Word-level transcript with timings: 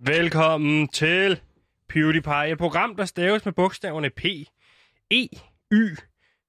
Velkommen 0.00 0.88
til 0.88 1.40
PewDiePie, 1.88 2.52
et 2.52 2.58
program, 2.58 2.96
der 2.96 3.04
staves 3.04 3.44
med 3.44 3.52
bogstaverne 3.52 4.10
P, 4.10 4.24
E, 5.10 5.28
Y, 5.72 5.96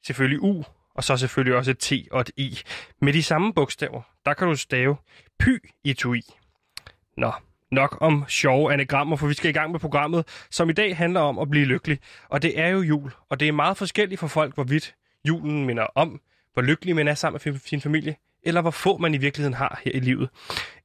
selvfølgelig 0.05 0.41
U, 0.41 0.63
og 0.95 1.03
så 1.03 1.17
selvfølgelig 1.17 1.57
også 1.57 1.71
et 1.71 1.77
T 1.77 1.91
og 2.11 2.21
et 2.21 2.31
I. 2.37 2.59
Med 3.01 3.13
de 3.13 3.23
samme 3.23 3.53
bogstaver, 3.53 4.01
der 4.25 4.33
kan 4.33 4.47
du 4.47 4.55
stave 4.55 4.97
Py 5.39 5.49
i 5.83 5.93
to 5.93 6.13
i. 6.13 6.21
Nå, 7.17 7.31
nok 7.71 7.97
om 8.01 8.25
sjove 8.27 8.73
anagrammer, 8.73 9.15
for 9.15 9.27
vi 9.27 9.33
skal 9.33 9.49
i 9.49 9.53
gang 9.53 9.71
med 9.71 9.79
programmet, 9.79 10.27
som 10.51 10.69
i 10.69 10.73
dag 10.73 10.97
handler 10.97 11.19
om 11.19 11.39
at 11.39 11.49
blive 11.49 11.65
lykkelig. 11.65 11.99
Og 12.29 12.41
det 12.41 12.59
er 12.59 12.67
jo 12.67 12.81
jul, 12.81 13.11
og 13.29 13.39
det 13.39 13.47
er 13.47 13.51
meget 13.51 13.77
forskelligt 13.77 14.19
for 14.19 14.27
folk, 14.27 14.53
hvorvidt 14.53 14.95
julen 15.27 15.65
minder 15.65 15.87
om, 15.95 16.21
hvor 16.53 16.61
lykkelig 16.61 16.95
man 16.95 17.07
er 17.07 17.15
sammen 17.15 17.41
med 17.45 17.59
sin 17.59 17.81
familie, 17.81 18.15
eller 18.43 18.61
hvor 18.61 18.71
få 18.71 18.97
man 18.97 19.13
i 19.13 19.17
virkeligheden 19.17 19.53
har 19.53 19.81
her 19.83 19.91
i 19.91 19.99
livet. 19.99 20.29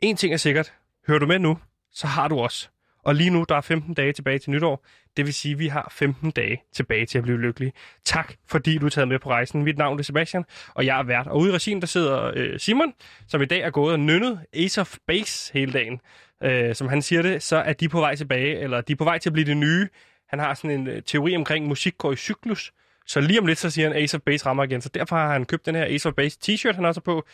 En 0.00 0.16
ting 0.16 0.32
er 0.32 0.38
sikkert, 0.38 0.72
hører 1.06 1.18
du 1.18 1.26
med 1.26 1.38
nu, 1.38 1.58
så 1.95 2.06
har 2.06 2.29
du 2.29 2.38
også. 2.38 2.68
Og 3.04 3.14
lige 3.14 3.30
nu, 3.30 3.45
der 3.48 3.56
er 3.56 3.60
15 3.60 3.95
dage 3.95 4.12
tilbage 4.12 4.38
til 4.38 4.50
nytår. 4.50 4.84
Det 5.16 5.27
vil 5.27 5.34
sige, 5.34 5.52
at 5.52 5.59
vi 5.59 5.69
har 5.69 5.92
15 5.92 6.30
dage 6.30 6.62
tilbage 6.73 7.06
til 7.06 7.19
at 7.19 7.24
blive 7.24 7.41
lykkelige. 7.41 7.73
Tak, 8.05 8.34
fordi 8.46 8.78
du 8.78 8.86
er 8.86 8.91
taget 8.91 9.09
med 9.09 9.19
på 9.19 9.30
rejsen. 9.30 9.62
Mit 9.62 9.78
navn 9.78 9.98
er 9.98 10.02
Sebastian, 10.02 10.45
og 10.74 10.86
jeg 10.86 10.98
er 10.98 11.02
vært. 11.02 11.27
Og 11.27 11.38
ude 11.38 11.50
i 11.50 11.52
regien, 11.52 11.80
der 11.80 11.86
sidder 11.86 12.33
øh, 12.36 12.60
Simon, 12.60 12.92
som 13.28 13.42
i 13.42 13.45
dag 13.45 13.60
er 13.60 13.70
gået 13.70 13.92
og 13.92 14.00
nynnet 14.00 14.41
Ace 14.52 14.80
of 14.80 14.96
Base 15.06 15.52
hele 15.52 15.72
dagen. 15.72 16.00
Øh, 16.42 16.74
som 16.74 16.88
han 16.88 17.02
siger 17.02 17.22
det, 17.22 17.42
så 17.42 17.56
er 17.56 17.72
de 17.72 17.88
på 17.88 18.00
vej 18.00 18.16
tilbage, 18.16 18.58
eller 18.58 18.80
de 18.80 18.92
er 18.92 18.97
på 18.97 19.05
vej 19.05 19.19
til 19.19 19.28
at 19.28 19.33
blive 19.33 19.47
det 19.47 19.56
nye. 19.56 19.88
Han 20.28 20.38
har 20.38 20.55
sådan 20.55 20.70
en 20.70 20.86
øh, 20.86 21.02
teori 21.02 21.36
omkring 21.36 21.66
musik 21.66 21.98
går 21.98 22.12
i 22.12 22.16
cyklus. 22.16 22.72
Så 23.06 23.20
lige 23.20 23.41
om 23.41 23.47
lidt, 23.47 23.58
så 23.58 23.70
siger 23.70 23.88
han, 23.88 23.97
Ace 23.97 24.16
of 24.16 24.20
Base 24.20 24.47
rammer 24.47 24.64
igen. 24.64 24.80
Så 24.80 24.88
derfor 24.88 25.16
har 25.16 25.33
han 25.33 25.45
købt 25.45 25.66
den 25.66 25.74
her 25.74 25.84
Ace 25.84 26.08
of 26.08 26.14
Base 26.14 26.38
t-shirt, 26.45 26.74
han 26.74 26.84
også 26.84 27.00
på. 27.00 27.24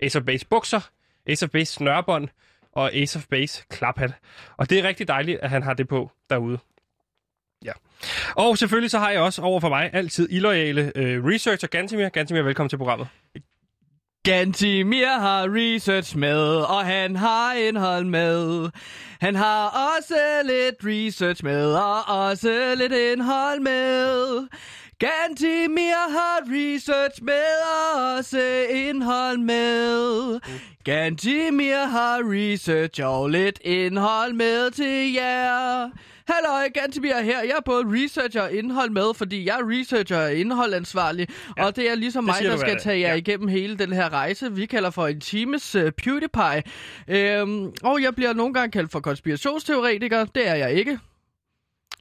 Ace 0.00 0.18
of 0.18 0.24
Base 0.24 0.46
bukser, 0.46 0.80
Ace 1.26 1.44
of 1.44 1.50
Base 1.50 1.72
snørbånd, 1.72 2.28
og 2.72 2.94
Ace 2.94 3.18
of 3.18 3.26
Base 3.30 3.64
klaphat. 3.70 4.12
Og 4.56 4.70
det 4.70 4.78
er 4.78 4.82
rigtig 4.82 5.08
dejligt, 5.08 5.40
at 5.40 5.50
han 5.50 5.62
har 5.62 5.74
det 5.74 5.88
på 5.88 6.10
derude. 6.30 6.58
Ja. 7.64 7.72
Og 8.36 8.58
selvfølgelig 8.58 8.90
så 8.90 8.98
har 8.98 9.10
jeg 9.10 9.20
også 9.20 9.42
over 9.42 9.60
for 9.60 9.68
mig 9.68 9.90
altid 9.92 10.28
illoyale 10.30 10.92
øh, 10.96 11.24
researcher 11.24 11.68
Gantimir. 11.68 12.08
Gantimir, 12.08 12.42
velkommen 12.42 12.68
til 12.68 12.76
programmet. 12.76 13.08
Gantimir 14.24 15.20
har 15.20 15.46
research 15.48 16.16
med, 16.16 16.56
og 16.56 16.84
han 16.84 17.16
har 17.16 17.54
indhold 17.54 18.04
med. 18.04 18.70
Han 19.20 19.34
har 19.34 19.68
også 19.96 20.14
lidt 20.44 20.76
research 20.84 21.44
med, 21.44 21.74
og 21.74 22.28
også 22.28 22.74
lidt 22.76 22.92
indhold 22.92 23.60
med. 23.60 24.48
Gantimir 25.00 26.10
har 26.10 26.42
research 26.46 27.22
med, 27.22 27.48
og 27.74 28.16
også 28.16 28.66
indhold 28.70 29.38
med. 29.38 30.40
Gantimir 30.84 31.84
har 31.84 32.18
research 32.24 33.02
og 33.04 33.28
lidt 33.28 33.60
indhold 33.64 34.32
med 34.32 34.70
til 34.70 35.12
jer. 35.12 35.90
Hallo, 36.28 36.70
Gantimir 36.74 37.20
her. 37.22 37.42
Jeg 37.42 37.54
er 37.56 37.60
både 37.64 37.84
researcher 37.86 38.42
og 38.42 38.52
indhold 38.52 38.90
med, 38.90 39.14
fordi 39.14 39.46
jeg 39.46 39.58
er 39.60 39.70
researcher 39.70 40.18
og 40.18 40.34
indholdansvarlig. 40.34 41.28
Ja, 41.56 41.66
og 41.66 41.76
det 41.76 41.90
er 41.90 41.94
ligesom 41.94 42.24
mig, 42.24 42.36
der 42.42 42.56
skal 42.56 42.78
tage 42.80 43.00
jer 43.00 43.08
ja. 43.08 43.14
igennem 43.14 43.48
hele 43.48 43.78
den 43.78 43.92
her 43.92 44.12
rejse, 44.12 44.52
vi 44.52 44.66
kalder 44.66 44.90
for 44.90 45.06
en 45.06 45.20
times 45.20 45.76
uh, 45.76 45.90
PewDiePie. 45.90 46.62
Øhm, 47.08 47.72
og 47.82 48.02
jeg 48.02 48.14
bliver 48.14 48.32
nogle 48.32 48.54
gange 48.54 48.70
kaldt 48.70 48.92
for 48.92 49.00
konspirationsteoretiker. 49.00 50.24
Det 50.24 50.48
er 50.48 50.54
jeg 50.54 50.72
ikke. 50.72 50.98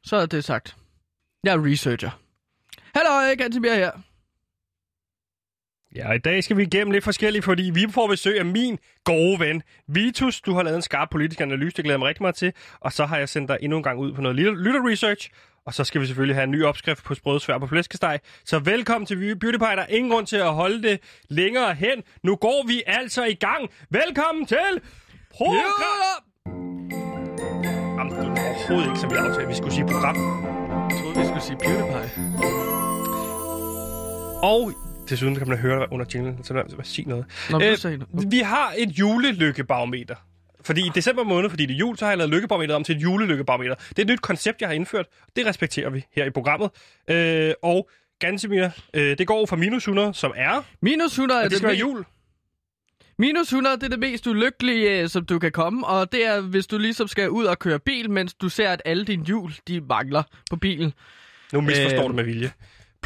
Så 0.03 0.15
er 0.15 0.25
det 0.25 0.43
sagt. 0.43 0.75
Jeg 1.43 1.53
er 1.53 1.65
researcher. 1.65 2.26
Hallo, 2.97 3.35
Gantimir 3.37 3.73
her. 3.73 3.91
Ja, 5.95 6.11
i 6.11 6.17
dag 6.17 6.43
skal 6.43 6.57
vi 6.57 6.63
igennem 6.63 6.91
lidt 6.91 7.03
forskelligt, 7.03 7.45
fordi 7.45 7.71
vi 7.73 7.85
får 7.91 8.07
besøg 8.07 8.39
af 8.39 8.45
min 8.45 8.77
gode 9.03 9.39
ven, 9.39 9.63
Vitus. 9.87 10.41
Du 10.41 10.53
har 10.53 10.63
lavet 10.63 10.75
en 10.75 10.81
skarp 10.81 11.09
politisk 11.09 11.41
analyse, 11.41 11.75
det 11.75 11.83
glæder 11.83 11.97
mig 11.99 12.07
rigtig 12.07 12.23
meget 12.23 12.35
til. 12.35 12.53
Og 12.79 12.93
så 12.93 13.05
har 13.05 13.17
jeg 13.17 13.29
sendt 13.29 13.49
dig 13.49 13.57
endnu 13.61 13.77
en 13.77 13.83
gang 13.83 13.99
ud 13.99 14.13
på 14.13 14.21
noget 14.21 14.35
lytter-research. 14.35 15.29
Og 15.65 15.73
så 15.73 15.83
skal 15.83 16.01
vi 16.01 16.05
selvfølgelig 16.05 16.35
have 16.35 16.43
en 16.43 16.51
ny 16.51 16.63
opskrift 16.63 17.03
på 17.03 17.15
sprødsvær 17.15 17.57
på 17.57 17.67
flæskesteg. 17.67 18.19
Så 18.45 18.59
velkommen 18.59 19.05
til 19.05 19.15
PewDiePie. 19.39 19.67
Der 19.67 19.81
er 19.81 19.87
ingen 19.87 20.11
grund 20.11 20.27
til 20.27 20.37
at 20.37 20.53
holde 20.53 20.83
det 20.83 20.99
længere 21.29 21.73
hen. 21.73 22.03
Nu 22.23 22.35
går 22.35 22.67
vi 22.67 22.83
altså 22.87 23.25
i 23.25 23.33
gang. 23.33 23.69
Velkommen 23.89 24.45
til 24.45 24.81
program... 25.31 25.55
Jamen, 27.97 28.13
det 28.13 28.19
er 28.19 28.47
overhovedet 28.47 28.87
ikke, 28.87 28.99
som 28.99 29.11
vi 29.11 29.15
aftalte. 29.15 29.47
Vi 29.47 29.55
skulle 29.55 29.73
sige 29.73 29.85
program. 29.85 30.15
Jeg 30.89 30.97
troede, 31.01 31.19
vi 31.19 31.25
skulle 31.25 31.41
sige 31.41 31.57
PewDiePie. 31.57 32.86
Og 34.43 34.73
Desuden 35.09 35.35
kan 35.35 35.49
man 35.49 35.57
høre 35.57 35.87
under 35.91 36.05
jinglen, 36.13 36.43
så 36.43 36.53
lad 36.53 36.75
mig 36.75 36.85
sige 36.85 37.09
noget. 37.09 37.25
Nå, 37.49 37.61
øh, 37.61 37.77
noget. 37.83 38.31
Vi 38.31 38.39
har 38.39 38.73
et 38.77 38.89
julelykkebarometer. 38.89 40.15
Fordi 40.61 40.81
i 40.81 40.91
december 40.95 41.23
måned, 41.23 41.49
fordi 41.49 41.65
det 41.65 41.73
er 41.73 41.77
jul, 41.77 41.97
så 41.97 42.05
har 42.05 42.11
jeg 42.11 42.17
lavet 42.17 42.31
lykkebarometer 42.31 42.75
om 42.75 42.83
til 42.83 42.95
et 42.95 43.01
julelykkebarometer. 43.01 43.75
Det 43.75 43.99
er 43.99 44.01
et 44.01 44.07
nyt 44.07 44.21
koncept, 44.21 44.61
jeg 44.61 44.69
har 44.69 44.73
indført. 44.73 45.05
Det 45.35 45.45
respekterer 45.45 45.89
vi 45.89 46.05
her 46.15 46.25
i 46.25 46.29
programmet. 46.29 46.69
Øh, 47.07 47.53
og 47.63 47.89
Gansimir, 48.19 48.69
øh, 48.93 49.17
det 49.17 49.27
går 49.27 49.45
fra 49.45 49.55
minus 49.55 49.83
100, 49.83 50.13
som 50.13 50.33
er... 50.35 50.63
Minus 50.81 51.11
100 51.11 51.39
er 51.39 51.43
det, 51.43 51.51
det 51.51 51.57
skal 51.57 51.67
være 51.67 51.77
jul. 51.77 52.05
Minus 53.19 53.47
100, 53.47 53.75
det 53.75 53.83
er 53.83 53.89
det 53.89 53.99
mest 53.99 54.27
ulykkelige, 54.27 55.01
øh, 55.01 55.09
som 55.09 55.25
du 55.25 55.39
kan 55.39 55.51
komme, 55.51 55.87
og 55.87 56.11
det 56.11 56.25
er, 56.25 56.41
hvis 56.41 56.67
du 56.67 56.77
ligesom 56.77 57.07
skal 57.07 57.29
ud 57.29 57.45
og 57.45 57.59
køre 57.59 57.79
bil, 57.79 58.11
mens 58.11 58.33
du 58.33 58.49
ser, 58.49 58.69
at 58.69 58.81
alle 58.85 59.05
dine 59.05 59.25
hjul, 59.25 59.53
de 59.67 59.81
mangler 59.81 60.23
på 60.49 60.55
bilen. 60.55 60.93
Nu 61.53 61.61
misforstår 61.61 62.03
øh, 62.03 62.09
du 62.09 62.13
med 62.13 62.23
vilje. 62.23 62.51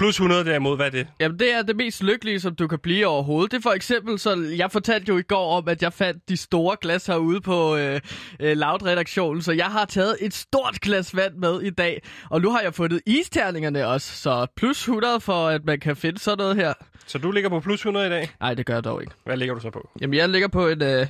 Plus 0.01 0.16
100 0.16 0.45
derimod, 0.45 0.75
hvad 0.75 0.85
er 0.85 0.89
det? 0.89 1.07
Jamen, 1.19 1.39
det 1.39 1.53
er 1.53 1.62
det 1.62 1.75
mest 1.75 2.03
lykkelige, 2.03 2.39
som 2.39 2.56
du 2.56 2.67
kan 2.67 2.79
blive 2.79 3.07
overhovedet. 3.07 3.51
Det 3.51 3.57
er 3.57 3.62
for 3.62 3.72
eksempel, 3.72 4.19
så 4.19 4.53
jeg 4.57 4.72
fortalte 4.72 5.09
jo 5.09 5.17
i 5.17 5.22
går 5.22 5.57
om, 5.57 5.67
at 5.67 5.81
jeg 5.81 5.94
fandt 5.94 6.29
de 6.29 6.38
store 6.38 6.78
glas 6.81 7.06
herude 7.06 7.41
på 7.41 7.75
øh, 7.75 8.00
øh, 8.40 8.57
Loud-redaktionen, 8.57 9.41
så 9.41 9.51
jeg 9.51 9.66
har 9.66 9.85
taget 9.85 10.17
et 10.22 10.34
stort 10.34 10.79
glas 10.81 11.16
vand 11.16 11.35
med 11.35 11.61
i 11.61 11.69
dag. 11.69 12.01
Og 12.29 12.41
nu 12.41 12.51
har 12.51 12.61
jeg 12.61 12.73
fundet 12.73 13.01
isterningerne 13.06 13.88
også, 13.88 14.16
så 14.16 14.47
plus 14.56 14.79
100 14.79 15.19
for, 15.19 15.47
at 15.47 15.66
man 15.66 15.79
kan 15.79 15.95
finde 15.95 16.19
sådan 16.19 16.38
noget 16.38 16.56
her. 16.56 16.73
Så 17.07 17.17
du 17.17 17.31
ligger 17.31 17.50
på 17.50 17.59
plus 17.59 17.79
100 17.79 18.07
i 18.07 18.09
dag? 18.09 18.29
Nej, 18.40 18.53
det 18.53 18.66
gør 18.66 18.73
jeg 18.73 18.84
dog 18.84 19.01
ikke. 19.01 19.13
Hvad 19.25 19.38
ligger 19.38 19.56
du 19.56 19.61
så 19.61 19.69
på? 19.69 19.90
Jamen, 20.01 20.13
jeg 20.13 20.29
ligger 20.29 20.47
på 20.47 20.67
en 20.67 20.84
øh, 20.84 21.07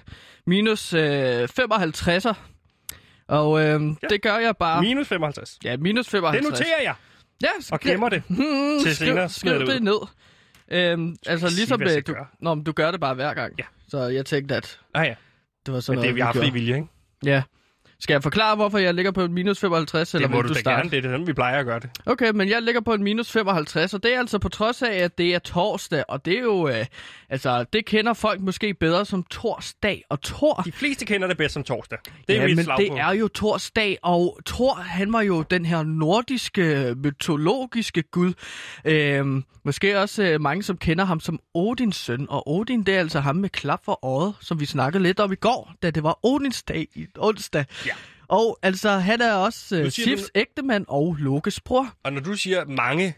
minus 0.47 0.93
øh, 0.93 1.43
55'er. 1.43 2.33
Og 3.27 3.59
øh, 3.59 3.81
ja. 4.03 4.07
det 4.09 4.21
gør 4.21 4.37
jeg 4.37 4.57
bare... 4.57 4.81
Minus 4.81 5.07
55? 5.07 5.59
Ja, 5.63 5.77
minus 5.77 6.09
55. 6.09 6.45
Det 6.45 6.51
noterer 6.51 6.81
jeg! 6.83 6.95
Ja, 7.41 7.49
og 7.71 7.79
gemmer 7.79 8.09
det 8.09 8.23
hmm, 8.29 8.79
til 8.83 8.95
senere. 8.95 9.29
Skriv, 9.29 9.49
skriv 9.51 9.59
det, 9.59 9.67
det 9.67 9.83
ned. 9.83 10.07
Øhm, 10.71 11.15
altså 11.25 11.47
ligesom 11.47 11.79
sige, 11.79 11.95
det, 11.95 12.07
du, 12.07 12.15
nå, 12.39 12.55
men 12.55 12.63
du 12.63 12.71
gør 12.71 12.91
det 12.91 12.99
bare 12.99 13.13
hver 13.13 13.33
gang. 13.33 13.53
Ja. 13.59 13.63
Så 13.87 13.99
jeg 13.99 14.25
tænkte, 14.25 14.55
at 14.55 14.79
ah, 14.93 15.07
ja. 15.07 15.15
det 15.65 15.73
var 15.73 15.79
sådan 15.79 15.99
men 15.99 16.03
det, 16.03 16.15
noget, 16.15 16.15
vi 16.15 16.21
har 16.21 16.33
fri 16.33 16.49
vilje, 16.49 16.75
ikke? 16.75 16.87
Ja. 17.25 17.43
Skal 18.01 18.13
jeg 18.13 18.23
forklare, 18.23 18.55
hvorfor 18.55 18.77
jeg 18.77 18.93
ligger 18.93 19.11
på 19.11 19.23
en 19.23 19.33
minus 19.33 19.59
55, 19.59 20.13
eller 20.13 20.27
det 20.27 20.35
må 20.35 20.41
du, 20.41 20.47
du 20.47 20.53
starte? 20.53 20.77
gerne, 20.77 20.89
det 20.91 21.05
er 21.05 21.11
sådan, 21.11 21.27
vi 21.27 21.33
plejer 21.33 21.59
at 21.59 21.65
gøre 21.65 21.79
det. 21.79 21.89
Okay, 22.05 22.31
men 22.31 22.49
jeg 22.49 22.61
ligger 22.61 22.81
på 22.81 22.93
en 22.93 23.03
minus 23.03 23.31
55, 23.31 23.93
og 23.93 24.03
det 24.03 24.15
er 24.15 24.19
altså 24.19 24.39
på 24.39 24.49
trods 24.49 24.81
af, 24.81 24.93
at 24.93 25.17
det 25.17 25.35
er 25.35 25.39
torsdag, 25.39 26.03
og 26.07 26.25
det 26.25 26.37
er 26.37 26.41
jo, 26.41 26.67
øh, 26.67 26.85
altså, 27.29 27.65
det 27.73 27.85
kender 27.85 28.13
folk 28.13 28.41
måske 28.41 28.73
bedre 28.73 29.05
som 29.05 29.23
torsdag 29.23 30.03
og 30.09 30.21
Tor. 30.21 30.61
De 30.65 30.71
fleste 30.71 31.05
kender 31.05 31.27
det 31.27 31.37
bedst 31.37 31.53
som 31.53 31.63
torsdag. 31.63 31.97
Det 32.27 32.37
er 32.37 32.41
ja, 32.41 32.47
men 32.47 32.57
det 32.57 32.87
på. 32.89 32.95
er 32.97 33.11
jo 33.11 33.27
torsdag, 33.27 33.97
og 34.01 34.39
Thor, 34.45 34.73
han 34.73 35.13
var 35.13 35.21
jo 35.21 35.41
den 35.41 35.65
her 35.65 35.83
nordiske, 35.83 36.95
mytologiske 37.03 38.01
gud. 38.01 38.33
Øh, 38.85 39.25
måske 39.63 39.99
også 39.99 40.23
øh, 40.23 40.41
mange, 40.41 40.63
som 40.63 40.77
kender 40.77 41.05
ham 41.05 41.19
som 41.19 41.39
Odins 41.53 41.95
søn, 41.95 42.25
og 42.29 42.49
Odin, 42.49 42.83
det 42.83 42.95
er 42.95 42.99
altså 42.99 43.19
ham 43.19 43.35
med 43.35 43.49
klap 43.49 43.85
for 43.85 44.05
øjet, 44.05 44.33
som 44.41 44.59
vi 44.59 44.65
snakkede 44.65 45.03
lidt 45.03 45.19
om 45.19 45.31
i 45.31 45.35
går, 45.35 45.73
da 45.83 45.91
det 45.91 46.03
var 46.03 46.19
Odins 46.23 46.63
dag 46.63 46.87
i 46.95 47.07
onsdag. 47.17 47.65
Ja. 47.85 47.90
Og 48.31 48.59
altså, 48.61 48.89
han 48.89 49.21
er 49.21 49.33
også 49.33 49.81
uh, 49.81 49.89
Sifs 49.89 50.23
du... 50.23 50.29
ægtemand 50.35 50.85
og 50.87 51.15
Lokes 51.19 51.59
bror. 51.59 51.93
Og 52.03 52.13
når 52.13 52.21
du 52.21 52.33
siger, 52.33 52.65
mange 52.65 53.15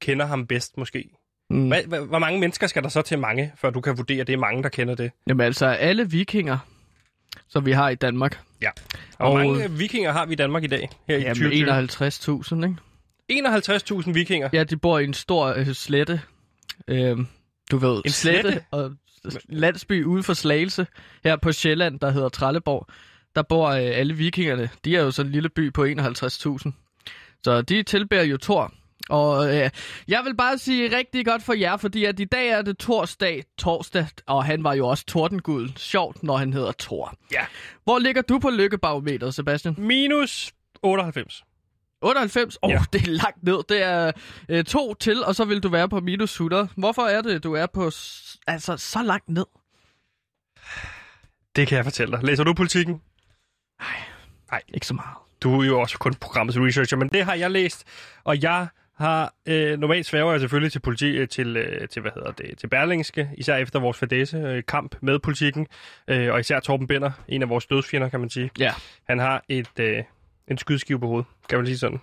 kender 0.00 0.26
ham 0.26 0.46
bedst 0.46 0.78
måske, 0.78 1.10
mm. 1.50 1.68
hvad, 1.68 1.82
hvad, 1.82 2.00
hvor 2.00 2.18
mange 2.18 2.40
mennesker 2.40 2.66
skal 2.66 2.82
der 2.82 2.88
så 2.88 3.02
til 3.02 3.18
mange, 3.18 3.52
før 3.56 3.70
du 3.70 3.80
kan 3.80 3.96
vurdere, 3.96 4.20
at 4.20 4.26
det 4.26 4.32
er 4.32 4.38
mange, 4.38 4.62
der 4.62 4.68
kender 4.68 4.94
det? 4.94 5.10
Jamen 5.26 5.46
altså, 5.46 5.66
alle 5.66 6.10
vikinger, 6.10 6.58
som 7.48 7.66
vi 7.66 7.72
har 7.72 7.88
i 7.88 7.94
Danmark. 7.94 8.40
Ja. 8.62 8.70
Og, 9.18 9.26
og 9.26 9.30
hvor 9.30 9.54
mange 9.54 9.70
vikinger 9.70 10.12
har 10.12 10.26
vi 10.26 10.32
i 10.32 10.36
Danmark 10.36 10.64
i 10.64 10.66
dag? 10.66 10.88
Her 11.08 11.16
i 11.16 11.22
jamen 11.22 11.68
51.000, 13.28 13.32
ikke? 13.32 13.48
51.000 13.48 14.12
vikinger? 14.12 14.48
Ja, 14.52 14.64
de 14.64 14.76
bor 14.76 14.98
i 14.98 15.04
en 15.04 15.14
stor 15.14 15.54
uh, 15.54 15.72
slette. 15.72 16.20
Uh, 16.90 16.96
du 17.70 17.76
ved, 17.76 18.02
en 18.04 18.10
slette? 18.10 18.40
slette 18.40 18.64
og 18.70 18.92
landsby 19.48 20.04
ude 20.04 20.22
for 20.22 20.34
Slagelse, 20.34 20.86
her 21.24 21.36
på 21.36 21.52
Sjælland, 21.52 22.00
der 22.00 22.10
hedder 22.10 22.28
Trelleborg 22.28 22.88
der 23.38 23.42
bor 23.42 23.68
øh, 23.68 23.76
alle 23.82 24.14
vikingerne. 24.14 24.70
De 24.84 24.96
er 24.96 25.02
jo 25.02 25.10
sådan 25.10 25.28
en 25.28 25.32
lille 25.32 25.48
by 25.48 25.72
på 25.72 25.84
51.000. 25.84 26.72
Så 27.44 27.62
de 27.62 27.82
tilbærer 27.82 28.24
jo 28.24 28.36
Thor. 28.36 28.72
Og 29.08 29.56
øh, 29.56 29.70
jeg 30.08 30.24
vil 30.24 30.36
bare 30.36 30.58
sige 30.58 30.96
rigtig 30.96 31.26
godt 31.26 31.42
for 31.42 31.52
jer, 31.52 31.76
fordi 31.76 32.04
at 32.04 32.20
i 32.20 32.24
dag 32.24 32.48
er 32.48 32.62
det 32.62 32.78
torsdag, 32.78 33.44
torsdag, 33.58 34.06
og 34.26 34.44
han 34.44 34.64
var 34.64 34.74
jo 34.74 34.88
også 34.88 35.04
tordengud. 35.06 35.68
Sjovt, 35.76 36.22
når 36.22 36.36
han 36.36 36.52
hedder 36.52 36.72
Thor. 36.78 37.14
Ja. 37.32 37.46
Hvor 37.84 37.98
ligger 37.98 38.22
du 38.22 38.38
på 38.38 38.50
lykkebarometeret, 38.50 39.34
Sebastian? 39.34 39.74
Minus 39.78 40.52
98. 40.82 41.44
98? 42.02 42.58
Åh, 42.62 42.68
oh, 42.68 42.72
ja. 42.72 42.82
det 42.92 43.02
er 43.02 43.10
langt 43.10 43.42
ned. 43.42 43.58
Det 43.68 43.82
er 43.82 44.12
øh, 44.48 44.64
to 44.64 44.94
til, 44.94 45.24
og 45.24 45.34
så 45.34 45.44
vil 45.44 45.62
du 45.62 45.68
være 45.68 45.88
på 45.88 46.00
minus 46.00 46.32
100. 46.32 46.68
Hvorfor 46.76 47.02
er 47.02 47.22
det, 47.22 47.44
du 47.44 47.52
er 47.52 47.66
på 47.66 47.90
altså, 48.46 48.76
så 48.76 49.02
langt 49.02 49.28
ned? 49.28 49.46
Det 51.56 51.68
kan 51.68 51.76
jeg 51.76 51.84
fortælle 51.84 52.16
dig. 52.16 52.24
Læser 52.24 52.44
du 52.44 52.54
politikken? 52.54 53.00
Nej. 53.80 53.96
Nej. 54.50 54.62
Ikke 54.74 54.86
så 54.86 54.94
meget. 54.94 55.16
Du 55.42 55.60
er 55.60 55.66
jo 55.66 55.80
også 55.80 55.98
kun 55.98 56.14
programmets 56.14 56.58
researcher, 56.58 56.98
men 56.98 57.08
det 57.08 57.24
har 57.24 57.34
jeg 57.34 57.50
læst, 57.50 57.84
og 58.24 58.42
jeg 58.42 58.66
har 58.98 59.34
øh, 59.46 59.78
normalt 59.78 60.06
sværger 60.06 60.30
jeg 60.30 60.40
selvfølgelig 60.40 60.72
til 60.72 60.80
politi, 60.80 61.06
øh, 61.06 61.28
til, 61.28 61.56
øh, 61.56 61.88
til, 61.88 62.02
hvad 62.02 62.10
hedder 62.14 62.30
det, 62.30 62.58
til 62.58 62.66
Berlingske, 62.66 63.30
især 63.36 63.56
efter 63.56 63.80
vores 63.80 63.98
fadese 63.98 64.36
øh, 64.36 64.62
kamp 64.68 64.94
med 65.00 65.18
politikken, 65.18 65.66
øh, 66.08 66.32
og 66.32 66.40
især 66.40 66.60
Torben 66.60 66.86
Binder, 66.86 67.10
en 67.28 67.42
af 67.42 67.48
vores 67.48 67.66
dødsfjender, 67.66 68.08
kan 68.08 68.20
man 68.20 68.30
sige. 68.30 68.50
Ja. 68.58 68.74
Han 69.08 69.18
har 69.18 69.44
et, 69.48 69.80
øh, 69.80 70.04
en 70.48 70.58
skydskive 70.58 71.00
på 71.00 71.06
hovedet, 71.06 71.26
kan 71.48 71.58
man 71.58 71.66
sige 71.66 71.78
sådan. 71.78 72.00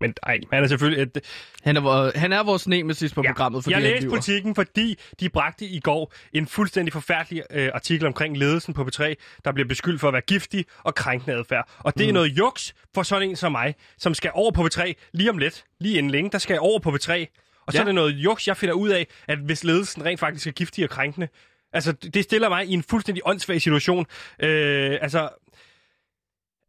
Men 0.00 0.14
ej, 0.22 0.38
han 0.52 0.64
er 0.64 0.68
selvfølgelig... 0.68 1.02
Et, 1.02 1.24
Han 1.62 1.76
er, 1.76 2.18
han 2.18 2.32
er 2.32 2.42
vores 2.42 2.68
nemesis 2.68 3.14
på 3.14 3.22
programmet, 3.22 3.64
fordi 3.64 3.74
jeg 3.74 3.82
læste 3.82 4.08
politikken, 4.08 4.54
fordi 4.54 4.98
de 5.20 5.28
bragte 5.28 5.64
i 5.64 5.80
går 5.80 6.12
en 6.32 6.46
fuldstændig 6.46 6.92
forfærdelig 6.92 7.42
øh, 7.50 7.70
artikel 7.74 8.06
omkring 8.06 8.36
ledelsen 8.38 8.74
på 8.74 8.82
P3, 8.82 9.14
der 9.44 9.52
bliver 9.52 9.68
beskyldt 9.68 10.00
for 10.00 10.08
at 10.08 10.12
være 10.12 10.22
giftig 10.22 10.64
og 10.84 10.94
krænkende 10.94 11.36
adfærd. 11.36 11.68
Og 11.78 11.98
det 11.98 12.04
mm. 12.04 12.08
er 12.08 12.12
noget 12.12 12.28
juks 12.28 12.74
for 12.94 13.02
sådan 13.02 13.28
en 13.28 13.36
som 13.36 13.52
mig, 13.52 13.74
som 13.98 14.14
skal 14.14 14.30
over 14.34 14.50
på 14.50 14.68
P3 14.74 14.92
lige 15.12 15.30
om 15.30 15.38
lidt, 15.38 15.64
lige 15.80 15.98
inden 15.98 16.10
længe, 16.10 16.30
der 16.30 16.38
skal 16.38 16.54
jeg 16.54 16.60
over 16.60 16.78
på 16.78 16.90
P3. 16.90 17.26
Og 17.66 17.72
så 17.72 17.78
Ja. 17.78 17.80
er 17.80 17.84
det 17.84 17.94
noget 17.94 18.12
juks, 18.12 18.46
jeg 18.48 18.56
finder 18.56 18.74
ud 18.74 18.88
af, 18.88 19.06
at 19.28 19.38
hvis 19.38 19.64
ledelsen 19.64 20.04
rent 20.04 20.20
faktisk 20.20 20.46
er 20.46 20.50
giftig 20.50 20.84
og 20.84 20.90
krænkende, 20.90 21.28
altså 21.72 21.92
det 21.92 22.24
stiller 22.24 22.48
mig 22.48 22.66
i 22.66 22.72
en 22.72 22.82
fuldstændig 22.82 23.22
åndssvag 23.26 23.62
situation. 23.62 24.06
Øh, 24.42 24.98
altså... 25.02 25.28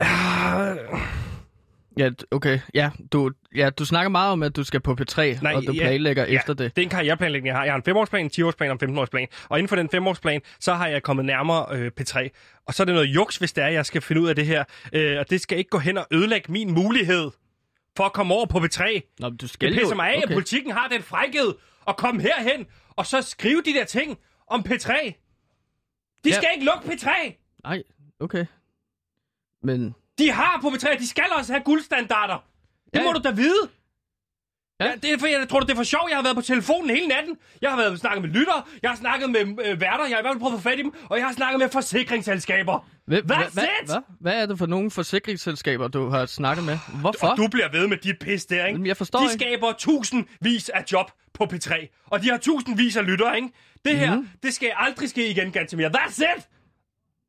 Øh, 0.03 1.26
Ja, 1.97 2.09
okay. 2.31 2.59
Ja 2.73 2.89
du, 3.11 3.31
ja, 3.55 3.69
du 3.69 3.85
snakker 3.85 4.09
meget 4.09 4.31
om, 4.31 4.43
at 4.43 4.55
du 4.55 4.63
skal 4.63 4.79
på 4.79 4.97
P3, 5.01 5.21
Nej, 5.43 5.53
og 5.53 5.63
du 5.67 5.71
ja, 5.71 5.81
planlægger 5.81 6.25
ja, 6.27 6.35
efter 6.35 6.53
det. 6.53 6.75
det 6.75 6.81
er 6.81 6.85
en 6.85 6.89
karriereplanlægning, 6.89 7.47
jeg 7.47 7.55
har. 7.55 7.63
Jeg 7.63 7.73
har 7.73 7.77
en 7.77 7.83
femårsplan, 7.83 8.25
en 8.25 8.31
10-årsplan 8.33 8.69
og 8.71 8.77
en 8.83 8.97
15-årsplan. 8.97 9.27
Og 9.49 9.57
inden 9.59 9.67
for 9.69 9.75
den 9.75 9.89
femårsplan, 9.89 10.41
så 10.59 10.73
har 10.73 10.87
jeg 10.87 11.03
kommet 11.03 11.25
nærmere 11.25 11.65
øh, 11.77 11.91
P3. 12.01 12.29
Og 12.65 12.73
så 12.73 12.83
er 12.83 12.85
det 12.85 12.93
noget 12.95 13.07
juks, 13.07 13.37
hvis 13.37 13.53
det 13.53 13.63
er, 13.63 13.67
jeg 13.67 13.85
skal 13.85 14.01
finde 14.01 14.21
ud 14.21 14.27
af 14.27 14.35
det 14.35 14.45
her. 14.45 14.63
Øh, 14.93 15.19
og 15.19 15.29
det 15.29 15.41
skal 15.41 15.57
ikke 15.57 15.69
gå 15.69 15.77
hen 15.79 15.97
og 15.97 16.07
ødelægge 16.11 16.51
min 16.51 16.71
mulighed 16.73 17.31
for 17.97 18.03
at 18.03 18.13
komme 18.13 18.33
over 18.33 18.45
på 18.45 18.57
P3. 18.57 19.13
Nå, 19.19 19.29
men 19.29 19.37
du 19.37 19.47
skal 19.47 19.69
Det 19.69 19.75
pisser 19.77 19.89
jo... 19.89 19.95
mig 19.95 20.09
af, 20.09 20.17
okay. 20.17 20.27
at 20.27 20.33
politikken 20.33 20.71
har 20.71 20.87
den 20.87 21.01
frækhed 21.01 21.53
at 21.87 21.97
komme 21.97 22.21
herhen 22.21 22.65
og 22.95 23.05
så 23.05 23.21
skrive 23.21 23.61
de 23.65 23.73
der 23.73 23.85
ting 23.85 24.17
om 24.47 24.65
P3. 24.69 24.93
De 26.23 26.29
Ja. 26.29 26.35
skal 26.35 26.49
ikke 26.55 26.65
lukke 26.65 26.87
P3. 26.89 27.09
Nej, 27.63 27.83
okay. 28.19 28.45
Men... 29.63 29.95
De 30.19 30.31
har 30.31 30.59
på 30.61 30.67
P3, 30.67 30.99
de 30.99 31.07
skal 31.07 31.23
også 31.37 31.53
have 31.53 31.63
guldstandarder. 31.63 32.43
Det 32.93 32.99
Ja, 32.99 33.03
må 33.03 33.11
du 33.13 33.19
da 33.23 33.31
vide. 33.31 33.69
Ja. 34.79 34.85
Ja. 34.85 34.91
det 34.95 35.11
er 35.13 35.17
for, 35.19 35.27
jeg 35.27 35.49
tror, 35.49 35.59
det 35.59 35.71
er 35.71 35.75
for 35.75 35.83
sjov. 35.83 36.01
Jeg 36.09 36.17
har 36.17 36.23
været 36.23 36.35
på 36.35 36.41
telefonen 36.41 36.89
hele 36.89 37.07
natten. 37.07 37.37
Jeg 37.61 37.69
har 37.69 37.77
været 37.77 37.99
snakket 37.99 38.21
med 38.21 38.29
lytter. 38.29 38.69
Jeg 38.81 38.89
har 38.89 38.97
snakket 38.97 39.29
med 39.29 39.39
øh, 39.41 39.81
værter. 39.81 40.05
Jeg 40.05 40.15
har 40.15 40.19
i 40.19 40.21
hvert 40.21 40.33
fald 40.33 40.39
prøvet 40.39 40.53
at 40.53 40.59
få 40.61 40.69
fat 40.69 40.79
i 40.79 40.81
dem. 40.83 40.93
Og 41.09 41.17
jeg 41.17 41.25
har 41.25 41.33
snakket 41.33 41.59
med 41.59 41.69
forsikringsselskaber. 41.69 42.87
Hvad, 43.05 43.17
That's 43.31 43.53
hvad, 43.53 43.63
it! 43.83 43.91
hvad, 44.19 44.33
er 44.41 44.45
det 44.45 44.57
for 44.57 44.65
nogle 44.65 44.91
forsikringsselskaber, 44.91 45.87
du 45.87 46.09
har 46.09 46.25
snakket 46.25 46.65
med? 46.65 46.77
Hvorfor? 47.01 47.27
Og 47.27 47.37
du 47.37 47.47
bliver 47.47 47.71
ved 47.71 47.87
med 47.87 47.97
dit 47.97 48.19
pis 48.19 48.45
der, 48.45 48.55
ikke? 48.65 48.75
Jamen, 48.75 48.87
jeg 48.87 48.97
forstår 48.97 49.19
de 49.19 49.25
ikke. 49.25 49.33
skaber 49.33 49.71
tusindvis 49.71 50.69
af 50.69 50.83
job 50.91 51.11
på 51.33 51.43
P3. 51.53 52.05
Og 52.07 52.21
de 52.23 52.29
har 52.29 52.37
tusindvis 52.37 52.95
af 52.97 53.05
lyttere, 53.05 53.35
ikke? 53.35 53.49
Det 53.85 53.97
her, 53.97 54.15
Mhm. 54.15 54.29
det 54.43 54.53
skal 54.53 54.71
aldrig 54.75 55.09
ske 55.09 55.29
igen, 55.29 55.51
Gantemir. 55.51 55.89
That's 55.89 56.21
it! 56.37 56.47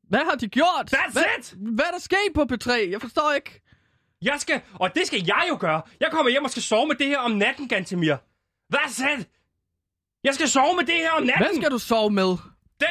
Hvad 0.09 0.19
har 0.29 0.35
de 0.35 0.47
gjort? 0.47 0.93
That's 0.93 1.11
hvad, 1.11 1.23
it! 1.39 1.53
Hvad 1.75 1.85
er 1.85 1.91
der 1.91 1.99
sket 1.99 2.17
på 2.35 2.45
P3? 2.51 2.89
Jeg 2.91 3.01
forstår 3.01 3.31
ikke. 3.31 3.61
Jeg 4.21 4.35
skal, 4.39 4.61
og 4.73 4.95
det 4.95 5.07
skal 5.07 5.23
jeg 5.27 5.45
jo 5.49 5.57
gøre. 5.59 5.81
Jeg 5.99 6.07
kommer 6.11 6.31
hjem 6.31 6.43
og 6.43 6.49
skal 6.51 6.63
sove 6.63 6.87
med 6.87 6.95
det 6.95 7.07
her 7.07 7.17
om 7.19 7.31
natten, 7.31 7.67
Gantemir. 7.67 8.15
That's 8.75 9.19
it! 9.19 9.27
Jeg 10.23 10.33
skal 10.33 10.47
sove 10.47 10.75
med 10.75 10.85
det 10.85 10.95
her 10.95 11.11
om 11.11 11.23
natten. 11.23 11.45
Hvad 11.45 11.55
skal 11.55 11.71
du 11.71 11.77
sove 11.77 12.09
med? 12.11 12.37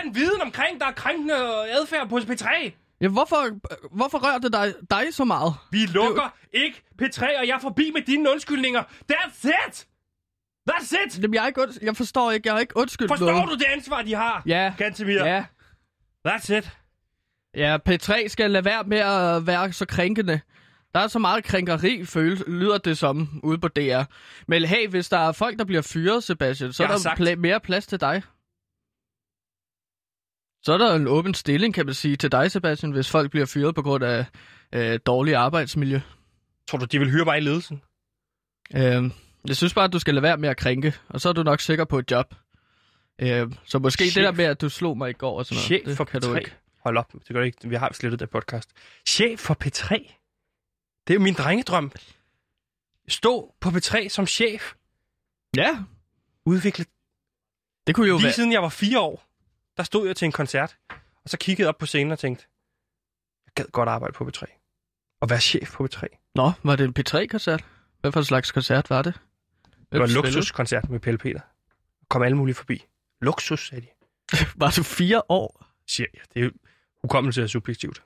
Den 0.02 0.14
viden 0.14 0.40
omkring, 0.40 0.80
der 0.80 0.86
er 0.86 0.92
krænkende 0.92 1.34
adfærd 1.70 2.08
på 2.08 2.16
P3. 2.18 2.70
Ja, 3.00 3.08
hvorfor, 3.08 3.46
hvorfor 3.96 4.18
rører 4.18 4.38
det 4.38 4.52
dig, 4.52 4.74
dig 4.90 5.14
så 5.14 5.24
meget? 5.24 5.54
Vi 5.70 5.86
lukker 5.86 6.34
ikke 6.52 6.82
P3, 7.02 7.38
og 7.40 7.46
jeg 7.48 7.54
er 7.54 7.58
forbi 7.58 7.90
med 7.94 8.02
dine 8.02 8.30
undskyldninger. 8.30 8.82
That's 9.12 9.48
it! 9.48 9.86
That's 10.70 11.06
it! 11.06 11.22
Jamen, 11.22 11.34
jeg, 11.34 11.42
er 11.42 11.46
ikke, 11.46 11.62
und- 11.62 11.78
jeg 11.82 11.96
forstår 11.96 12.30
ikke. 12.30 12.46
Jeg 12.48 12.54
har 12.54 12.60
ikke 12.60 12.76
undskyldt 12.76 13.10
Forstår 13.10 13.30
noget. 13.30 13.48
du 13.48 13.54
det 13.54 13.64
ansvar, 13.64 14.02
de 14.02 14.14
har? 14.14 14.42
Ja. 14.46 14.74
Gantemir. 14.78 15.24
Ja. 15.24 15.44
That's 16.28 16.54
it. 16.56 16.70
Ja, 17.58 17.78
P3 17.88 18.28
skal 18.28 18.50
lade 18.50 18.64
være 18.64 18.84
med 18.84 18.98
at 18.98 19.46
være 19.46 19.72
så 19.72 19.86
krænkende. 19.86 20.40
Der 20.94 21.00
er 21.00 21.06
så 21.08 21.18
meget 21.18 21.44
krænkeri, 21.44 22.04
føles, 22.04 22.42
lyder 22.46 22.78
det 22.78 22.98
som, 22.98 23.40
ude 23.42 23.58
på 23.58 23.68
DR. 23.68 24.02
Men 24.48 24.64
hey, 24.64 24.88
hvis 24.88 25.08
der 25.08 25.18
er 25.18 25.32
folk, 25.32 25.58
der 25.58 25.64
bliver 25.64 25.82
fyret, 25.82 26.24
Sebastian, 26.24 26.72
så 26.72 26.82
er 26.82 26.86
der 26.88 26.96
sagt- 26.96 27.20
pla- 27.20 27.34
mere 27.34 27.60
plads 27.60 27.86
til 27.86 28.00
dig. 28.00 28.22
Så 30.62 30.72
er 30.72 30.78
der 30.78 30.94
en 30.94 31.08
åben 31.08 31.34
stilling, 31.34 31.74
kan 31.74 31.86
man 31.86 31.94
sige, 31.94 32.16
til 32.16 32.32
dig, 32.32 32.50
Sebastian, 32.50 32.92
hvis 32.92 33.10
folk 33.10 33.30
bliver 33.30 33.46
fyret 33.46 33.74
på 33.74 33.82
grund 33.82 34.04
af 34.04 34.24
øh, 34.72 34.98
dårlig 35.06 35.34
arbejdsmiljø. 35.34 36.00
Tror 36.68 36.78
du, 36.78 36.84
de 36.84 36.98
vil 36.98 37.10
hyre 37.10 37.24
mig 37.24 37.38
i 37.38 37.40
ledelsen? 37.40 37.82
Øh, 38.76 39.10
jeg 39.48 39.56
synes 39.56 39.74
bare, 39.74 39.84
at 39.84 39.92
du 39.92 39.98
skal 39.98 40.14
lade 40.14 40.22
være 40.22 40.36
med 40.36 40.48
at 40.48 40.56
krænke, 40.56 40.94
og 41.08 41.20
så 41.20 41.28
er 41.28 41.32
du 41.32 41.42
nok 41.42 41.60
sikker 41.60 41.84
på 41.84 41.98
et 41.98 42.10
job. 42.10 42.34
Øh, 43.18 43.52
så 43.64 43.78
måske 43.78 44.04
Chef. 44.04 44.14
det 44.14 44.22
der 44.24 44.32
med, 44.32 44.44
at 44.44 44.60
du 44.60 44.68
slog 44.68 44.98
mig 44.98 45.10
i 45.10 45.12
går 45.12 45.38
og 45.38 45.46
sådan 45.46 45.56
noget, 45.56 45.64
Chef 45.66 45.80
det 45.86 45.96
for 45.96 46.04
kan 46.04 46.22
P3. 46.24 46.28
du 46.28 46.34
ikke. 46.34 46.54
Hold 46.78 46.96
op, 46.96 47.12
det 47.12 47.26
gør 47.28 47.40
det 47.40 47.46
ikke. 47.46 47.68
Vi 47.68 47.74
har 47.74 47.92
slettet 47.92 48.20
det 48.20 48.30
podcast. 48.30 48.70
Chef 49.06 49.40
for 49.40 49.56
P3? 49.64 49.94
Det 51.06 51.14
er 51.14 51.14
jo 51.14 51.20
min 51.20 51.34
drengedrøm. 51.34 51.92
Stå 53.08 53.54
på 53.60 53.68
P3 53.68 54.08
som 54.08 54.26
chef. 54.26 54.74
Ja, 55.56 55.84
Udvikle. 56.44 56.84
det 57.86 57.94
kunne 57.94 58.08
jo 58.08 58.16
Lige 58.16 58.24
være... 58.24 58.32
siden 58.32 58.52
jeg 58.52 58.62
var 58.62 58.68
fire 58.68 59.00
år, 59.00 59.24
der 59.76 59.82
stod 59.82 60.06
jeg 60.06 60.16
til 60.16 60.26
en 60.26 60.32
koncert, 60.32 60.76
og 61.24 61.30
så 61.30 61.36
kiggede 61.38 61.68
op 61.68 61.78
på 61.78 61.86
scenen 61.86 62.12
og 62.12 62.18
tænkte, 62.18 62.46
jeg 63.46 63.52
gad 63.54 63.64
godt 63.72 63.88
arbejde 63.88 64.12
på 64.12 64.24
P3. 64.24 64.44
Og 65.20 65.30
være 65.30 65.40
chef 65.40 65.72
på 65.72 65.88
P3. 65.92 66.30
Nå, 66.34 66.52
var 66.62 66.76
det 66.76 66.84
en 66.84 66.94
P3-koncert? 66.98 67.64
Hvad 68.00 68.12
for 68.12 68.20
en 68.20 68.24
slags 68.24 68.52
koncert 68.52 68.90
var 68.90 69.02
det? 69.02 69.14
Det 69.92 70.00
var 70.00 70.06
en 70.06 70.12
Hvem 70.12 70.22
luksuskoncert 70.24 70.90
med 70.90 71.00
Pelle 71.00 71.18
Peter. 71.18 71.40
Kom 72.08 72.22
alle 72.22 72.36
mulige 72.36 72.54
forbi. 72.54 72.84
Luksus, 73.20 73.68
sagde 73.68 73.86
de. 73.86 73.88
Var 74.56 74.70
du 74.76 74.82
fire 74.82 75.22
år? 75.28 75.66
Siger 75.86 76.06
jeg. 76.14 76.22
Det 76.34 76.40
er 76.40 76.44
jo 76.44 76.50
hukommelse 77.02 77.42
er 77.42 77.46
subjektivt. 77.46 78.02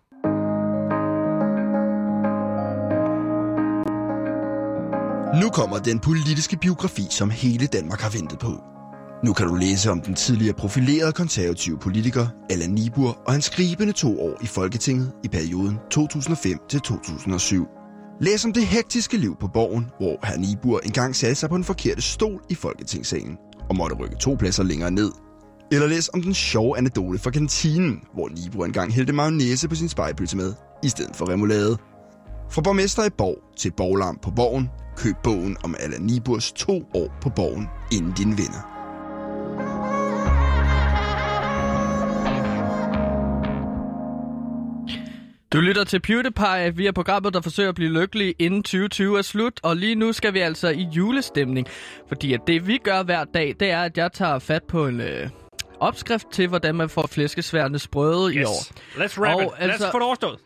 Nu 5.43 5.49
kommer 5.49 5.79
den 5.79 5.99
politiske 5.99 6.57
biografi, 6.57 7.03
som 7.11 7.31
hele 7.31 7.67
Danmark 7.67 8.01
har 8.01 8.11
ventet 8.11 8.39
på. 8.39 8.53
Nu 9.25 9.33
kan 9.33 9.47
du 9.47 9.55
læse 9.55 9.91
om 9.91 10.01
den 10.01 10.15
tidligere 10.15 10.55
profilerede 10.55 11.13
konservative 11.13 11.79
politiker 11.79 12.27
Allan 12.51 12.71
Nibur 12.71 13.23
og 13.27 13.33
hans 13.33 13.45
skribende 13.45 13.93
to 13.93 14.21
år 14.21 14.43
i 14.43 14.47
Folketinget 14.47 15.13
i 15.25 15.29
perioden 15.29 15.79
2005 15.91 16.59
til 16.69 16.81
2007. 16.81 17.67
Læs 18.21 18.45
om 18.45 18.53
det 18.53 18.67
hektiske 18.67 19.17
liv 19.17 19.37
på 19.41 19.49
borgen, 19.49 19.91
hvor 19.99 20.27
herr 20.27 20.39
Nibur 20.39 20.81
engang 20.81 21.17
satte 21.17 21.35
sig 21.35 21.49
på 21.49 21.57
den 21.57 21.65
forkerte 21.65 22.03
stol 22.03 22.41
i 22.51 22.55
Folketingssalen 22.55 23.37
og 23.71 23.77
måtte 23.77 23.97
rykke 23.97 24.17
to 24.17 24.35
pladser 24.35 24.63
længere 24.63 24.91
ned. 24.91 25.22
Eller 25.73 25.87
læs 25.87 26.11
om 26.15 26.23
den 26.23 26.35
sjove 26.35 26.79
anekdote 26.79 27.19
fra 27.19 27.31
kantinen, 27.31 28.01
hvor 28.15 28.29
Nibro 28.29 28.63
engang 28.63 28.93
hældte 28.93 29.13
mayonnaise 29.13 29.69
på 29.69 29.75
sin 29.75 29.89
spejpølse 29.89 30.37
med, 30.37 30.55
i 30.85 30.89
stedet 30.89 31.17
for 31.17 31.29
remoulade. 31.29 31.79
Fra 32.51 32.63
borgmester 32.63 33.05
i 33.05 33.11
Borg 33.19 33.39
til 33.57 33.73
borglarm 33.77 34.19
på 34.23 34.31
Borgen, 34.31 34.71
køb 34.97 35.15
bogen 35.23 35.57
om 35.65 35.75
Allan 35.81 36.03
Niburs 36.03 36.53
to 36.53 36.91
år 36.95 37.19
på 37.23 37.31
Borgen, 37.31 37.69
inden 37.93 38.13
din 38.13 38.39
vinder. 38.39 38.69
Du 45.53 45.61
lytter 45.61 45.85
til 45.85 46.01
PewDiePie. 46.01 46.77
Vi 46.77 46.87
er 46.87 46.93
programmet, 46.93 47.35
der 47.35 47.41
forsøger 47.41 47.69
at 47.69 47.75
blive 47.75 47.91
lykkelig 47.91 48.35
inden 48.39 48.63
2020 48.63 49.19
er 49.19 49.23
slut. 49.23 49.61
Og 49.63 49.77
lige 49.77 49.95
nu 49.95 50.13
skal 50.13 50.35
vi 50.35 50.39
altså 50.39 50.69
i 50.69 50.89
julestemning. 50.97 51.67
Fordi 52.09 52.33
at 52.33 52.41
det 52.47 52.67
vi 52.67 52.79
gør 52.85 53.03
hver 53.03 53.25
dag, 53.25 53.55
det 53.61 53.71
er, 53.71 53.83
at 53.83 53.99
jeg 53.99 54.13
tager 54.13 54.39
fat 54.39 54.63
på 54.69 54.87
en 54.87 55.01
øh, 55.01 55.29
opskrift 55.83 56.27
til, 56.33 56.49
hvordan 56.49 56.75
man 56.75 56.89
får 56.89 57.07
flæskesværene 57.07 57.79
sprøde 57.79 58.35
i 58.35 58.45
år. 58.45 58.63
Let's 59.05 59.21
wrap 59.21 59.35
Og 59.37 59.43
it. 59.43 59.51
altså- 59.59 59.87
Let's 59.87 59.91
få 59.93 59.99
det 59.99 60.07
overstået. 60.07 60.39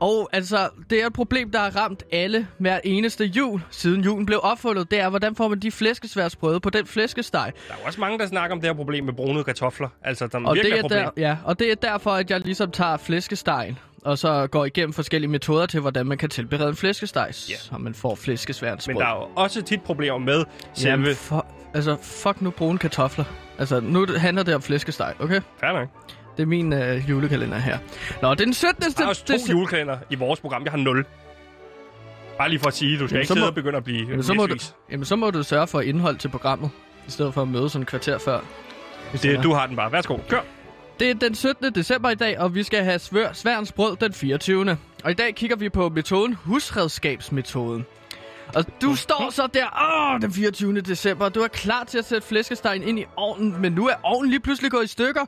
Og 0.00 0.28
altså, 0.32 0.68
det 0.90 1.02
er 1.02 1.06
et 1.06 1.12
problem, 1.12 1.50
der 1.50 1.58
har 1.58 1.76
ramt 1.76 2.02
alle 2.12 2.46
hver 2.58 2.80
eneste 2.84 3.24
jul, 3.24 3.62
siden 3.70 4.04
julen 4.04 4.26
blev 4.26 4.40
opfundet. 4.42 4.90
Det 4.90 5.00
er, 5.00 5.08
hvordan 5.08 5.36
får 5.36 5.48
man 5.48 5.58
de 5.60 5.70
flæskesværsbrøde 5.70 6.60
på 6.60 6.70
den 6.70 6.86
flæskesteg. 6.86 7.52
Der 7.68 7.74
er 7.74 7.78
jo 7.80 7.86
også 7.86 8.00
mange, 8.00 8.18
der 8.18 8.26
snakker 8.26 8.54
om 8.56 8.60
det 8.60 8.68
her 8.70 8.74
problem 8.74 9.04
med 9.04 9.12
brune 9.12 9.44
kartofler. 9.44 9.88
Altså, 10.04 10.26
der 10.26 10.38
Og 10.46 10.54
virkelig 10.54 10.72
det, 10.72 10.72
er 10.72 10.78
er 10.78 10.82
problem. 10.82 11.04
der, 11.16 11.28
ja, 11.28 11.36
og 11.44 11.58
det 11.58 11.70
er 11.70 11.74
derfor, 11.74 12.10
at 12.10 12.30
jeg 12.30 12.40
ligesom 12.40 12.70
tager 12.70 12.96
flæskestegen, 12.96 13.78
og 14.04 14.18
så 14.18 14.46
går 14.46 14.64
igennem 14.64 14.92
forskellige 14.92 15.30
metoder 15.30 15.66
til, 15.66 15.80
hvordan 15.80 16.06
man 16.06 16.18
kan 16.18 16.28
tilberede 16.30 16.68
en 16.68 16.76
flæskesteg, 16.76 17.26
Ja. 17.50 17.56
så 17.56 17.78
man 17.78 17.94
får 17.94 18.14
flæskesværsbrød. 18.14 18.94
Men 18.94 19.00
der 19.02 19.08
er 19.08 19.14
jo 19.16 19.28
også 19.36 19.62
tit 19.62 19.82
problemer 19.82 20.18
med 20.18 20.44
selve... 20.74 20.90
Jamen, 20.90 21.14
for, 21.16 21.46
altså, 21.74 21.96
fuck 22.02 22.42
nu 22.42 22.50
brune 22.50 22.78
kartofler. 22.78 23.24
Altså, 23.58 23.80
nu 23.80 24.06
handler 24.16 24.42
det 24.42 24.54
om 24.54 24.62
flæskesteg, 24.62 25.14
okay? 25.20 25.40
Nok. 25.62 25.88
Det 26.36 26.42
er 26.42 26.46
min 26.46 26.72
øh, 26.72 27.10
julekalender 27.10 27.58
her. 27.58 27.78
Nå, 28.22 28.30
det 28.34 28.40
er 28.40 28.44
den 28.44 28.54
17. 28.54 28.82
Der 28.98 29.04
er 29.04 29.08
også 29.08 29.24
to 29.24 29.32
det- 29.32 29.50
julekalender 29.50 29.98
i 30.10 30.14
vores 30.14 30.40
program. 30.40 30.64
Jeg 30.64 30.72
har 30.72 30.78
nul. 30.78 31.04
Bare 32.38 32.48
lige 32.48 32.58
for 32.58 32.66
at 32.66 32.74
sige, 32.74 32.98
du 32.98 33.06
skal 33.06 33.14
Jamen, 33.14 33.20
ikke 33.20 33.26
sidde 33.28 33.40
må- 33.40 33.46
og 33.46 33.54
begynde 33.54 33.76
at 33.76 33.84
blive 33.84 34.08
Jamen 34.08 34.22
så, 34.22 34.34
må 34.34 34.46
du, 34.46 34.56
jamen, 34.90 35.04
så 35.04 35.16
må 35.16 35.30
du 35.30 35.42
sørge 35.42 35.66
for 35.66 35.80
indhold 35.80 36.16
til 36.16 36.28
programmet, 36.28 36.70
i 37.08 37.10
stedet 37.10 37.34
for 37.34 37.42
at 37.42 37.48
møde 37.48 37.68
sådan 37.68 37.82
en 37.82 37.86
kvarter 37.86 38.18
før. 38.18 38.40
Det, 39.22 39.42
du 39.42 39.52
har 39.52 39.66
den 39.66 39.76
bare. 39.76 39.92
Værsgo, 39.92 40.18
kør. 40.28 40.40
Det 41.00 41.10
er 41.10 41.14
den 41.14 41.34
17. 41.34 41.74
december 41.74 42.10
i 42.10 42.14
dag, 42.14 42.38
og 42.38 42.54
vi 42.54 42.62
skal 42.62 42.84
have 42.84 42.98
svør, 42.98 43.32
sværens 43.32 43.72
brød 43.72 43.96
den 43.96 44.12
24. 44.12 44.76
Og 45.04 45.10
i 45.10 45.14
dag 45.14 45.34
kigger 45.34 45.56
vi 45.56 45.68
på 45.68 45.88
metoden 45.88 46.34
husredskabsmetoden. 46.34 47.86
Og 48.54 48.64
du 48.82 48.94
står 48.94 49.30
så 49.30 49.48
der, 49.54 49.66
åh, 50.14 50.20
den 50.20 50.32
24. 50.32 50.80
december, 50.80 51.28
du 51.28 51.40
er 51.40 51.48
klar 51.48 51.84
til 51.84 51.98
at 51.98 52.04
sætte 52.04 52.26
flæskestegen 52.28 52.82
ind 52.82 52.98
i 52.98 53.04
ovnen, 53.16 53.60
men 53.60 53.72
nu 53.72 53.86
er 53.88 53.94
ovnen 54.02 54.30
lige 54.30 54.40
pludselig 54.40 54.70
gået 54.70 54.84
i 54.84 54.88
stykker. 54.88 55.24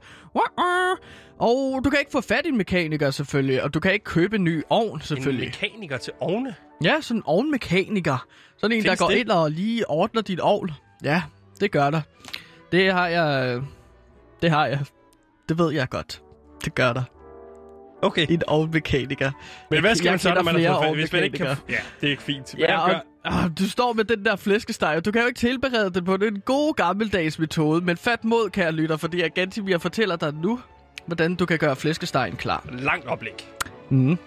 Og 1.38 1.80
du 1.84 1.90
kan 1.90 1.98
ikke 1.98 2.10
få 2.12 2.20
fat 2.20 2.40
i 2.44 2.48
en 2.48 2.56
mekaniker 2.56 3.10
selvfølgelig, 3.10 3.62
og 3.62 3.74
du 3.74 3.80
kan 3.80 3.92
ikke 3.92 4.04
købe 4.04 4.36
en 4.36 4.44
ny 4.44 4.62
ovn 4.70 4.94
En 4.96 5.00
selvfølgelig. 5.00 5.46
mekaniker 5.46 5.96
til 5.96 6.12
ovne. 6.20 6.54
Ja, 6.84 7.00
sådan 7.00 7.16
en 7.18 7.22
ovnmekaniker. 7.26 8.26
Sådan 8.56 8.76
en, 8.76 8.82
Findes 8.82 8.98
der 8.98 9.04
går 9.06 9.10
det? 9.10 9.18
ind 9.18 9.28
og 9.30 9.50
lige 9.50 9.90
ordner 9.90 10.22
dit 10.22 10.40
ovn. 10.40 10.70
Ja, 11.04 11.22
det 11.60 11.70
gør 11.70 11.90
der. 11.90 12.00
Det 12.72 12.92
har 12.92 13.06
jeg... 13.08 13.60
Det 14.42 14.50
har 14.50 14.66
jeg. 14.66 14.80
Det 15.48 15.58
ved 15.58 15.72
jeg 15.72 15.88
godt. 15.88 16.22
Det 16.64 16.74
gør 16.74 16.92
der. 16.92 17.02
Okay. 18.02 18.26
En 18.30 18.42
ovnmekaniker. 18.46 19.30
Men 19.70 19.80
hvad 19.80 19.94
skal 19.94 20.10
man 20.10 20.18
så, 20.18 20.34
når 20.34 20.42
man 20.42 20.64
har 20.64 20.82
fået? 20.82 20.96
Hvis 20.96 21.12
man 21.12 21.24
ikke 21.24 21.38
kan... 21.38 21.46
Ja, 21.46 21.76
det 22.00 22.06
er 22.06 22.10
ikke 22.10 22.22
fint. 22.22 22.54
Hvad 22.54 22.64
Ja, 22.68 22.88
gør... 22.88 23.00
og, 23.24 23.32
og 23.44 23.58
du 23.58 23.68
står 23.70 23.92
med 23.92 24.04
den 24.04 24.24
der 24.24 24.36
flæskesteg, 24.36 24.94
og 24.96 25.04
du 25.04 25.12
kan 25.12 25.20
jo 25.20 25.26
ikke 25.26 25.38
tilberede 25.38 25.90
den 25.90 26.04
på 26.04 26.16
den 26.16 26.40
gode 26.40 26.74
gammeldags 26.74 27.38
metode, 27.38 27.84
men 27.84 27.96
fat 27.96 28.24
mod, 28.24 28.50
kære 28.50 28.72
lytter, 28.72 28.96
fordi 28.96 29.20
jeg 29.22 29.30
Gantimir 29.30 29.78
fortæller 29.78 30.16
dig 30.16 30.34
nu, 30.34 30.60
hvordan 31.06 31.34
du 31.34 31.46
kan 31.46 31.58
gøre 31.58 31.76
flæskestegen 31.76 32.36
klar. 32.36 32.64
Langt 32.72 33.06
oplæg. 33.06 33.48
Mm. 33.90 34.18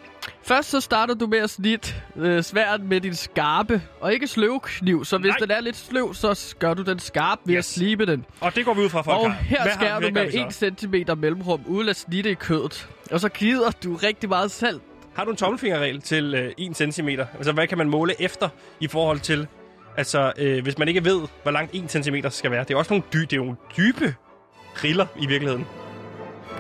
Først 0.44 0.70
så 0.70 0.80
starter 0.80 1.14
du 1.14 1.28
med 1.28 1.40
at 1.40 1.50
snitte 1.50 1.94
øh, 2.16 2.44
sværen 2.44 2.88
med 2.90 3.02
din 3.02 3.16
skarpe, 3.16 3.82
og 4.02 4.14
ikke 4.14 4.28
sløvkniv. 4.28 5.06
Så 5.06 5.18
hvis 5.18 5.30
Nej. 5.30 5.38
den 5.38 5.52
er 5.52 5.60
lidt 5.62 5.78
sløv, 5.78 6.14
så 6.14 6.56
gør 6.60 6.74
du 6.74 6.82
den 6.84 7.00
skarp 7.00 7.40
ved 7.46 7.56
yes. 7.56 7.58
at 7.58 7.66
slibe 7.66 8.06
den. 8.06 8.26
Og 8.42 8.56
det 8.56 8.66
går 8.66 8.74
vi 8.74 8.82
ud 8.82 8.90
fra, 8.90 9.02
folk 9.02 9.18
og 9.20 9.34
her 9.34 9.62
Hvad 9.64 9.72
skærer 9.74 10.00
du 10.00 10.10
med 10.14 10.26
vi 10.26 10.32
så? 10.32 10.66
1 10.66 10.80
cm 10.80 10.96
mellemrum, 11.18 11.62
uden 11.68 11.90
at 11.90 11.96
snitte 11.96 12.32
i 12.32 12.34
kødet. 12.34 12.90
Og 13.12 13.20
så 13.20 13.30
gider 13.30 13.72
du 13.84 13.96
rigtig 13.96 14.30
meget 14.30 14.52
salt. 14.52 14.82
Har 15.16 15.24
du 15.26 15.32
en 15.32 15.38
tommelfingerregel 15.38 16.02
til 16.02 16.34
øh, 16.36 16.52
1 16.58 16.94
cm? 16.94 17.08
Altså, 17.10 17.52
hvad 17.52 17.68
kan 17.68 17.78
man 17.78 17.90
måle 17.90 18.22
efter 18.22 18.50
i 18.80 18.88
forhold 18.88 19.20
til... 19.20 19.48
Altså, 19.98 20.32
øh, 20.38 20.64
hvis 20.64 20.78
man 20.78 20.88
ikke 20.88 21.06
ved, 21.06 21.22
hvor 21.44 21.52
langt 21.52 21.72
1 21.76 21.92
cm 21.92 22.16
skal 22.30 22.52
være. 22.52 22.64
Det 22.64 22.74
er 22.74 22.78
også 22.78 22.94
nogle, 22.94 23.04
dy- 23.14 23.18
det 23.18 23.34
er 23.34 23.38
nogle 23.38 23.56
dybe 23.78 24.16
riller 24.84 25.06
i 25.20 25.26
virkeligheden. 25.28 25.66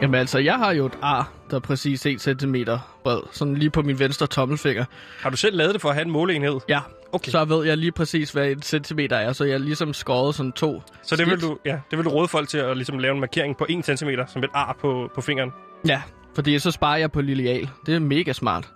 Jamen 0.01 0.15
altså, 0.15 0.39
jeg 0.39 0.55
har 0.55 0.71
jo 0.71 0.85
et 0.85 0.97
ar, 1.01 1.31
der 1.49 1.55
er 1.55 1.59
præcis 1.59 2.05
1 2.05 2.21
cm 2.21 2.55
bred. 3.03 3.19
Sådan 3.31 3.55
lige 3.55 3.69
på 3.69 3.81
min 3.81 3.99
venstre 3.99 4.27
tommelfinger. 4.27 4.85
Har 5.19 5.29
du 5.29 5.37
selv 5.37 5.57
lavet 5.57 5.73
det 5.73 5.81
for 5.81 5.89
at 5.89 5.95
have 5.95 6.05
en 6.05 6.11
måleenhed? 6.11 6.59
Ja, 6.69 6.79
Okay. 7.13 7.31
så 7.31 7.45
ved 7.45 7.65
jeg 7.65 7.77
lige 7.77 7.91
præcis, 7.91 8.31
hvad 8.31 8.51
en 8.51 8.61
centimeter 8.61 9.15
er. 9.15 9.33
Så 9.33 9.43
jeg 9.43 9.53
er 9.53 9.57
ligesom 9.57 9.93
skåret 9.93 10.35
sådan 10.35 10.51
to 10.51 10.81
Så 11.03 11.15
det 11.15 11.27
vil, 11.27 11.41
du, 11.41 11.57
ja, 11.65 11.79
det 11.91 11.97
vil 11.97 12.05
du 12.05 12.09
råde 12.09 12.27
folk 12.27 12.49
til 12.49 12.57
at 12.57 12.77
ligesom 12.77 12.99
lave 12.99 13.13
en 13.13 13.19
markering 13.19 13.57
på 13.57 13.65
1 13.69 13.85
cm 13.99 14.09
som 14.27 14.43
et 14.43 14.49
ar 14.53 14.77
på, 14.81 15.09
på 15.15 15.21
fingeren. 15.21 15.51
Ja, 15.87 16.01
fordi 16.35 16.59
så 16.59 16.71
sparer 16.71 16.97
jeg 16.97 17.11
på 17.11 17.21
lineal. 17.21 17.69
Det 17.85 17.95
er 17.95 17.99
mega 17.99 18.33
smart. 18.33 18.63
Så 18.65 18.71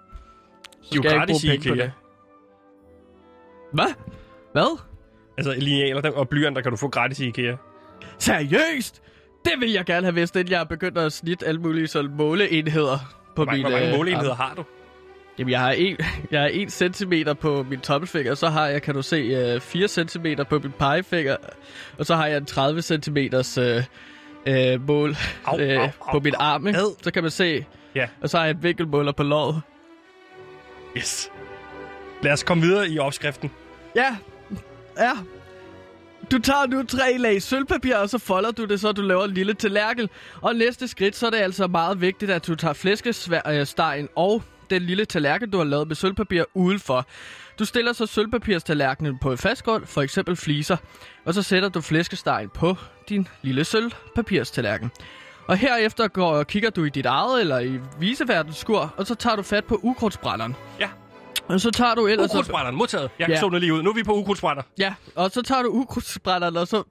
De 0.91 0.95
jo 0.95 1.01
skal 1.01 1.11
ikke 1.11 1.17
gratis 1.19 1.43
i 1.43 1.47
bruge 1.47 1.57
penge 1.59 1.69
på 1.69 1.75
det. 1.75 1.91
Hvad? 3.73 3.93
Hvad? 4.51 4.79
Altså 5.37 5.55
linealer 5.57 6.11
og 6.11 6.29
blyanter 6.29 6.61
kan 6.61 6.71
du 6.71 6.77
få 6.77 6.87
gratis 6.87 7.19
i 7.19 7.27
IKEA. 7.27 7.55
Seriøst? 8.19 9.01
Det 9.45 9.53
vil 9.59 9.71
jeg 9.71 9.85
gerne 9.85 10.05
have 10.05 10.15
vidst, 10.15 10.35
inden 10.35 10.51
jeg 10.51 10.59
er 10.59 10.63
begyndt 10.65 10.97
at 10.97 11.13
snitte 11.13 11.47
alle 11.47 11.61
mulige 11.61 11.87
sådan 11.87 12.11
måleenheder 12.11 12.97
på 13.35 13.43
Hvor, 13.43 13.53
min... 13.53 13.61
hvor 13.61 13.69
mange 13.71 13.87
øh, 13.91 13.97
måleenheder 13.97 14.31
arm. 14.31 14.37
har 14.37 14.53
du? 14.55 14.63
Jamen, 15.39 15.51
jeg 15.51 15.59
har, 15.59 15.71
en, 15.71 15.97
jeg 16.31 16.41
har 16.41 16.49
1 16.53 16.71
centimeter 16.71 17.33
på 17.33 17.65
min 17.69 17.79
tommelfinger, 17.79 18.35
så 18.35 18.47
har 18.49 18.67
jeg, 18.67 18.81
kan 18.81 18.95
du 18.95 19.01
se, 19.01 19.15
øh, 19.17 19.61
4 19.61 19.87
centimeter 19.87 20.43
på 20.43 20.59
min 20.59 20.71
pegefinger, 20.71 21.35
og 21.97 22.05
så 22.05 22.15
har 22.15 22.27
jeg 22.27 22.37
en 22.37 22.45
30 22.45 22.81
centimeters 22.81 23.57
øh, 23.57 23.83
øh, 24.45 24.87
mål 24.87 25.15
Au, 25.45 25.59
øh, 25.59 25.77
au, 25.79 25.83
au, 25.83 26.11
på 26.11 26.19
min 26.19 26.33
arm, 26.39 26.67
ikke? 26.67 26.79
Ad. 26.79 26.95
Så 27.03 27.11
kan 27.11 27.23
man 27.23 27.31
se, 27.31 27.65
Ja. 27.95 28.07
og 28.21 28.29
så 28.29 28.37
har 28.37 28.45
jeg 28.45 28.55
en 28.55 28.63
vinkelmåler 28.63 29.11
på 29.11 29.23
låret. 29.23 29.61
Yes. 30.97 31.31
Lad 32.23 32.31
os 32.31 32.43
komme 32.43 32.63
videre 32.63 32.89
i 32.89 32.99
opskriften. 32.99 33.51
Ja, 33.95 34.17
ja. 34.99 35.11
Du 36.31 36.39
tager 36.39 36.67
nu 36.67 36.83
tre 36.83 37.17
lag 37.17 37.41
sølvpapir, 37.41 37.95
og 37.95 38.09
så 38.09 38.17
folder 38.17 38.51
du 38.51 38.65
det, 38.65 38.79
så 38.79 38.91
du 38.91 39.01
laver 39.01 39.25
en 39.25 39.31
lille 39.31 39.53
tallerken. 39.53 40.09
Og 40.41 40.55
næste 40.55 40.87
skridt, 40.87 41.15
så 41.15 41.25
er 41.25 41.29
det 41.29 41.37
altså 41.37 41.67
meget 41.67 42.01
vigtigt, 42.01 42.31
at 42.31 42.47
du 42.47 42.55
tager 42.55 42.73
flæskestegen 42.73 44.09
og 44.15 44.43
den 44.69 44.81
lille 44.81 45.05
tallerken, 45.05 45.49
du 45.51 45.57
har 45.57 45.63
lavet 45.63 45.87
med 45.87 45.95
sølvpapir 45.95 46.43
udenfor. 46.53 47.05
Du 47.59 47.65
stiller 47.65 47.93
så 47.93 48.05
sølvpapirstallerkenen 48.05 49.17
på 49.19 49.31
et 49.31 49.39
fast 49.39 49.63
gulv, 49.63 49.87
for 49.87 50.01
eksempel 50.01 50.35
fliser, 50.35 50.77
og 51.25 51.33
så 51.33 51.41
sætter 51.41 51.69
du 51.69 51.81
flæskestegen 51.81 52.49
på 52.49 52.75
din 53.09 53.27
lille 53.41 53.63
sølvpapirstallerken. 53.63 54.91
Og 55.47 55.57
herefter 55.57 56.07
går 56.07 56.31
og 56.31 56.47
kigger 56.47 56.69
du 56.69 56.83
i 56.83 56.89
dit 56.89 57.05
eget 57.05 57.41
eller 57.41 57.59
i 57.59 57.79
viseverdens 57.99 58.57
skur, 58.57 58.93
og 58.97 59.07
så 59.07 59.15
tager 59.15 59.35
du 59.35 59.41
fat 59.41 59.65
på 59.65 59.79
ukrudtsbrænderen. 59.83 60.55
Ja. 60.79 60.89
Og 61.47 61.61
så 61.61 61.71
tager 61.71 61.95
du 61.95 62.07
ellers... 62.07 62.31
Ukrudtsbrænderen, 62.31 62.75
modtaget. 62.75 63.09
Jeg 63.19 63.29
Ja. 63.29 63.39
så 63.39 63.49
den 63.49 63.59
lige 63.59 63.73
ud. 63.73 63.83
Nu 63.83 63.89
er 63.89 63.93
vi 63.93 64.03
på 64.03 64.13
ukrudtsbrænder. 64.13 64.63
Ja, 64.79 64.93
og 65.15 65.31
så 65.31 65.41
tager 65.41 65.63
du 65.63 65.69
ukrudtsbrænderen, 65.69 66.57
og 66.57 66.67
så 66.67 66.83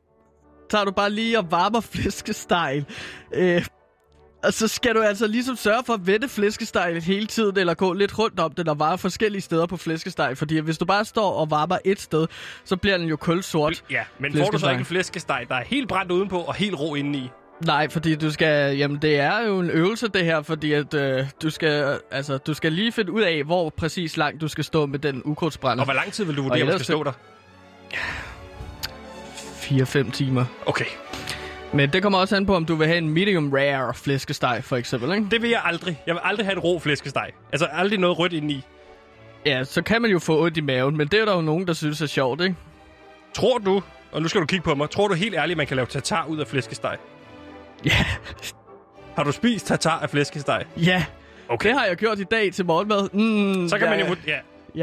tager 0.70 0.84
du 0.84 0.90
bare 0.90 1.10
lige 1.10 1.38
og 1.38 1.50
varmer 1.50 1.80
flæskestegen. 1.80 2.86
Øh, 3.34 3.66
og 4.44 4.52
så 4.52 4.68
skal 4.68 4.94
du 4.94 5.00
altså 5.02 5.26
ligesom 5.26 5.56
sørge 5.56 5.82
for 5.86 5.94
at 5.94 6.06
vende 6.06 6.28
flæskestegen 6.28 7.02
hele 7.02 7.26
tiden, 7.26 7.58
eller 7.58 7.74
gå 7.74 7.92
lidt 7.92 8.18
rundt 8.18 8.40
om 8.40 8.52
den 8.52 8.68
og 8.68 8.78
varme 8.78 8.98
forskellige 8.98 9.42
steder 9.42 9.66
på 9.66 9.76
flæskestegen. 9.76 10.36
Fordi 10.36 10.58
hvis 10.58 10.78
du 10.78 10.84
bare 10.84 11.04
står 11.04 11.32
og 11.32 11.50
varmer 11.50 11.78
et 11.84 12.00
sted, 12.00 12.26
så 12.64 12.76
bliver 12.76 12.98
den 12.98 13.06
jo 13.08 13.16
kulsort. 13.16 13.84
Ja, 13.90 14.02
men 14.18 14.36
får 14.38 14.50
du 14.50 14.58
så 14.58 14.70
ikke 14.70 14.78
en 14.80 14.84
flæskesteg, 14.84 15.46
der 15.48 15.54
er 15.54 15.64
helt 15.64 15.88
brændt 15.88 16.12
udenpå 16.12 16.38
og 16.38 16.54
helt 16.54 16.80
rå 16.80 16.94
indeni? 16.94 17.30
Nej, 17.66 17.88
fordi 17.88 18.14
du 18.14 18.30
skal... 18.30 18.76
Jamen, 18.76 19.02
det 19.02 19.20
er 19.20 19.40
jo 19.46 19.60
en 19.60 19.70
øvelse, 19.70 20.08
det 20.08 20.24
her, 20.24 20.42
fordi 20.42 20.72
at 20.72 20.94
øh, 20.94 21.26
du 21.42 21.50
skal... 21.50 21.98
Altså, 22.10 22.38
du 22.38 22.54
skal 22.54 22.72
lige 22.72 22.92
finde 22.92 23.12
ud 23.12 23.22
af, 23.22 23.44
hvor 23.44 23.70
præcis 23.70 24.16
langt 24.16 24.40
du 24.40 24.48
skal 24.48 24.64
stå 24.64 24.86
med 24.86 24.98
den 24.98 25.22
ukrudtsbrænder. 25.24 25.82
Og 25.82 25.86
hvor 25.86 25.94
lang 25.94 26.12
tid 26.12 26.24
vil 26.24 26.36
du 26.36 26.42
vurdere, 26.42 26.60
at 26.60 26.66
du 26.66 26.72
skal 26.72 26.84
stå 26.84 27.04
der? 27.04 27.12
4-5 29.64 30.10
timer. 30.10 30.44
Okay. 30.66 30.84
Men 31.72 31.92
det 31.92 32.02
kommer 32.02 32.18
også 32.18 32.36
an 32.36 32.46
på, 32.46 32.56
om 32.56 32.64
du 32.64 32.74
vil 32.74 32.86
have 32.86 32.98
en 32.98 33.08
medium 33.08 33.52
rare 33.52 33.94
flæskesteg, 33.94 34.60
for 34.64 34.76
eksempel, 34.76 35.12
ikke? 35.12 35.26
Det 35.30 35.42
vil 35.42 35.50
jeg 35.50 35.60
aldrig. 35.64 36.02
Jeg 36.06 36.14
vil 36.14 36.20
aldrig 36.24 36.46
have 36.46 36.56
et 36.56 36.64
rå 36.64 36.78
flæskesteg. 36.78 37.30
Altså 37.52 37.66
aldrig 37.72 37.98
noget 37.98 38.18
rødt 38.18 38.32
indeni. 38.32 38.64
Ja, 39.46 39.64
så 39.64 39.82
kan 39.82 40.02
man 40.02 40.10
jo 40.10 40.18
få 40.18 40.44
ondt 40.44 40.56
i 40.56 40.60
maven, 40.60 40.96
men 40.96 41.08
det 41.08 41.20
er 41.20 41.24
der 41.24 41.34
jo 41.34 41.40
nogen, 41.40 41.66
der 41.66 41.72
synes 41.72 42.00
er 42.00 42.06
sjovt, 42.06 42.40
ikke? 42.40 42.54
Tror 43.34 43.58
du, 43.58 43.82
og 44.12 44.22
nu 44.22 44.28
skal 44.28 44.40
du 44.40 44.46
kigge 44.46 44.64
på 44.64 44.74
mig, 44.74 44.90
tror 44.90 45.08
du 45.08 45.14
helt 45.14 45.34
ærligt, 45.34 45.56
man 45.56 45.66
kan 45.66 45.76
lave 45.76 45.86
tatar 45.86 46.26
ud 46.26 46.38
af 46.38 46.46
flæskesteg? 46.46 46.96
Ja, 47.84 48.06
Har 49.16 49.24
du 49.24 49.32
spist 49.32 49.66
tatar 49.66 49.98
af 49.98 50.10
flæskesteg? 50.10 50.64
ja. 50.76 51.04
Okay. 51.48 51.68
Det 51.68 51.78
har 51.78 51.84
jeg 51.86 51.96
gjort 51.96 52.18
i 52.18 52.24
dag 52.24 52.52
til 52.52 52.64
morgenmad. 52.66 53.08
Mm, 53.12 53.68
Så 53.68 53.78
kan 53.78 53.88
jeg, 53.88 53.98
man 53.98 54.08
jo... 54.08 54.16
Ja, 54.26 54.38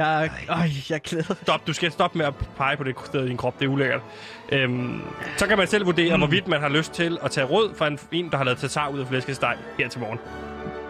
Jeg, 0.05 0.31
øj, 0.49 0.69
jeg 0.89 1.01
glæder. 1.01 1.33
stop. 1.43 1.67
Du 1.67 1.73
skal 1.73 1.91
stoppe 1.91 2.17
med 2.17 2.25
at 2.25 2.33
pege 2.57 2.77
på 2.77 2.83
det 2.83 2.95
sted 3.05 3.25
i 3.25 3.27
din 3.29 3.37
krop. 3.37 3.59
Det 3.59 3.65
er 3.65 3.69
ulækkert. 3.69 4.01
Øhm, 4.51 5.01
så 5.37 5.47
kan 5.47 5.57
man 5.57 5.67
selv 5.67 5.85
vurdere, 5.85 6.15
mm. 6.15 6.19
hvorvidt 6.21 6.47
man 6.47 6.61
har 6.61 6.69
lyst 6.69 6.93
til 6.93 7.17
at 7.23 7.31
tage 7.31 7.45
råd 7.47 7.75
fra 7.75 7.87
en, 7.87 7.99
en, 8.11 8.29
der 8.31 8.37
har 8.37 8.43
lavet 8.43 8.59
tatar 8.59 8.89
ud 8.89 8.99
af 8.99 9.07
flæskesteg 9.07 9.57
her 9.79 9.89
til 9.89 9.99
morgen. 9.99 10.19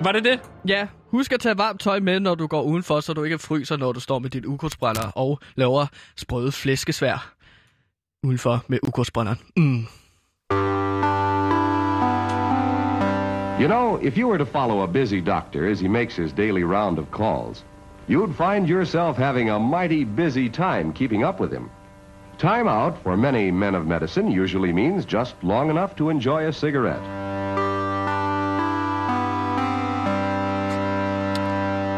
Var 0.01 0.11
det 0.11 0.23
det? 0.23 0.39
Ja, 0.67 0.87
husk 1.11 1.31
at 1.31 1.39
tage 1.39 1.57
varmt 1.57 1.81
tøj 1.81 1.99
med, 1.99 2.19
når 2.19 2.35
du 2.35 2.47
går 2.47 2.61
udenfor, 2.61 2.99
så 2.99 3.13
du 3.13 3.23
ikke 3.23 3.39
fryser, 3.39 3.77
når 3.77 3.91
du 3.91 3.99
står 3.99 4.19
med 4.19 4.29
dit 4.29 4.45
ukrudtsbrænder 4.45 5.07
og 5.15 5.39
laver 5.55 5.85
sprøde 6.17 6.51
flæskesvær 6.51 7.33
udenfor 8.23 8.63
med 8.67 8.79
ukrudtsbrænderen. 8.83 9.39
Mm. 9.57 9.85
You 13.61 13.67
know, 13.67 13.99
if 14.01 14.17
you 14.17 14.27
were 14.27 14.39
to 14.39 14.45
follow 14.45 14.81
a 14.81 14.87
busy 14.87 15.21
doctor 15.21 15.69
as 15.69 15.79
he 15.79 15.87
makes 15.87 16.15
his 16.15 16.33
daily 16.33 16.63
round 16.63 16.97
of 16.97 17.11
calls, 17.11 17.63
you'd 18.07 18.33
find 18.35 18.67
yourself 18.67 19.17
having 19.17 19.51
a 19.51 19.59
mighty 19.59 20.03
busy 20.03 20.49
time 20.49 20.91
keeping 20.91 21.23
up 21.23 21.39
with 21.39 21.51
him. 21.53 21.69
Time 22.39 22.67
out 22.67 22.97
for 23.03 23.15
many 23.15 23.51
men 23.51 23.75
of 23.75 23.85
medicine 23.85 24.31
usually 24.31 24.73
means 24.73 25.05
just 25.05 25.35
long 25.43 25.69
enough 25.69 25.95
to 25.95 26.09
enjoy 26.09 26.47
a 26.47 26.51
cigarette. 26.51 27.05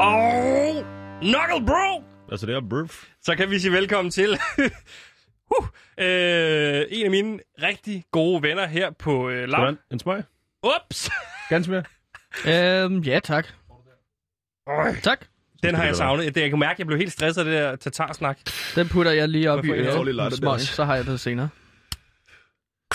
Og... 0.02 0.84
Knuckle 1.22 1.66
bro! 1.66 2.04
Altså, 2.32 2.46
det 2.46 2.56
er 2.56 2.62
burf. 2.62 3.06
Så 3.22 3.36
kan 3.36 3.50
vi 3.50 3.60
sige 3.60 3.72
velkommen 3.72 4.12
til 4.12 4.30
uh, 5.58 5.66
øh, 5.98 6.86
en 6.90 7.06
af 7.06 7.12
mine 7.12 7.40
rigtig 7.62 8.04
gode 8.12 8.42
venner 8.42 8.68
her 8.68 8.92
på 8.92 9.30
øh, 9.30 9.50
Lav. 9.50 9.60
Hvordan? 9.60 9.78
En 9.92 10.00
smøg? 10.00 10.24
Ups! 10.64 11.10
Ganske 11.50 11.72
mere? 11.72 11.84
Øhm, 12.86 13.00
ja, 13.00 13.20
tak. 13.20 13.48
Øj, 14.68 14.96
Tak. 15.04 15.26
Den 15.64 15.76
har 15.76 15.84
jeg 15.86 15.96
savnet. 15.96 16.36
Det, 16.36 16.42
jeg 16.42 16.50
kan 16.50 16.60
mærke, 16.60 16.72
at 16.72 16.80
jeg 16.80 16.88
blev 16.88 17.00
helt 17.00 17.12
stresset 17.12 17.42
af 17.42 17.46
det 17.46 17.54
der 17.54 17.76
tatarsnak. 17.76 18.38
Den 18.76 18.88
putter 18.88 19.12
jeg 19.12 19.30
lige 19.30 19.52
op 19.52 19.66
i 19.66 19.70
øret. 19.72 20.34
Smøg, 20.34 20.60
så 20.60 20.84
har 20.86 20.96
jeg 20.96 21.06
det 21.06 21.20
senere. 21.20 21.50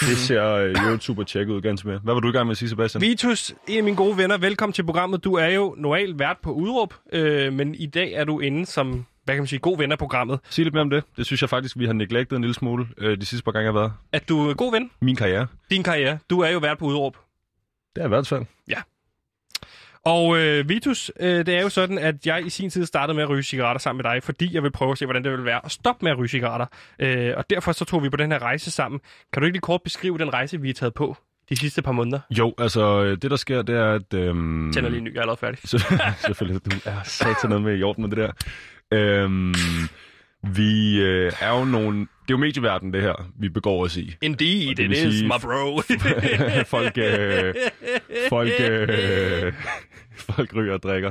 Det 0.01 0.17
ser 0.19 0.45
øh, 0.55 0.75
jo 0.93 0.99
super 1.01 1.23
tjek 1.23 1.49
ud, 1.49 1.61
ganske 1.61 1.89
mere. 1.89 1.99
Hvad 1.99 2.15
var 2.15 2.21
du 2.21 2.29
i 2.29 2.33
gang 2.33 2.47
med 2.47 2.51
at 2.51 2.57
sige, 2.57 2.69
Sebastian? 2.69 3.01
Vitus, 3.03 3.55
en 3.69 3.79
af 3.79 3.85
mine 3.85 3.97
gode 3.97 4.17
venner, 4.19 4.39
velkommen 4.39 4.73
til 4.73 4.83
programmet. 4.85 5.25
Du 5.25 5.35
er 5.35 5.47
jo 5.47 5.75
normalt 5.79 6.19
vært 6.19 6.37
på 6.43 6.53
Udråb, 6.53 6.95
øh, 7.13 7.53
men 7.53 7.75
i 7.75 7.87
dag 7.87 8.13
er 8.13 8.25
du 8.25 8.41
inde 8.41 8.67
som, 8.67 9.07
hvad 9.25 9.35
kan 9.35 9.43
man 9.43 9.47
sige, 9.47 9.59
god 9.59 9.79
ven 9.79 9.93
af 9.93 9.99
programmet. 9.99 10.41
Sig 10.51 10.65
lidt 10.65 10.75
mere 10.75 10.83
om 10.83 10.91
det. 10.91 11.05
Det 11.17 11.27
synes 11.27 11.41
jeg 11.43 11.51
faktisk, 11.51 11.79
vi 11.79 11.87
har 11.87 11.93
neglectet 11.93 12.37
en 12.37 12.43
lille 12.43 12.55
smule 12.55 12.87
øh, 12.99 13.21
de 13.21 13.27
sidste 13.27 13.45
par 13.45 13.53
gange, 13.53 13.65
jeg 13.67 13.73
har 13.73 13.81
været. 13.81 13.93
At 14.13 14.29
du 14.29 14.49
er 14.51 14.55
god 14.55 14.73
ven, 14.73 14.91
Min 15.01 15.17
karriere. 15.17 15.47
din 15.71 15.83
karriere. 15.83 16.19
Du 16.31 16.41
er 16.41 16.49
jo 16.51 16.59
vært 16.59 16.79
på 16.79 16.85
Udråb. 16.85 17.17
Det 17.97 18.03
er 18.03 18.05
i 18.05 18.09
hvert 18.09 18.27
fald. 18.27 18.45
Og 20.05 20.39
øh, 20.39 20.69
Vitus, 20.69 21.11
øh, 21.21 21.47
det 21.47 21.49
er 21.49 21.63
jo 21.63 21.69
sådan, 21.69 21.99
at 21.99 22.27
jeg 22.27 22.47
i 22.47 22.51
sin 22.51 22.71
tid 22.71 22.87
startede 22.87 23.15
med 23.15 23.23
at 23.23 23.29
ryge 23.29 23.43
cigaretter 23.43 23.81
sammen 23.81 24.03
med 24.05 24.13
dig, 24.13 24.23
fordi 24.23 24.55
jeg 24.55 24.63
vil 24.63 24.71
prøve 24.71 24.93
at 24.93 24.99
se, 24.99 25.07
hvordan 25.07 25.25
det 25.25 25.33
vil 25.33 25.45
være 25.45 25.61
at 25.65 25.71
stoppe 25.71 26.05
med 26.05 26.13
at 26.13 26.19
ryge 26.19 26.29
cigaretter. 26.29 26.67
Øh, 26.99 27.35
og 27.37 27.51
derfor 27.51 27.73
så 27.73 27.85
tog 27.85 28.03
vi 28.03 28.09
på 28.09 28.17
den 28.17 28.33
her 28.33 28.39
rejse 28.39 28.71
sammen. 28.71 29.01
Kan 29.33 29.43
du 29.43 29.47
ikke 29.47 29.55
lige 29.55 29.61
kort 29.61 29.83
beskrive 29.83 30.19
den 30.19 30.33
rejse, 30.35 30.61
vi 30.61 30.69
har 30.69 30.75
taget 30.75 30.95
på 30.95 31.17
de 31.49 31.57
sidste 31.57 31.83
par 31.83 31.93
måneder? 31.93 32.21
Jo, 32.31 32.55
altså, 32.59 33.03
øh, 33.03 33.17
det 33.23 33.31
der 33.31 33.37
sker, 33.37 33.63
det 33.63 33.77
er, 33.77 33.93
at... 33.93 34.15
Øhm, 34.15 34.73
Tænder 34.73 34.91
lige 34.91 34.99
en 34.99 35.05
ny, 35.05 35.13
jeg 35.15 35.19
er 35.19 35.23
allerede 35.23 35.41
færdig. 35.41 35.59
Selvfølgelig, 36.27 36.65
du 36.65 36.71
er 36.85 37.03
sat 37.05 37.37
noget 37.45 37.65
med 37.65 37.79
i 37.79 37.83
orden 37.83 38.03
med 38.03 38.17
det 38.17 38.19
der. 38.19 38.33
Øhm, 38.99 39.55
vi 40.43 41.01
øh, 41.01 41.33
er 41.41 41.59
jo 41.59 41.65
nogle... 41.65 41.99
Det 42.01 42.35
er 42.35 42.37
jo 42.37 42.37
medieverdenen, 42.37 42.95
det 42.95 43.03
her, 43.03 43.31
vi 43.41 43.49
begår 43.49 43.85
os 43.85 43.97
i. 43.97 44.15
Indeed, 44.23 44.75
det 44.75 44.85
it 44.85 44.91
is, 44.91 44.99
sige- 45.15 45.25
my 45.27 45.41
bro. 45.43 45.81
folk, 46.77 46.99
øh, 46.99 47.55
folk, 48.29 48.53
øh, 48.61 49.53
folk 50.17 50.55
ryger 50.55 50.73
og 50.75 50.83
drikker. 50.83 51.11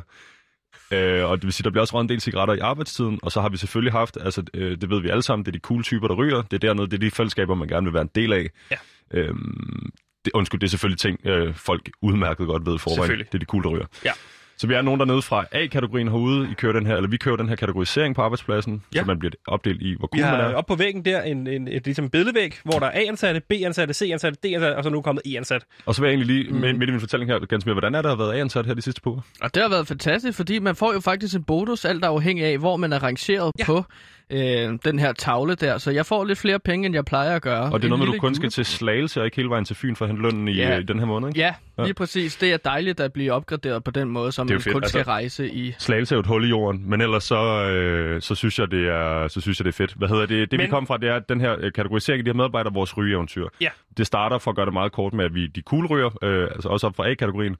Øh, 0.91 1.25
og 1.29 1.37
det 1.37 1.43
vil 1.43 1.53
sige, 1.53 1.63
der 1.63 1.69
bliver 1.69 1.81
også 1.81 1.93
røget 1.95 2.03
en 2.03 2.09
del 2.09 2.21
cigaretter 2.21 2.53
i 2.55 2.59
arbejdstiden, 2.59 3.19
og 3.23 3.31
så 3.31 3.41
har 3.41 3.49
vi 3.49 3.57
selvfølgelig 3.57 3.91
haft, 3.93 4.17
altså 4.21 4.43
øh, 4.53 4.77
det 4.81 4.89
ved 4.89 5.01
vi 5.01 5.09
alle 5.09 5.23
sammen, 5.23 5.45
det 5.45 5.51
er 5.51 5.53
de 5.53 5.59
cool 5.59 5.83
typer, 5.83 6.07
der 6.07 6.15
ryger. 6.15 6.41
Det 6.41 6.53
er 6.53 6.57
dernede, 6.67 6.85
det 6.87 6.93
er 6.93 6.97
de 6.97 7.11
fællesskaber, 7.11 7.55
man 7.55 7.67
gerne 7.67 7.85
vil 7.85 7.93
være 7.93 8.01
en 8.01 8.09
del 8.15 8.33
af. 8.33 8.47
Ja. 8.71 8.75
Øhm, 9.13 9.89
det, 10.25 10.31
undskyld, 10.33 10.59
det 10.59 10.67
er 10.67 10.69
selvfølgelig 10.69 10.99
ting, 10.99 11.19
øh, 11.25 11.53
folk 11.55 11.89
udmærket 12.01 12.47
godt 12.47 12.65
ved 12.65 12.75
i 12.75 12.77
forvejen. 12.77 13.09
Det 13.19 13.35
er 13.35 13.39
de 13.39 13.45
cool, 13.45 13.63
der 13.63 13.69
ryger. 13.69 13.85
Ja. 14.05 14.11
Så 14.59 14.67
vi 14.67 14.73
er 14.73 14.81
nogen 14.81 14.99
dernede 14.99 15.21
fra 15.21 15.45
A-kategorien 15.51 16.07
herude. 16.07 16.47
I 16.51 16.53
kører 16.53 16.73
den 16.73 16.85
her, 16.85 16.95
eller 16.95 17.09
vi 17.09 17.17
kører 17.17 17.35
den 17.35 17.49
her 17.49 17.55
kategorisering 17.55 18.15
på 18.15 18.21
arbejdspladsen, 18.21 18.83
Ja. 18.95 18.99
så 18.99 19.05
man 19.05 19.19
bliver 19.19 19.31
opdelt 19.47 19.81
i, 19.81 19.95
hvor 19.99 20.09
Vi 20.13 20.19
cool 20.21 20.31
man 20.31 20.39
har 20.41 20.49
er. 20.49 20.55
op 20.55 20.65
på 20.65 20.75
væggen 20.75 21.05
der 21.05 21.21
en, 21.21 21.47
en, 21.47 21.67
et 21.67 21.85
ligesom 21.85 22.09
billedvæg, 22.09 22.59
hvor 22.63 22.79
der 22.79 22.85
er 22.87 22.91
A-ansatte, 22.99 23.39
B-ansatte, 23.49 23.93
C-ansatte, 23.93 24.39
D-ansatte, 24.43 24.75
og 24.77 24.83
så 24.83 24.89
er 24.89 24.91
nu 24.93 25.01
kommet 25.01 25.21
E-ansat. 25.25 25.63
Og 25.85 25.95
så 25.95 26.01
vil 26.01 26.07
jeg 26.09 26.15
egentlig 26.17 26.35
lige, 26.43 26.53
mm. 26.53 26.59
midt 26.79 26.89
i 26.89 26.91
min 26.91 26.99
fortælling 26.99 27.31
her, 27.31 27.39
ganske 27.45 27.67
mere, 27.67 27.73
hvordan 27.73 27.95
er 27.95 28.01
det 28.01 28.09
at 28.09 28.15
have 28.17 28.27
været 28.27 28.37
A-ansat 28.37 28.65
her 28.65 28.73
de 28.73 28.81
sidste 28.81 29.01
par 29.01 29.11
uger? 29.11 29.21
Og 29.41 29.53
det 29.55 29.61
har 29.63 29.69
været 29.69 29.87
fantastisk, 29.87 30.37
fordi 30.37 30.59
man 30.59 30.75
får 30.75 30.93
jo 30.93 30.99
faktisk 30.99 31.35
en 31.35 31.43
bonus, 31.43 31.85
alt 31.85 32.03
afhængig 32.05 32.45
af, 32.45 32.57
hvor 32.57 32.77
man 32.77 32.93
er 32.93 33.03
rangeret 33.03 33.51
Ja. 33.59 33.63
ja. 33.63 33.65
på 33.65 33.83
øh, 34.29 34.79
den 34.85 34.99
her 34.99 35.13
tavle 35.13 35.55
der. 35.55 35.77
Så 35.77 35.91
jeg 35.91 36.05
får 36.05 36.23
lidt 36.25 36.39
flere 36.39 36.59
penge, 36.59 36.85
end 36.85 36.95
jeg 36.95 37.05
plejer 37.05 37.35
at 37.35 37.41
gøre. 37.41 37.63
Og 37.73 37.81
det 37.81 37.85
er 37.85 37.89
noget 37.89 38.05
med, 38.07 38.13
du 38.13 38.19
kun 38.19 38.35
skal 38.35 38.49
til 38.49 38.65
Slagelse 38.65 39.19
og 39.19 39.25
ikke 39.25 39.35
hele 39.35 39.49
vejen 39.49 39.65
til 39.65 39.75
Fyn 39.75 39.95
for 39.95 40.05
at 40.05 40.09
hente 40.09 40.21
lønnen 40.23 40.47
i, 40.47 40.51
Ja. 40.53 40.77
i 40.77 40.83
den 40.83 40.99
her 40.99 41.05
måned, 41.05 41.27
ikke? 41.27 41.39
Ja, 41.39 41.53
Ja. 41.77 41.83
lige 41.83 41.93
præcis. 41.93 42.35
Det 42.35 42.53
er 42.53 42.57
dejligt 42.57 42.99
at 42.99 43.13
blive 43.13 43.31
opgraderet 43.33 43.83
på 43.83 43.91
den 43.91 44.09
måde, 44.09 44.31
jo 44.37 44.43
man 44.43 44.61
fedt, 44.61 44.73
kun 44.73 44.83
altså- 44.83 44.89
skal 44.99 45.03
rejse 45.03 45.49
i... 45.51 45.75
Slagelse 45.79 46.15
er 46.15 46.17
jo 46.17 46.19
et 46.19 46.25
hul 46.27 46.45
i 46.45 46.47
jorden, 46.47 46.89
men 46.89 47.01
ellers 47.01 47.23
så, 47.23 47.63
øh, 47.69 48.21
så, 48.21 48.35
synes 48.35 48.59
jeg, 48.59 48.71
det 48.71 48.87
er, 48.87 49.27
så 49.27 49.41
synes 49.41 49.59
jeg, 49.59 49.65
det 49.65 49.71
er 49.71 49.75
fedt. 49.75 49.93
Hvad 49.93 50.07
hedder 50.07 50.25
det? 50.25 50.51
Det, 50.51 50.57
Men- 50.59 50.65
vi 50.65 50.69
kom 50.69 50.87
fra, 50.87 50.97
det 50.97 51.09
er 51.09 51.19
den 51.19 51.41
her 51.41 51.55
øh, 51.59 51.71
kategorisering 51.73 52.19
af 52.19 52.25
de 52.25 52.29
her 52.29 52.35
medarbejdere, 52.35 52.73
vores 52.73 52.97
rygeeventyr. 52.97 53.47
Ja. 53.61 53.69
Det 53.97 54.07
starter, 54.07 54.37
for 54.37 54.51
at 54.51 54.55
gøre 54.55 54.65
det 54.65 54.73
meget 54.73 54.91
kort, 54.91 55.13
med, 55.13 55.25
at 55.25 55.35
vi 55.35 55.47
de 55.47 55.61
cool 55.61 55.85
ryger, 55.85 56.09
øh, 56.23 56.43
altså 56.43 56.69
også 56.69 56.87
op 56.87 56.95
fra 56.95 57.09
A-kategorien. 57.09 57.55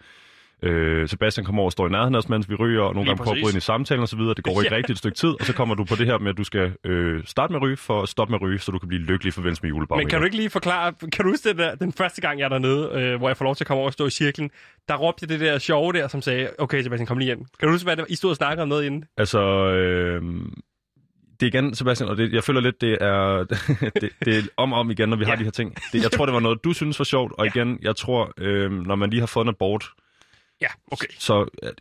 Øh, 0.64 1.08
Sebastian 1.10 1.46
kommer 1.46 1.62
over 1.62 1.68
og 1.68 1.72
står 1.72 1.88
i 1.88 1.92
nærheden 1.92 2.16
af 2.16 2.20
os, 2.20 2.30
mens 2.30 2.50
vi 2.50 2.56
ryger, 2.56 2.82
og 2.82 2.94
nogle 2.94 3.06
Lige 3.06 3.10
gange 3.10 3.24
prøver 3.24 3.36
at 3.38 3.42
bryde 3.44 3.52
ind 3.52 3.58
i 3.58 3.62
samtalen 3.62 4.04
osv. 4.04 4.20
Det 4.20 4.44
går 4.44 4.52
ikke 4.62 4.74
Ja. 4.74 4.78
rigtigt 4.78 4.90
et 4.96 4.98
stykke 4.98 5.16
tid, 5.18 5.30
og 5.40 5.46
så 5.46 5.54
kommer 5.54 5.76
du 5.76 5.84
på 5.84 5.96
det 5.96 6.06
her 6.06 6.18
med, 6.18 6.30
at 6.32 6.38
du 6.38 6.44
skal 6.44 6.74
øh, 6.86 7.24
starte 7.26 7.54
med 7.54 7.60
at 7.60 7.64
ryge 7.64 7.78
for 7.78 8.02
at 8.02 8.10
stoppe 8.10 8.32
med 8.32 8.38
at 8.40 8.42
ryge, 8.42 8.60
så 8.60 8.72
du 8.72 8.80
kan 8.80 8.88
blive 8.88 9.02
lykkelig 9.02 9.30
i 9.30 9.32
forbindelse 9.32 9.62
med 9.64 9.70
julebarometer. 9.70 10.06
Men 10.06 10.10
kan 10.10 10.20
du 10.20 10.26
ikke 10.26 10.38
lige 10.38 10.50
forklare, 10.50 10.94
kan 11.12 11.26
du 11.26 11.32
huske 11.32 11.50
det 11.50 11.58
der, 11.58 11.76
den 11.76 11.94
første 11.94 12.22
gang, 12.22 12.40
jeg 12.40 12.46
er 12.46 12.50
dernede, 12.50 12.92
øh, 12.94 13.18
hvor 13.18 13.30
jeg 13.30 13.38
får 13.38 13.46
lov 13.46 13.56
til 13.56 13.64
at 13.64 13.68
komme 13.68 13.80
over 13.80 13.88
og 13.90 13.94
stå 13.94 14.06
i 14.06 14.10
cirklen, 14.10 14.50
der 14.88 14.96
råbte 14.96 15.24
jeg 15.24 15.30
det 15.30 15.40
der 15.40 15.58
sjove 15.60 15.94
der, 15.94 16.08
som 16.08 16.22
sagde, 16.22 16.50
okay 16.58 16.82
Sebastian, 16.84 17.08
kom 17.08 17.18
lige 17.18 17.26
hjem. 17.26 17.46
Kan 17.60 17.68
du 17.68 17.74
huske, 17.74 17.86
hvad 17.86 17.96
det 17.96 18.02
var, 18.02 18.08
I 18.10 18.16
stod 18.16 18.30
og 18.30 18.36
snakkede 18.36 18.62
om 18.64 18.70
noget 18.70 18.86
inden? 18.86 19.04
Altså, 19.18 19.40
øh, 19.70 20.22
det 21.40 21.54
er 21.54 21.60
igen, 21.60 21.76
Sebastian, 21.76 22.10
og 22.10 22.18
det, 22.18 22.34
jeg 22.34 22.44
føler 22.44 22.62
lidt, 22.62 22.82
det 22.82 22.98
er, 23.02 23.44
det, 24.02 24.10
det 24.26 24.38
er 24.38 24.42
om 24.58 24.74
og 24.74 24.80
om 24.80 24.92
igen, 24.92 25.10
når 25.10 25.18
vi 25.18 25.24
ja. 25.24 25.30
har 25.30 25.36
de 25.36 25.44
her 25.44 25.52
ting. 25.52 25.76
Det, 25.94 26.04
jeg 26.04 26.12
tror, 26.12 26.26
det 26.26 26.34
var 26.34 26.40
noget, 26.40 26.64
du 26.64 26.74
synes 26.74 27.00
var 27.00 27.06
sjovt, 27.06 27.34
og 27.38 27.46
Ja. 27.46 27.52
igen, 27.56 27.80
jeg 27.82 27.96
tror, 27.96 28.34
øh, 28.38 28.72
når 28.72 28.96
man 28.96 29.10
lige 29.10 29.20
har 29.20 29.28
fået 29.28 29.46
en 29.46 29.50
abort, 29.50 29.86
Ja, 30.62 30.68
okay. 30.92 31.08
så, 31.20 31.46
øh, 31.64 31.72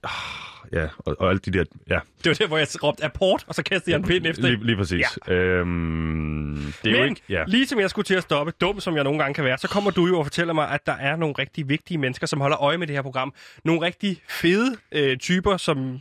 ja, 0.72 0.88
og, 0.98 1.16
og 1.20 1.30
alt 1.30 1.46
de 1.46 1.50
der, 1.50 1.64
ja, 1.88 1.98
Det 2.24 2.28
var 2.28 2.34
der, 2.34 2.46
hvor 2.46 2.58
jeg 2.58 2.82
råbte 2.82 3.04
apport, 3.04 3.44
og 3.48 3.54
så 3.54 3.62
kastede 3.62 3.90
jeg 3.90 3.98
en 3.98 4.04
pind 4.04 4.26
efter. 4.26 4.42
lige, 4.48 4.64
lige 4.64 4.76
præcis. 4.76 5.04
Ja. 5.28 5.32
Øhm, 5.34 6.72
det 6.82 6.88
er 6.88 6.92
Men 6.92 6.94
jo 7.00 7.04
ikke, 7.04 7.22
ja. 7.28 7.44
lige 7.46 7.66
som 7.66 7.80
jeg 7.80 7.90
skulle 7.90 8.04
til 8.04 8.14
at 8.14 8.22
stoppe, 8.22 8.52
dum 8.60 8.80
som 8.80 8.96
jeg 8.96 9.04
nogle 9.04 9.18
gange 9.18 9.34
kan 9.34 9.44
være, 9.44 9.58
så 9.58 9.68
kommer 9.68 9.90
du 9.90 10.06
jo 10.06 10.18
og 10.18 10.24
fortæller 10.24 10.54
mig, 10.54 10.70
at 10.70 10.86
der 10.86 10.92
er 10.92 11.16
nogle 11.16 11.34
rigtig 11.38 11.68
vigtige 11.68 11.98
mennesker, 11.98 12.26
som 12.26 12.40
holder 12.40 12.62
øje 12.62 12.78
med 12.78 12.86
det 12.86 12.94
her 12.96 13.02
program. 13.02 13.34
Nogle 13.64 13.82
rigtig 13.82 14.22
fede 14.28 14.76
øh, 14.92 15.16
typer, 15.16 15.56
som, 15.56 15.98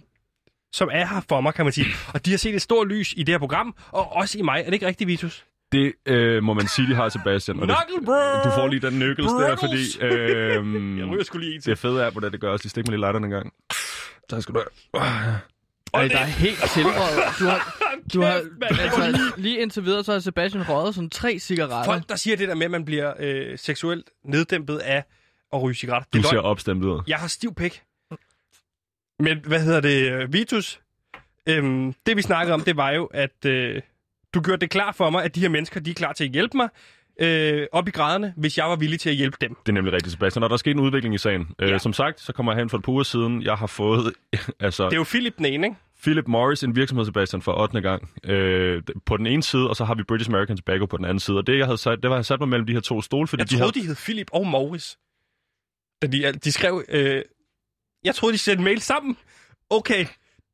som 0.73 0.89
er 0.91 1.05
her 1.05 1.21
for 1.29 1.41
mig, 1.41 1.53
kan 1.53 1.65
man 1.65 1.71
sige. 1.73 1.87
Og 2.13 2.25
de 2.25 2.31
har 2.31 2.37
set 2.37 2.55
et 2.55 2.61
stort 2.61 2.87
lys 2.87 3.13
i 3.17 3.23
det 3.23 3.33
her 3.33 3.39
program, 3.39 3.75
og 3.91 4.13
også 4.13 4.37
i 4.37 4.41
mig. 4.41 4.59
Er 4.59 4.65
det 4.65 4.73
ikke 4.73 4.87
rigtigt, 4.87 5.07
Vitus? 5.07 5.45
Det 5.75 5.93
øh, 6.05 6.43
må 6.43 6.53
man 6.53 6.67
sige, 6.67 6.87
de 6.87 6.95
har, 6.95 7.09
Sebastian. 7.09 7.59
Og 7.59 7.67
det, 7.67 7.75
du 8.45 8.51
får 8.55 8.67
lige 8.67 8.79
den 8.79 8.99
nøkkels 8.99 9.27
der, 9.31 9.55
fordi 9.55 9.83
øh, 10.05 10.99
Jeg 10.99 11.07
ryger 11.07 11.23
sgu 11.23 11.37
lige 11.37 11.59
det 11.59 11.77
fede 11.77 12.03
er, 12.03 12.09
hvordan 12.09 12.31
det 12.31 12.41
gør 12.41 12.49
også. 12.51 12.63
Lige 12.63 12.69
stik 12.69 12.87
mig 12.87 12.91
lige 12.91 12.99
lighteren 12.99 13.23
en 13.23 13.29
gang. 13.29 13.53
Tak 14.29 14.41
skal 14.41 14.55
du 14.55 14.63
have. 14.93 15.39
Ej, 15.93 16.07
der 16.07 16.17
er 16.19 16.25
helt 16.25 16.57
tilrøget. 16.73 17.19
Du 17.39 17.45
har, 17.45 17.61
du 18.13 18.21
har, 18.21 18.41
altså, 18.79 19.31
lige 19.37 19.59
indtil 19.61 19.85
videre, 19.85 20.03
så 20.03 20.11
har 20.11 20.19
Sebastian 20.19 20.69
røget 20.69 20.95
sådan 20.95 21.09
tre 21.09 21.39
cigaretter. 21.39 21.83
Folk, 21.83 22.09
der 22.09 22.15
siger 22.15 22.37
det 22.37 22.47
der 22.47 22.55
med, 22.55 22.65
at 22.65 22.71
man 22.71 22.85
bliver 22.85 23.13
øh, 23.19 23.57
seksuelt 23.57 24.09
neddæmpet 24.25 24.77
af 24.77 25.03
at 25.53 25.61
ryge 25.61 25.75
cigaretter. 25.75 26.07
Du 26.13 26.17
Det 26.17 26.25
er 26.25 26.29
ser 26.29 26.39
opstemt 26.39 26.83
ud. 26.83 27.01
Jeg 27.07 27.17
har 27.17 27.27
stiv 27.27 27.53
pæk. 27.53 27.83
Men 29.19 29.37
hvad 29.45 29.61
hedder 29.61 29.81
det, 29.81 30.11
øh, 30.11 30.33
Vitus? 30.33 30.79
Øhm, 31.47 31.93
det 32.05 32.17
vi 32.17 32.21
snakkede 32.21 32.53
om, 32.53 32.61
det 32.61 32.77
var 32.77 32.91
jo, 32.91 33.05
at 33.05 33.45
øh, 33.45 33.81
du 34.35 34.41
gjorde 34.41 34.61
det 34.61 34.69
klar 34.69 34.91
for 34.91 35.09
mig, 35.09 35.23
at 35.23 35.35
de 35.35 35.39
her 35.39 35.49
mennesker, 35.49 35.79
de 35.79 35.89
er 35.91 35.95
klar 35.95 36.13
til 36.13 36.23
at 36.23 36.29
hjælpe 36.29 36.57
mig 36.57 36.69
øh, 37.19 37.67
op 37.71 37.87
i 37.87 37.91
graderne, 37.91 38.33
hvis 38.37 38.57
jeg 38.57 38.65
var 38.65 38.75
villig 38.75 38.99
til 38.99 39.09
at 39.09 39.15
hjælpe 39.15 39.37
dem. 39.41 39.55
Det 39.65 39.69
er 39.69 39.73
nemlig 39.73 39.93
rigtigt, 39.93 40.11
Sebastian. 40.11 40.43
Og 40.43 40.49
der 40.49 40.53
er 40.53 40.57
sket 40.57 40.71
en 40.71 40.79
udvikling 40.79 41.15
i 41.15 41.17
sagen. 41.17 41.47
Ja. 41.59 41.65
Ja. 41.65 41.73
Øh, 41.73 41.79
som 41.79 41.93
sagt, 41.93 42.21
så 42.21 42.33
kommer 42.33 42.51
jeg 42.51 42.59
hen 42.59 42.69
for 42.69 42.77
et 42.77 42.83
par 42.83 42.91
uger 42.91 43.03
siden. 43.03 43.43
Jeg 43.43 43.55
har 43.55 43.67
fået 43.67 44.13
altså, 44.59 44.85
Det 44.85 44.93
er 44.93 44.97
jo 44.97 45.03
Philip 45.03 45.37
den 45.37 45.45
ene, 45.45 45.67
ikke? 45.67 45.77
Philip 46.01 46.27
Morris, 46.27 46.63
en 46.63 46.75
virksomhed, 46.75 47.05
Sebastian, 47.05 47.41
for 47.41 47.61
8. 47.61 47.81
gang. 47.81 48.09
Øh, 48.23 48.83
på 49.05 49.17
den 49.17 49.27
ene 49.27 49.43
side, 49.43 49.69
og 49.69 49.75
så 49.75 49.85
har 49.85 49.95
vi 49.95 50.03
British 50.03 50.29
American 50.29 50.57
Tobacco 50.57 50.85
på 50.85 50.97
den 50.97 51.05
anden 51.05 51.19
side. 51.19 51.37
Og 51.37 51.47
det, 51.47 51.57
jeg 51.57 51.65
havde 51.65 51.77
sat, 51.77 51.99
det 52.01 52.09
var, 52.09 52.15
jeg 52.15 52.25
sat 52.25 52.39
mig 52.39 52.49
mellem 52.49 52.65
de 52.67 52.73
her 52.73 52.79
to 52.79 53.01
stole, 53.01 53.27
fordi 53.27 53.41
Jeg 53.41 53.49
de 53.49 53.57
troede, 53.57 53.73
havde... 53.73 53.83
de 53.83 53.87
hed 53.87 53.95
Philip 53.95 54.27
og 54.33 54.47
Morris. 54.47 54.97
Da 56.01 56.07
de, 56.07 56.31
de 56.31 56.51
skrev... 56.51 56.83
Øh, 56.89 57.21
jeg 58.03 58.15
troede, 58.15 58.33
de 58.33 58.37
sendte 58.37 58.63
mail 58.63 58.81
sammen. 58.81 59.17
Okay, 59.69 60.05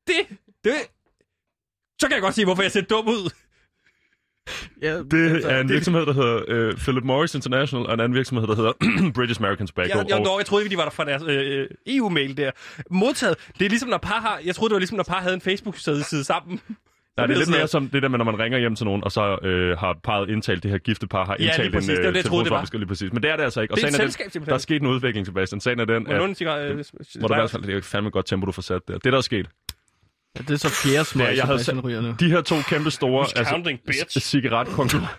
det, 0.07 0.37
det... 0.63 0.73
Så 2.01 2.07
kan 2.07 2.11
jeg 2.11 2.21
godt 2.21 2.35
se, 2.35 2.45
hvorfor 2.45 2.61
jeg 2.61 2.71
ser 2.71 2.81
dum 2.81 3.07
ud. 3.07 3.31
Ja, 4.81 4.97
Det 4.97 5.45
er 5.51 5.59
en 5.61 5.69
virksomhed, 5.69 6.05
der 6.05 6.13
hedder 6.13 6.41
øh, 6.47 6.75
Philip 6.77 7.03
Morris 7.03 7.35
International, 7.35 7.85
og 7.87 7.93
en 7.93 7.99
anden 7.99 8.15
virksomhed, 8.15 8.47
der 8.47 8.55
hedder 8.55 8.73
British 9.17 9.41
American 9.41 9.67
Tobacco. 9.67 9.97
Jeg, 9.97 10.05
jeg, 10.09 10.27
og, 10.27 10.37
jeg 10.39 10.45
troede 10.45 10.63
ikke, 10.65 10.73
de 10.73 10.77
var 10.77 10.83
der 10.83 10.91
fra 10.91 11.05
deres 11.05 11.23
øh, 11.27 11.67
EU-mail 11.87 12.37
der. 12.37 12.51
Modtaget. 12.91 13.35
Det 13.59 13.65
er 13.65 13.69
ligesom, 13.69 13.89
når 13.89 13.97
par 13.97 14.19
har... 14.19 14.39
Jeg 14.45 14.55
troede, 14.55 14.69
det 14.69 14.73
var 14.75 14.79
ligesom, 14.79 14.95
når 14.97 15.03
par 15.03 15.21
havde 15.21 15.33
en 15.35 15.41
Facebook-side 15.41 16.23
sammen. 16.23 16.59
nej, 17.17 17.27
det 17.27 17.33
er 17.33 17.37
lidt 17.37 17.49
mere 17.49 17.67
som 17.67 17.87
det 17.89 18.03
der 18.03 18.09
med, 18.09 18.17
når 18.17 18.25
man 18.25 18.39
ringer 18.39 18.59
hjem 18.59 18.75
til 18.75 18.85
nogen, 18.85 19.03
og 19.03 19.11
så 19.11 19.37
øh, 19.43 19.77
har 19.77 19.97
parret 20.03 20.29
indtalt, 20.29 20.63
det 20.63 20.71
her 20.71 20.77
gifte 20.77 21.07
par 21.07 21.25
har 21.25 21.35
Ja, 21.39 21.43
lige 21.43 21.47
indtalt 21.49 21.73
præcis. 21.73 21.89
en 21.89 21.95
Det 21.95 22.05
var 22.05 22.11
det, 22.11 22.17
jeg 22.17 22.25
troede, 22.25 22.43
det 22.43 22.51
var. 22.51 22.69
lige 22.77 22.87
præcis. 22.87 23.13
Men 23.13 23.23
det 23.23 23.31
er 23.31 23.35
det 23.35 23.43
altså 23.43 23.61
ikke. 23.61 23.73
Og 23.73 23.75
Det 23.77 23.83
er 23.83 23.87
et 23.87 23.93
selskab, 23.93 24.23
den, 24.23 24.31
simpelthen. 24.31 24.49
der 24.49 24.55
er 24.55 24.59
sket 24.59 24.81
en 24.81 24.87
udvikling, 24.87 25.25
Sebastian. 25.25 25.61
Sagen 25.61 25.79
er 25.79 25.85
den, 25.85 26.07
at... 26.07 26.13
Øh, 26.13 26.19
Må 27.21 27.27
du 27.27 27.33
i 27.33 27.37
hvert 27.37 27.51
fald, 27.51 27.63
det 27.63 27.75
er 27.75 27.81
fandme 27.81 28.09
godt 28.09 28.25
tempo, 28.25 28.45
du 28.45 28.51
får 28.51 28.61
sat 28.61 28.81
der. 28.87 28.93
Det, 28.97 29.11
der 29.13 29.17
er 29.17 29.21
sket, 29.21 29.45
Ja, 30.37 30.41
det 30.41 30.51
er 30.51 30.57
så 30.57 30.69
fjerde 30.69 31.05
smøg, 31.05 31.25
Ja, 31.25 31.35
jeg 31.35 31.43
havde 31.45 31.63
sat- 31.63 31.83
ryger 31.83 32.01
nu. 32.01 32.15
de 32.19 32.29
her 32.29 32.41
to 32.41 32.55
kæmpe 32.69 32.91
store... 32.91 33.45
Counting, 33.45 33.79
c- 33.89 34.19
cigaretkonglomerater. 34.19 35.17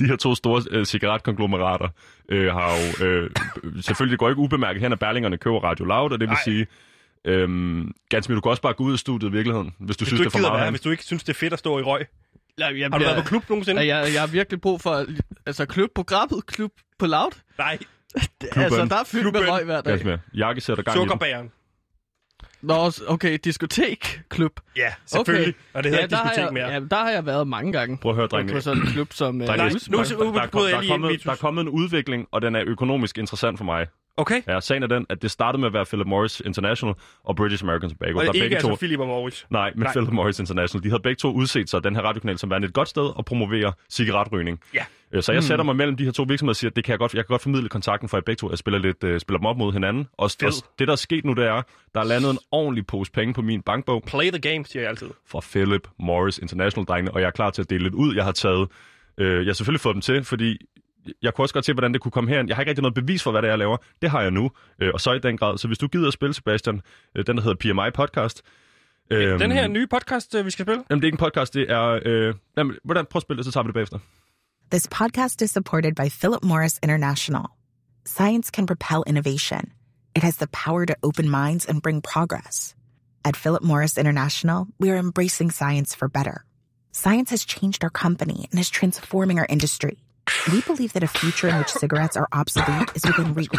De 0.00 0.06
her 0.06 0.16
to 0.16 0.34
store 0.34 0.62
øh, 0.70 0.86
cigaretkonglomerater 0.86 1.88
øh, 2.28 2.52
har 2.52 2.70
jo... 3.00 3.06
Øh, 3.06 3.30
selvfølgelig 3.80 4.10
det 4.12 4.18
går 4.18 4.28
ikke 4.28 4.38
ubemærket 4.40 4.82
hen, 4.82 4.92
at 4.92 4.98
Berlingerne 4.98 5.36
køber 5.38 5.60
Radio 5.64 5.84
Loud, 5.84 6.12
og 6.12 6.20
det 6.20 6.28
vil 6.28 6.34
Ej. 6.34 6.40
sige... 6.44 6.66
Øhm, 7.24 7.92
Gansby, 8.08 8.32
du 8.34 8.40
kan 8.40 8.50
også 8.50 8.62
bare 8.62 8.74
gå 8.74 8.84
ud 8.84 8.92
af 8.92 8.98
studiet 8.98 9.28
i 9.30 9.32
virkeligheden, 9.32 9.74
hvis 9.78 9.96
du 9.96 10.04
Hvis 10.04 10.08
synes, 10.08 10.10
du 10.10 10.14
det 10.14 10.20
er 10.20 10.24
ikke 10.38 10.44
for 10.46 10.50
meget. 10.50 10.60
være, 10.62 10.70
hvis 10.70 10.80
du 10.80 10.90
ikke 10.90 11.04
synes, 11.04 11.24
det 11.24 11.32
er 11.32 11.38
fedt 11.38 11.52
at 11.52 11.58
stå 11.58 11.78
i 11.78 11.82
røg. 11.82 12.06
Jeg, 12.58 12.78
jeg, 12.78 12.88
Har 12.92 12.98
du 12.98 13.04
været 13.04 13.22
på 13.24 13.28
klub 13.28 13.48
nogensinde? 13.50 13.82
Ja, 13.82 13.96
jeg, 13.96 14.12
jeg 14.14 14.20
har 14.22 14.26
virkelig 14.26 14.60
brug 14.60 14.80
for... 14.80 15.06
Altså, 15.46 15.66
klub 15.66 15.90
på 15.94 16.02
grabbet, 16.02 16.46
klub 16.46 16.70
på 16.98 17.06
loud. 17.06 17.40
Nej. 17.58 17.78
Altså, 18.56 18.84
der 18.84 18.96
er 18.96 19.04
fyldt 19.04 19.32
med 19.32 19.48
røg 19.48 19.64
hver 19.64 19.80
dag. 19.80 19.98
Gansby, 19.98 20.38
jakkesæt 20.38 20.78
og 20.78 20.84
gang 20.84 20.96
i 20.96 21.00
den. 21.00 21.08
Sukkerbæren. 21.08 21.50
Nå, 22.62 22.90
okay, 23.08 23.38
diskotek, 23.44 24.20
klub. 24.28 24.52
Ja, 24.76 24.92
selvfølgelig. 25.06 25.48
Okay. 25.48 25.78
Og 25.78 25.82
det 25.84 25.90
hedder 25.92 26.04
ja, 26.04 26.16
der 26.16 26.22
diskotek 26.22 26.44
jeg, 26.44 26.52
mere. 26.52 26.68
ja, 26.72 26.80
der 26.90 26.96
har 26.96 27.10
jeg 27.10 27.26
været 27.26 27.48
mange 27.48 27.72
gange. 27.72 27.98
Prøv 27.98 28.10
at 28.12 28.16
høre, 28.16 28.26
drenge. 28.26 28.52
På 28.52 28.60
sådan 28.60 28.82
en 28.82 28.88
klub 28.88 29.12
som... 29.12 29.40
øh, 29.40 29.46
Drenge, 29.46 29.56
Nej, 29.64 29.68
Hus- 29.72 29.90
nu- 29.90 29.98
der, 29.98 30.24
nu 30.24 30.32
der, 30.34 30.40
er 30.40 30.46
kom- 30.46 30.50
bryder 30.50 30.68
jeg 30.68 30.72
der, 30.72 30.76
er 30.78 30.80
lige 30.82 30.88
ind, 30.88 30.92
kommet, 30.94 31.10
Vitus. 31.10 31.24
der 31.24 31.30
er 31.32 31.36
kommet 31.36 31.62
en 31.62 31.68
udvikling, 31.68 32.26
og 32.32 32.42
den 32.42 32.54
er 32.56 32.62
økonomisk 32.66 33.18
interessant 33.18 33.58
for 33.58 33.64
mig. 33.64 33.86
Okay. 34.16 34.42
Ja, 34.48 34.60
sagen 34.60 34.82
er 34.82 34.86
den, 34.86 35.06
at 35.08 35.22
det 35.22 35.30
startede 35.30 35.60
med 35.60 35.66
at 35.68 35.72
være 35.72 35.84
Philip 35.86 36.06
Morris 36.06 36.40
International 36.40 36.94
og 37.24 37.36
British 37.36 37.64
American 37.64 37.90
Tobacco. 37.90 38.18
Og 38.18 38.24
der 38.24 38.32
ikke 38.32 38.42
begge 38.44 38.56
altså 38.56 38.68
to, 38.68 38.74
Philip 38.76 38.98
Morris. 38.98 39.46
Nej, 39.50 39.70
men 39.74 39.82
Nej. 39.82 39.92
Philip 39.92 40.12
Morris 40.12 40.38
International. 40.40 40.84
De 40.84 40.88
havde 40.90 41.02
begge 41.02 41.16
to 41.18 41.32
udset 41.32 41.70
sig 41.70 41.84
den 41.84 41.94
her 41.96 42.02
radiokanal 42.02 42.38
som 42.38 42.50
værende 42.50 42.68
et 42.68 42.74
godt 42.74 42.88
sted 42.88 43.10
at 43.18 43.24
promovere 43.24 43.72
cigaretrygning. 43.90 44.60
Ja. 44.74 44.84
Øh, 45.12 45.22
Så 45.22 45.32
jeg 45.32 45.42
sætter 45.42 45.64
mig 45.64 45.76
mellem 45.76 45.96
de 45.96 46.04
her 46.04 46.12
to 46.12 46.22
virksomheder 46.22 46.52
og 46.52 46.56
siger, 46.56 46.70
at 46.70 46.76
det 46.76 46.84
kan 46.84 46.90
jeg 46.92 46.98
godt, 46.98 47.14
jeg 47.14 47.24
kan 47.26 47.32
godt 47.32 47.42
formidle 47.42 47.68
kontakten 47.68 48.08
for 48.08 48.16
jer 48.16 48.22
begge 48.22 48.38
to. 48.38 48.50
Jeg 48.50 48.58
spiller, 48.58 48.78
lidt, 48.78 49.04
uh, 49.04 49.18
spiller 49.18 49.38
dem 49.38 49.46
op 49.46 49.56
mod 49.56 49.72
hinanden. 49.72 50.08
Og, 50.18 50.30
Fed. 50.40 50.48
og 50.48 50.52
det, 50.78 50.88
der 50.88 50.92
er 50.92 50.96
sket 50.96 51.24
nu, 51.24 51.32
det 51.32 51.44
er, 51.44 51.62
der 51.94 52.00
er 52.00 52.04
landet 52.04 52.30
en 52.30 52.38
ordentlig 52.50 52.86
pose 52.86 53.12
penge 53.12 53.34
på 53.34 53.42
min 53.42 53.62
bankbog 53.62 54.02
Play 54.06 54.30
the 54.30 54.38
game, 54.38 54.64
siger 54.64 54.82
jeg 54.82 54.90
altid. 54.90 55.08
fra 55.30 55.40
Philip 55.40 55.88
Morris 55.98 56.38
International, 56.38 56.86
drengene, 56.86 57.10
og 57.14 57.20
jeg 57.20 57.26
er 57.26 57.30
klar 57.30 57.50
til 57.50 57.62
at 57.62 57.70
dele 57.70 57.82
lidt 57.82 57.94
ud. 57.94 58.14
Jeg 58.14 58.24
har 58.24 58.32
taget, 58.32 58.68
øh, 59.18 59.36
jeg 59.38 59.46
har 59.46 59.52
selvfølgelig 59.52 59.80
fået 59.80 59.94
dem 59.94 60.00
til, 60.02 60.24
fordi 60.24 60.56
jeg 61.22 61.34
kunne 61.34 61.44
også 61.44 61.54
godt 61.54 61.64
se, 61.64 61.72
hvordan 61.72 61.92
det 61.92 62.00
kunne 62.00 62.12
komme 62.12 62.30
her. 62.30 62.44
Jeg 62.48 62.56
har 62.56 62.62
ikke 62.62 62.70
rigtig 62.70 62.82
noget 62.82 62.94
bevis 62.94 63.22
for, 63.22 63.30
hvad 63.30 63.42
det 63.42 63.48
er, 63.48 63.52
jeg 63.52 63.58
laver. 63.58 63.76
Det 64.02 64.10
har 64.10 64.22
jeg 64.22 64.30
nu. 64.30 64.50
Øh, 64.82 64.90
og 64.94 65.00
så 65.00 65.12
i 65.12 65.18
den 65.18 65.36
grad. 65.36 65.58
Så 65.58 65.66
hvis 65.66 65.78
du 65.78 65.88
gider 65.88 66.06
at 66.06 66.12
spille, 66.12 66.34
Sebastian, 66.34 66.80
øh, 67.14 67.26
den 67.26 67.36
der 67.36 67.42
hedder 67.42 67.56
PMI 67.74 67.90
Podcast. 67.94 68.42
Øh, 69.10 69.40
Den 69.40 69.52
her 69.52 69.68
nye 69.68 69.86
podcast, 69.86 70.34
øh, 70.34 70.46
vi 70.46 70.50
skal 70.50 70.64
spille. 70.64 70.84
Jamen, 70.90 71.02
det 71.02 71.06
er 71.06 71.08
ikke 71.08 71.14
en 71.14 71.18
podcast, 71.26 71.54
det 71.54 71.70
er... 71.70 72.00
Øh, 72.04 72.34
jamen, 72.56 72.76
hvordan, 72.84 73.06
prøv 73.10 73.18
at 73.18 73.22
spille 73.22 73.36
det, 73.38 73.44
så 73.44 73.52
tager 73.52 73.64
vi 73.64 73.66
det 73.66 73.74
bagefter. 73.74 73.98
This 74.70 74.88
podcast 74.88 75.42
is 75.42 75.50
supported 75.50 75.94
by 75.94 76.08
Philip 76.20 76.44
Morris 76.44 76.78
International. 76.82 77.44
Science 78.06 78.50
can 78.54 78.66
propel 78.66 79.02
innovation. 79.06 79.60
It 80.16 80.22
has 80.22 80.36
the 80.36 80.46
power 80.64 80.84
to 80.84 80.94
open 81.02 81.28
minds 81.30 81.66
and 81.66 81.82
bring 81.82 82.02
progress. 82.14 82.76
At 83.24 83.36
Philip 83.36 83.62
Morris 83.62 83.98
International, 83.98 84.66
we 84.80 84.90
are 84.90 84.98
embracing 84.98 85.50
science 85.50 85.94
for 85.98 86.08
better. 86.08 86.44
Science 86.92 87.30
has 87.30 87.44
changed 87.44 87.84
our 87.84 87.90
company 87.90 88.48
and 88.50 88.58
is 88.60 88.70
transforming 88.70 89.38
our 89.38 89.46
industry. 89.48 89.96
We 90.48 90.62
believe 90.62 90.92
that 90.94 91.02
a 91.02 91.06
future 91.06 91.48
in 91.48 91.58
which 91.58 91.68
cigarettes 91.68 92.16
are 92.16 92.28
obsolete 92.32 92.90
is 92.94 93.04
within 93.04 93.34
reach. 93.34 93.50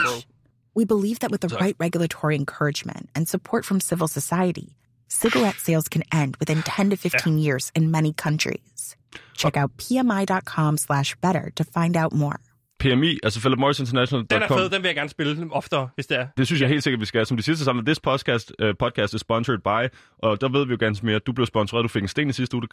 We 0.74 0.86
believe 0.86 1.20
that 1.20 1.32
with 1.32 1.42
the 1.42 1.50
right 1.50 1.76
regulatory 1.80 2.36
encouragement 2.36 3.10
and 3.14 3.28
support 3.28 3.66
from 3.66 3.80
civil 3.80 4.08
society, 4.08 4.78
cigarette 5.08 5.60
sales 5.60 5.88
can 5.88 6.04
end 6.12 6.38
within 6.38 6.64
10 6.64 6.90
to 6.92 6.96
15 6.96 7.38
years 7.38 7.72
in 7.76 7.92
many 7.92 8.14
countries. 8.14 8.96
Check 9.36 9.58
out 9.58 9.78
pmi.com 9.78 10.78
slash 10.78 11.16
better 11.22 11.52
to 11.56 11.64
find 11.64 11.96
out 11.98 12.14
more. 12.14 12.40
PMI, 12.84 13.18
altså 13.24 13.40
Philip 13.40 13.60
Morris 13.60 13.80
International. 13.80 14.26
Den 14.30 14.42
er 14.42 14.48
fed, 14.48 14.70
den 14.70 14.84
vil 14.84 14.90
jeg 14.90 14.96
gerne 14.96 15.10
spille 15.10 15.48
oftere, 15.52 15.90
hvis 15.96 16.08
det 16.08 16.18
er. 16.18 16.28
Det 16.38 16.46
synes 16.48 16.62
jeg 16.62 16.70
helt 16.70 16.84
sikkert, 16.84 17.02
vi 17.02 17.06
skal. 17.06 17.26
Som 17.26 17.38
de 17.38 17.44
sidste 17.44 17.66
sammen, 17.66 17.86
this 17.86 18.00
podcast, 18.00 18.52
uh, 18.64 18.70
podcast 18.80 19.14
is 19.14 19.22
sponsored 19.22 19.60
by, 19.60 19.96
og 20.24 20.42
der 20.42 20.50
ved 20.50 20.66
vi 20.66 20.72
jo 20.72 20.78
ganske 20.80 21.06
mere. 21.06 21.20
Du 21.20 21.32
blev 21.32 21.46
sponsoreret, 21.46 21.84
du 21.84 21.88
fik 21.88 22.02
en 22.02 22.08
sten 22.08 22.30
i 22.30 22.34
sidste 22.34 22.58
uge. 22.58 22.68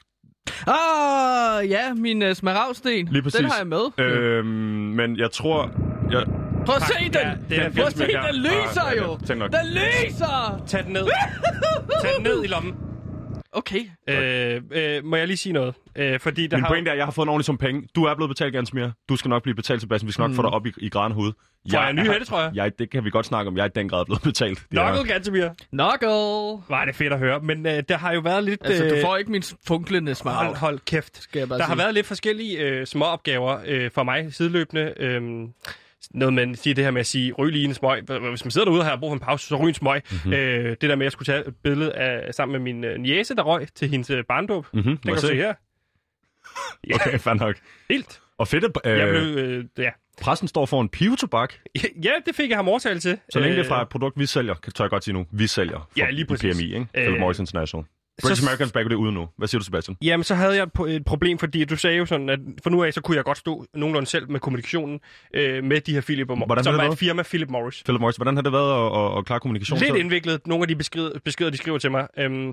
Ah, 0.67 1.71
ja, 1.71 1.95
min 1.95 2.23
uh, 2.23 2.33
smaragdsten. 2.33 3.09
Lige 3.11 3.23
præcis. 3.23 3.41
Den 3.41 3.51
har 3.51 3.59
jeg 3.59 3.67
med. 3.67 4.05
Øhm, 4.05 4.47
men 4.47 5.17
jeg 5.19 5.31
tror... 5.31 5.71
Jeg, 6.11 6.25
Prøv 6.67 6.77
at 6.77 6.83
se 6.83 7.05
den! 7.05 7.13
Ja, 7.15 7.31
det 7.49 7.65
er 7.65 7.71
Prøv 7.71 7.87
at 7.87 7.93
se, 7.93 8.07
den 8.07 8.35
lyser 8.35 8.83
Ah, 8.87 8.97
jo! 8.97 9.19
Den 9.29 9.67
lyser! 9.67 10.63
Tag 10.67 10.85
den 10.85 10.93
ned. 10.93 11.07
Tag 12.03 12.11
den 12.17 12.23
ned 12.25 12.45
i 12.45 12.47
lommen. 12.47 12.75
Okay. 13.59 13.81
Øh, 14.09 14.63
øh, 14.71 15.05
må 15.05 15.17
jeg 15.17 15.27
lige 15.27 15.37
sige 15.37 15.53
noget? 15.53 15.75
Øh, 15.97 16.21
fordi 16.21 16.47
der 16.47 16.57
min 16.57 16.65
har... 16.65 16.71
pointe 16.71 16.89
er, 16.89 16.93
at 16.93 16.99
jeg 16.99 17.07
har 17.07 17.13
fået 17.13 17.27
en 17.27 17.29
ordentlig 17.29 17.45
som 17.45 17.59
penge. 17.59 17.89
Du 17.95 18.05
er 18.05 18.15
blevet 18.15 18.31
betalt 18.31 18.53
ganske 18.53 18.77
mere. 18.77 18.93
Du 19.09 19.17
skal 19.17 19.29
nok 19.29 19.43
blive 19.43 19.55
betalt, 19.55 19.81
Sebastian. 19.81 20.07
Vi 20.07 20.13
skal 20.13 20.23
nok 20.23 20.31
mm. 20.31 20.37
få 20.37 20.43
dig 20.43 20.51
op 20.51 20.67
i, 20.67 20.73
i 20.79 20.89
græn 20.89 21.13
hoved. 21.13 21.33
Får 21.71 21.81
jeg 21.81 21.91
en 21.91 21.97
ny 21.97 22.11
hætte, 22.11 22.27
tror 22.27 22.41
jeg? 22.41 22.51
jeg? 22.55 22.79
Det 22.79 22.91
kan 22.91 23.05
vi 23.05 23.11
godt 23.11 23.27
snakke 23.27 23.49
om. 23.49 23.57
Jeg 23.57 23.63
er 23.63 23.67
i 23.67 23.73
den 23.75 23.89
grad 23.89 24.05
blevet 24.05 24.23
betalt. 24.23 24.59
Knuckle 24.71 25.13
Gantemir. 25.13 25.49
Knuckle! 25.71 26.09
Var 26.69 26.85
det 26.87 26.95
fedt 26.95 27.13
at 27.13 27.19
høre. 27.19 27.41
Men 27.41 27.67
øh, 27.67 27.83
der 27.89 27.99
har 27.99 28.13
jo 28.13 28.21
været 28.21 28.45
lidt... 28.45 28.61
Altså, 28.65 28.85
du 28.85 28.95
øh, 28.95 29.03
får 29.03 29.17
ikke 29.17 29.31
min 29.31 29.43
funklende 29.67 30.09
Hold, 30.11 30.15
smaragd. 30.17 30.57
hold 30.57 30.79
kæft. 30.87 31.23
Skal 31.23 31.39
jeg 31.39 31.49
bare 31.49 31.59
Der 31.59 31.65
har 31.65 31.73
sige. 31.73 31.79
været 31.79 31.95
lidt 31.95 32.07
forskellige 32.07 32.59
øh, 32.59 32.87
små 32.87 33.05
opgaver 33.05 33.59
øh, 33.67 33.91
for 33.91 34.03
mig 34.03 34.35
sideløbende. 34.35 34.95
Øh, 34.97 35.23
noget 36.11 36.35
man 36.35 36.55
siger 36.55 36.75
det 36.75 36.85
her 36.85 36.91
med 36.91 37.01
at 37.01 37.07
sige, 37.07 37.33
ryg 37.33 37.53
lige 37.53 37.65
en 37.65 37.75
smøg. 37.75 38.03
Hvis 38.03 38.45
man 38.45 38.51
sidder 38.51 38.65
derude 38.65 38.81
og 38.81 38.87
har 38.87 38.97
brug 38.97 39.11
for 39.11 39.15
en 39.15 39.21
pause, 39.21 39.47
så 39.47 39.57
ryg 39.57 39.69
en 39.69 39.75
smøg. 39.75 40.03
Mhm. 40.11 40.17
Mm-hmm. 40.25 40.33
Øh, 40.33 40.71
det 40.71 40.81
der 40.83 40.89
med, 40.89 40.93
at 40.93 41.05
jeg 41.05 41.13
skulle 41.13 41.27
tage 41.27 41.49
et 41.49 41.55
billede 41.63 41.93
af, 41.95 42.35
sammen 42.35 42.53
med 42.53 42.73
min 42.73 42.85
øh, 42.85 42.99
niece, 43.01 43.35
der 43.37 43.43
røg 43.43 43.69
til 43.75 43.89
hendes 43.89 44.11
øh, 44.11 44.25
barndåb. 44.25 44.67
Mhm, 44.73 44.83
Den 44.83 44.93
må 44.93 44.99
kan 45.03 45.11
jeg 45.11 45.23
du 45.23 45.27
se 45.27 45.35
her. 45.35 45.55
Ja, 46.89 46.95
Okay, 47.07 47.19
fair 47.19 47.35
nok. 47.35 47.57
helt. 47.91 48.21
Og 48.39 48.49
fedt, 48.49 48.65
at 48.65 48.99
Jeg 48.99 49.09
øh, 49.09 49.11
blev, 49.11 49.45
øh, 49.45 49.65
ja. 49.79 49.91
pressen 50.21 50.49
står 50.49 50.67
for 50.67 50.81
en 50.81 50.89
pivetobak. 50.89 51.55
ja, 52.05 52.11
det 52.27 52.35
fik 52.35 52.51
jeg 52.51 52.59
ham 52.59 52.69
overtalt 52.69 53.03
til. 53.03 53.19
Så 53.33 53.39
længe 53.41 53.53
det 53.57 53.61
er 53.61 53.65
Øh, 53.65 53.69
fra 53.69 53.83
et 53.83 53.89
produkt, 53.89 54.19
vi 54.19 54.27
sælger, 54.27 54.55
kan 54.55 54.73
tør 54.73 54.85
jeg 54.85 54.91
godt 54.91 55.05
sige 55.05 55.15
nu. 55.15 55.27
Vi 55.31 55.47
sælger 55.47 55.79
for, 55.79 55.89
Ja, 55.97 56.11
lige 56.11 56.25
præcis. 56.27 56.57
PMI, 56.57 56.65
ikke? 56.65 56.79
Øh, 56.95 57.03
Philip 57.05 57.21
Morris 57.21 57.39
International. 57.39 57.85
British 58.23 58.43
så- 58.43 58.49
Americans 58.49 58.73
det 58.73 58.93
ude 58.95 59.13
nu. 59.13 59.29
Hvad 59.39 59.49
siger 59.49 59.59
du, 59.59 59.65
Sebastian? 59.65 59.97
Jamen, 60.03 60.25
så 60.25 60.35
havde 60.35 60.57
jeg 60.57 60.67
et, 60.89 61.05
problem, 61.05 61.39
fordi 61.39 61.65
du 61.65 61.77
sagde 61.77 61.97
jo 61.97 62.07
sådan, 62.07 62.29
at 62.29 62.39
for 62.63 62.71
nu 62.71 62.85
af, 62.85 62.95
så 62.95 63.01
kunne 63.01 63.17
jeg 63.17 63.25
godt 63.25 63.39
stå 63.39 63.65
nogenlunde 63.75 64.07
selv 64.07 64.31
med 64.31 64.41
kommunikationen 64.41 65.01
øh, 65.35 65.65
med 65.65 65.81
de 65.81 65.93
her 65.95 66.01
Philip 66.01 66.29
Morris, 66.29 66.43
Hvordan 66.47 66.65
som 66.65 66.77
var 66.77 66.89
et 66.91 66.99
firma, 66.99 67.23
Philip 67.23 67.51
Morris. 67.51 67.83
Philip 67.83 68.01
Morris, 68.01 68.17
hvordan 68.17 68.35
har 68.37 68.43
det 68.43 68.53
været 68.53 68.87
at, 68.87 68.99
at, 69.13 69.19
at 69.19 69.25
klare 69.27 69.41
kommunikation? 69.41 69.79
Lidt 69.79 69.97
indviklet. 69.97 70.47
Nogle 70.47 70.63
af 70.63 70.69
de 70.69 70.77
beskeder, 70.77 71.11
beskeder 71.25 71.51
de 71.51 71.57
skriver 71.57 71.79
til 71.79 71.91
mig. 71.91 72.09
Øhm, 72.19 72.53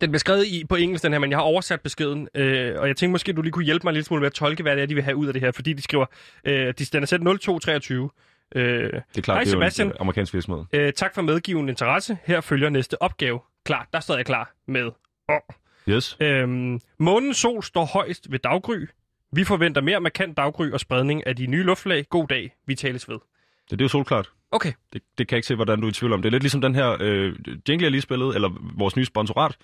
den 0.00 0.08
er 0.08 0.12
beskrevet 0.12 0.46
i, 0.46 0.64
på 0.68 0.74
engelsk, 0.74 1.04
den 1.04 1.12
her, 1.12 1.18
men 1.20 1.30
jeg 1.30 1.38
har 1.38 1.42
oversat 1.44 1.80
beskeden. 1.80 2.28
Øh, 2.34 2.74
og 2.80 2.88
jeg 2.88 2.96
tænkte 2.96 3.08
måske, 3.12 3.32
du 3.32 3.42
lige 3.42 3.52
kunne 3.52 3.64
hjælpe 3.64 3.84
mig 3.86 3.94
lidt 3.94 4.06
smule 4.06 4.20
med 4.20 4.26
at 4.26 4.32
tolke, 4.32 4.62
hvad 4.62 4.76
det 4.76 4.82
er, 4.82 4.86
de 4.86 4.94
vil 4.94 5.04
have 5.04 5.16
ud 5.16 5.26
af 5.26 5.32
det 5.32 5.42
her. 5.42 5.52
Fordi 5.52 5.72
de 5.72 5.82
skriver, 5.82 6.06
øh, 6.44 6.74
de, 6.78 6.84
den 6.84 7.02
er 7.02 7.06
sat 7.06 7.20
0223. 7.20 8.10
Øh, 8.54 8.62
Det 8.62 8.72
er 8.84 8.90
klart, 8.90 9.36
Hej, 9.36 9.44
det 9.44 9.50
er 9.50 9.56
jo 9.56 9.60
Sebastian. 9.60 9.86
en 9.86 9.92
øh, 9.92 9.96
amerikansk 10.00 10.34
virksomhed. 10.34 10.64
øh, 10.72 10.92
tak 10.92 11.14
for 11.14 11.22
medgivende 11.22 11.70
interesse. 11.70 12.18
Her 12.24 12.40
følger 12.40 12.68
næste 12.68 13.02
opgave. 13.02 13.40
Klar, 13.64 13.88
der 13.92 14.00
står 14.00 14.16
jeg 14.16 14.26
klar 14.26 14.52
med. 14.66 14.90
Yes. 15.88 16.16
Øhm, 16.20 16.80
månens 16.98 17.36
sol 17.36 17.62
står 17.62 17.84
højst 17.84 18.32
ved 18.32 18.38
daggry. 18.38 18.86
Vi 19.32 19.44
forventer 19.44 19.80
mere 19.80 20.00
markant 20.00 20.36
daggry 20.36 20.70
og 20.70 20.80
spredning 20.80 21.26
af 21.26 21.36
de 21.36 21.46
nye 21.46 21.62
luftlag. 21.62 22.06
God 22.10 22.28
dag. 22.28 22.56
Vi 22.66 22.74
tales 22.74 23.08
ved. 23.08 23.14
Det, 23.14 23.70
det 23.70 23.80
er 23.80 23.84
jo 23.84 23.88
solklart. 23.88 24.30
Okay. 24.50 24.72
Det, 24.92 25.02
det 25.18 25.28
kan 25.28 25.34
jeg 25.34 25.38
ikke 25.38 25.46
se, 25.46 25.54
hvordan 25.54 25.80
du 25.80 25.86
er 25.86 25.90
i 25.90 25.92
tvivl 25.92 26.12
om. 26.12 26.22
Det 26.22 26.28
er 26.28 26.30
lidt 26.30 26.42
ligesom 26.42 26.60
den 26.60 26.74
her 26.74 26.96
øh, 27.00 27.36
jingle, 27.68 27.84
jeg 27.84 27.90
lige 27.90 28.00
spillede, 28.00 28.34
eller 28.34 28.50
vores 28.78 28.96
nye 28.96 29.04
sponsorat. 29.04 29.56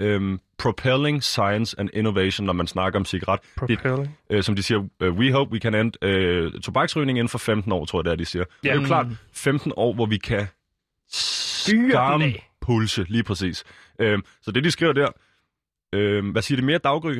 Øhm, 0.00 0.40
Propelling 0.58 1.22
Science 1.22 1.76
and 1.80 1.88
Innovation, 1.92 2.46
når 2.46 2.52
man 2.52 2.66
snakker 2.66 2.98
om 2.98 3.04
cigaret. 3.04 3.40
Det, 3.42 3.78
Propelling. 3.78 4.18
øh, 4.30 4.42
som 4.42 4.56
de 4.56 4.62
siger, 4.62 4.78
uh, 4.78 5.08
we 5.08 5.32
hope 5.32 5.52
we 5.52 5.58
can 5.58 5.74
end 5.74 6.04
øh, 6.04 6.52
tobaksrygning 6.52 7.18
inden 7.18 7.28
for 7.28 7.38
15 7.38 7.72
år, 7.72 7.84
tror 7.84 7.98
jeg 7.98 8.04
det 8.04 8.12
er, 8.12 8.16
de 8.16 8.24
siger. 8.24 8.44
Ja. 8.64 8.68
Det 8.68 8.76
er 8.76 8.80
jo 8.80 8.86
klart 8.86 9.06
15 9.32 9.72
år, 9.76 9.92
hvor 9.94 10.06
vi 10.06 10.16
kan 10.16 10.46
den 12.18 12.34
pulse, 12.70 13.04
lige 13.08 13.22
præcis. 13.22 13.64
Øhm, 13.98 14.22
så 14.42 14.50
det, 14.50 14.64
de 14.64 14.70
skriver 14.70 14.92
der, 14.92 15.08
øhm, 15.94 16.30
hvad 16.30 16.42
siger 16.42 16.56
det, 16.56 16.64
mere 16.64 16.78
daggry? 16.78 17.14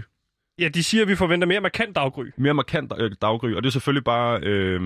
Ja, 0.58 0.68
de 0.68 0.82
siger, 0.82 1.02
at 1.02 1.08
vi 1.08 1.14
forventer 1.16 1.46
mere 1.46 1.60
markant 1.60 1.96
daggry. 1.96 2.26
mere 2.36 2.54
markant 2.54 2.92
øh, 2.98 3.10
daggry, 3.22 3.54
og 3.54 3.62
det 3.62 3.68
er 3.68 3.72
selvfølgelig 3.72 4.04
bare... 4.04 4.40
Øh, 4.42 4.80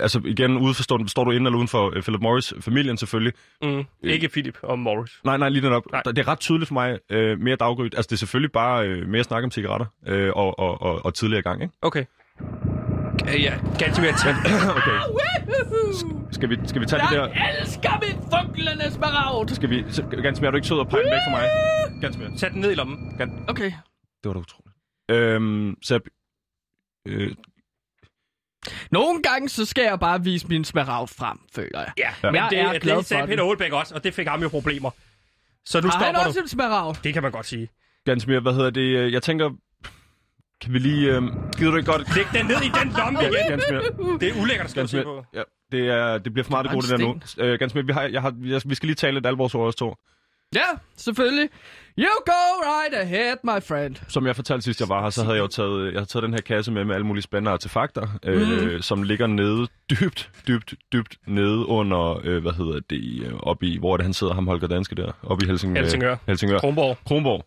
altså 0.00 0.20
igen, 0.24 0.56
udforstår, 0.56 1.06
står 1.06 1.24
du 1.24 1.30
inden 1.30 1.46
eller 1.46 1.56
uden 1.56 1.68
for 1.68 1.92
øh, 1.96 2.02
Philip 2.02 2.20
Morris-familien 2.20 2.96
selvfølgelig. 2.96 3.32
Mm. 3.62 3.84
Ikke 4.02 4.28
Philip 4.28 4.58
og 4.62 4.78
Morris. 4.78 5.20
Nej, 5.24 5.36
nej, 5.36 5.48
lige 5.48 5.62
den 5.62 5.72
op. 5.72 5.92
Nej. 5.92 6.02
Det 6.02 6.18
er 6.18 6.28
ret 6.28 6.40
tydeligt 6.40 6.68
for 6.68 6.74
mig, 6.74 6.98
øh, 7.10 7.40
mere 7.40 7.56
daggry. 7.56 7.84
Altså 7.84 8.06
det 8.10 8.12
er 8.12 8.16
selvfølgelig 8.16 8.52
bare 8.52 8.88
øh, 8.88 9.08
mere 9.08 9.24
snak 9.24 9.44
om 9.44 9.50
cigaretter 9.50 9.86
øh, 10.06 10.32
og, 10.34 10.58
og, 10.58 10.82
og, 10.82 11.04
og 11.04 11.14
tidligere 11.14 11.42
gang, 11.42 11.62
ikke? 11.62 11.74
Okay. 11.82 12.04
Øh, 13.34 13.42
Ja, 13.42 13.54
ganske 13.78 14.00
mere 14.02 14.12
tæt. 14.12 14.34
okay. 14.78 14.98
Skal 16.36 16.50
vi, 16.50 16.56
skal 16.66 16.80
vi 16.80 16.86
tage 16.86 17.02
det 17.02 17.10
der... 17.12 17.26
Jeg 17.28 17.56
elsker 17.60 17.90
mit 18.02 18.16
funklende 18.34 18.92
smaragd! 18.92 19.48
Skal 19.54 19.70
vi... 19.70 19.82
Ganske 20.22 20.40
mere, 20.42 20.46
er 20.46 20.50
du 20.50 20.56
ikke 20.56 20.68
sød 20.68 20.78
og 20.78 20.88
pege 20.88 21.02
den 21.02 21.10
væk 21.12 21.18
fra 21.26 21.30
mig? 21.30 21.48
Ganske 22.00 22.22
mere. 22.22 22.36
Tag 22.36 22.50
den 22.50 22.60
ned 22.60 22.70
i 22.70 22.74
lommen. 22.74 23.14
Gan, 23.18 23.44
Okay. 23.48 23.64
det 24.22 24.24
var 24.24 24.32
da 24.32 24.38
utroligt. 24.38 24.76
Øhm, 25.10 25.74
så... 25.82 26.00
Øh, 27.08 27.34
Nogle 28.90 29.22
gange, 29.22 29.48
så 29.48 29.64
skal 29.64 29.82
jeg 29.84 30.00
bare 30.00 30.24
vise 30.24 30.46
min 30.48 30.64
smaragd 30.64 31.08
frem, 31.08 31.38
føler 31.54 31.80
jeg. 31.80 31.92
Ja, 31.98 32.10
Ja. 32.22 32.30
men 32.30 32.34
Jeg 32.34 32.48
det, 32.50 32.58
er 32.60 32.78
glad 32.78 32.96
det 32.96 33.06
sagde 33.06 33.22
for 33.22 33.26
Peter 33.26 33.42
den. 33.42 33.50
Olbæk 33.50 33.72
også, 33.72 33.94
og 33.94 34.04
det 34.04 34.14
fik 34.14 34.26
ham 34.26 34.42
jo 34.42 34.48
problemer. 34.48 34.90
Så 35.66 35.80
nu 35.80 35.88
Har 35.88 35.98
han 35.98 36.04
stopper 36.14 36.26
også 36.28 36.38
du. 36.40 36.42
en 36.44 36.48
smaragd? 36.48 36.96
Det 37.04 37.12
kan 37.14 37.22
man 37.22 37.32
godt 37.32 37.46
sige. 37.46 37.68
ganske 38.04 38.30
mere, 38.30 38.40
hvad 38.40 38.52
hedder 38.54 38.70
det? 38.70 39.12
Jeg 39.12 39.22
tænker... 39.22 39.50
Kan 40.62 40.72
vi 40.72 40.78
lige... 40.78 41.16
Øh, 41.16 41.22
gider 41.58 41.70
du 41.70 41.76
ikke 41.76 41.90
godt... 41.92 42.16
Læg 42.16 42.24
den 42.34 42.46
ned 42.46 42.56
i 42.62 42.68
den 42.82 42.92
lomme 42.98 43.18
igen. 43.22 43.32
Ganske 43.48 43.72
mere. 43.72 44.18
Det 44.20 44.28
er 44.28 44.42
ulækkert 44.42 44.66
og 44.68 44.74
Ganske 44.74 44.96
se 44.98 45.02
på. 45.02 45.24
Ja, 45.34 45.42
det, 45.72 45.88
er, 45.88 46.18
det 46.18 46.32
bliver 46.32 46.44
for 46.44 46.50
meget 46.50 46.64
det 46.64 46.70
Det 46.72 46.80
gode, 46.80 46.92
det 46.92 47.26
der 47.38 47.44
nu. 47.44 47.52
Øh, 47.52 47.58
ganske 47.58 47.76
mere, 47.78 47.86
vi, 47.86 47.92
har, 47.92 48.02
jeg 48.02 48.22
har, 48.22 48.34
jeg, 48.44 48.60
vi 48.66 48.74
skal 48.74 48.86
lige 48.86 48.94
tale 48.96 49.14
lidt 49.14 49.26
alvorsord 49.26 49.68
os 49.68 49.74
to. 49.74 49.94
Ja, 50.54 50.64
selvfølgelig. 50.96 51.48
You 51.98 52.06
go 52.26 52.42
right 52.64 52.94
ahead, 52.94 53.36
my 53.44 53.62
friend. 53.68 53.96
Som 54.08 54.26
jeg 54.26 54.36
fortalte 54.36 54.62
sidst, 54.64 54.80
jeg 54.80 54.88
var 54.88 55.02
her, 55.02 55.10
så 55.10 55.22
havde 55.24 55.36
jeg 55.36 55.42
jo 55.42 55.46
taget, 55.46 55.84
jeg 55.84 55.92
havde 55.92 56.06
taget 56.06 56.22
den 56.22 56.32
her 56.34 56.40
kasse 56.40 56.72
med 56.72 56.84
med 56.84 56.94
alle 56.94 57.06
mulige 57.06 57.22
spændende 57.22 57.50
artefakter, 57.50 58.08
øh, 58.24 58.62
Mhm. 58.62 58.82
som 58.82 59.02
ligger 59.02 59.26
nede, 59.26 59.66
dybt, 59.90 60.30
dybt, 60.48 60.74
dybt 60.92 61.16
nede 61.26 61.66
under, 61.66 62.20
øh, 62.24 62.42
hvad 62.42 62.52
hedder 62.52 62.80
det, 62.90 63.22
øh, 63.26 63.32
oppe 63.40 63.66
i, 63.66 63.78
hvor 63.78 63.92
er 63.92 63.96
det, 63.96 64.04
han 64.04 64.12
sidder, 64.14 64.34
ham 64.34 64.46
Holger 64.46 64.68
Danske 64.68 64.94
der, 64.94 65.12
oppe 65.22 65.44
i 65.44 65.48
Helsing, 65.48 65.76
Helsingør. 65.78 66.16
Helsingør. 66.26 66.58
Kronborg. 66.58 66.98
Kronborg. 67.06 67.44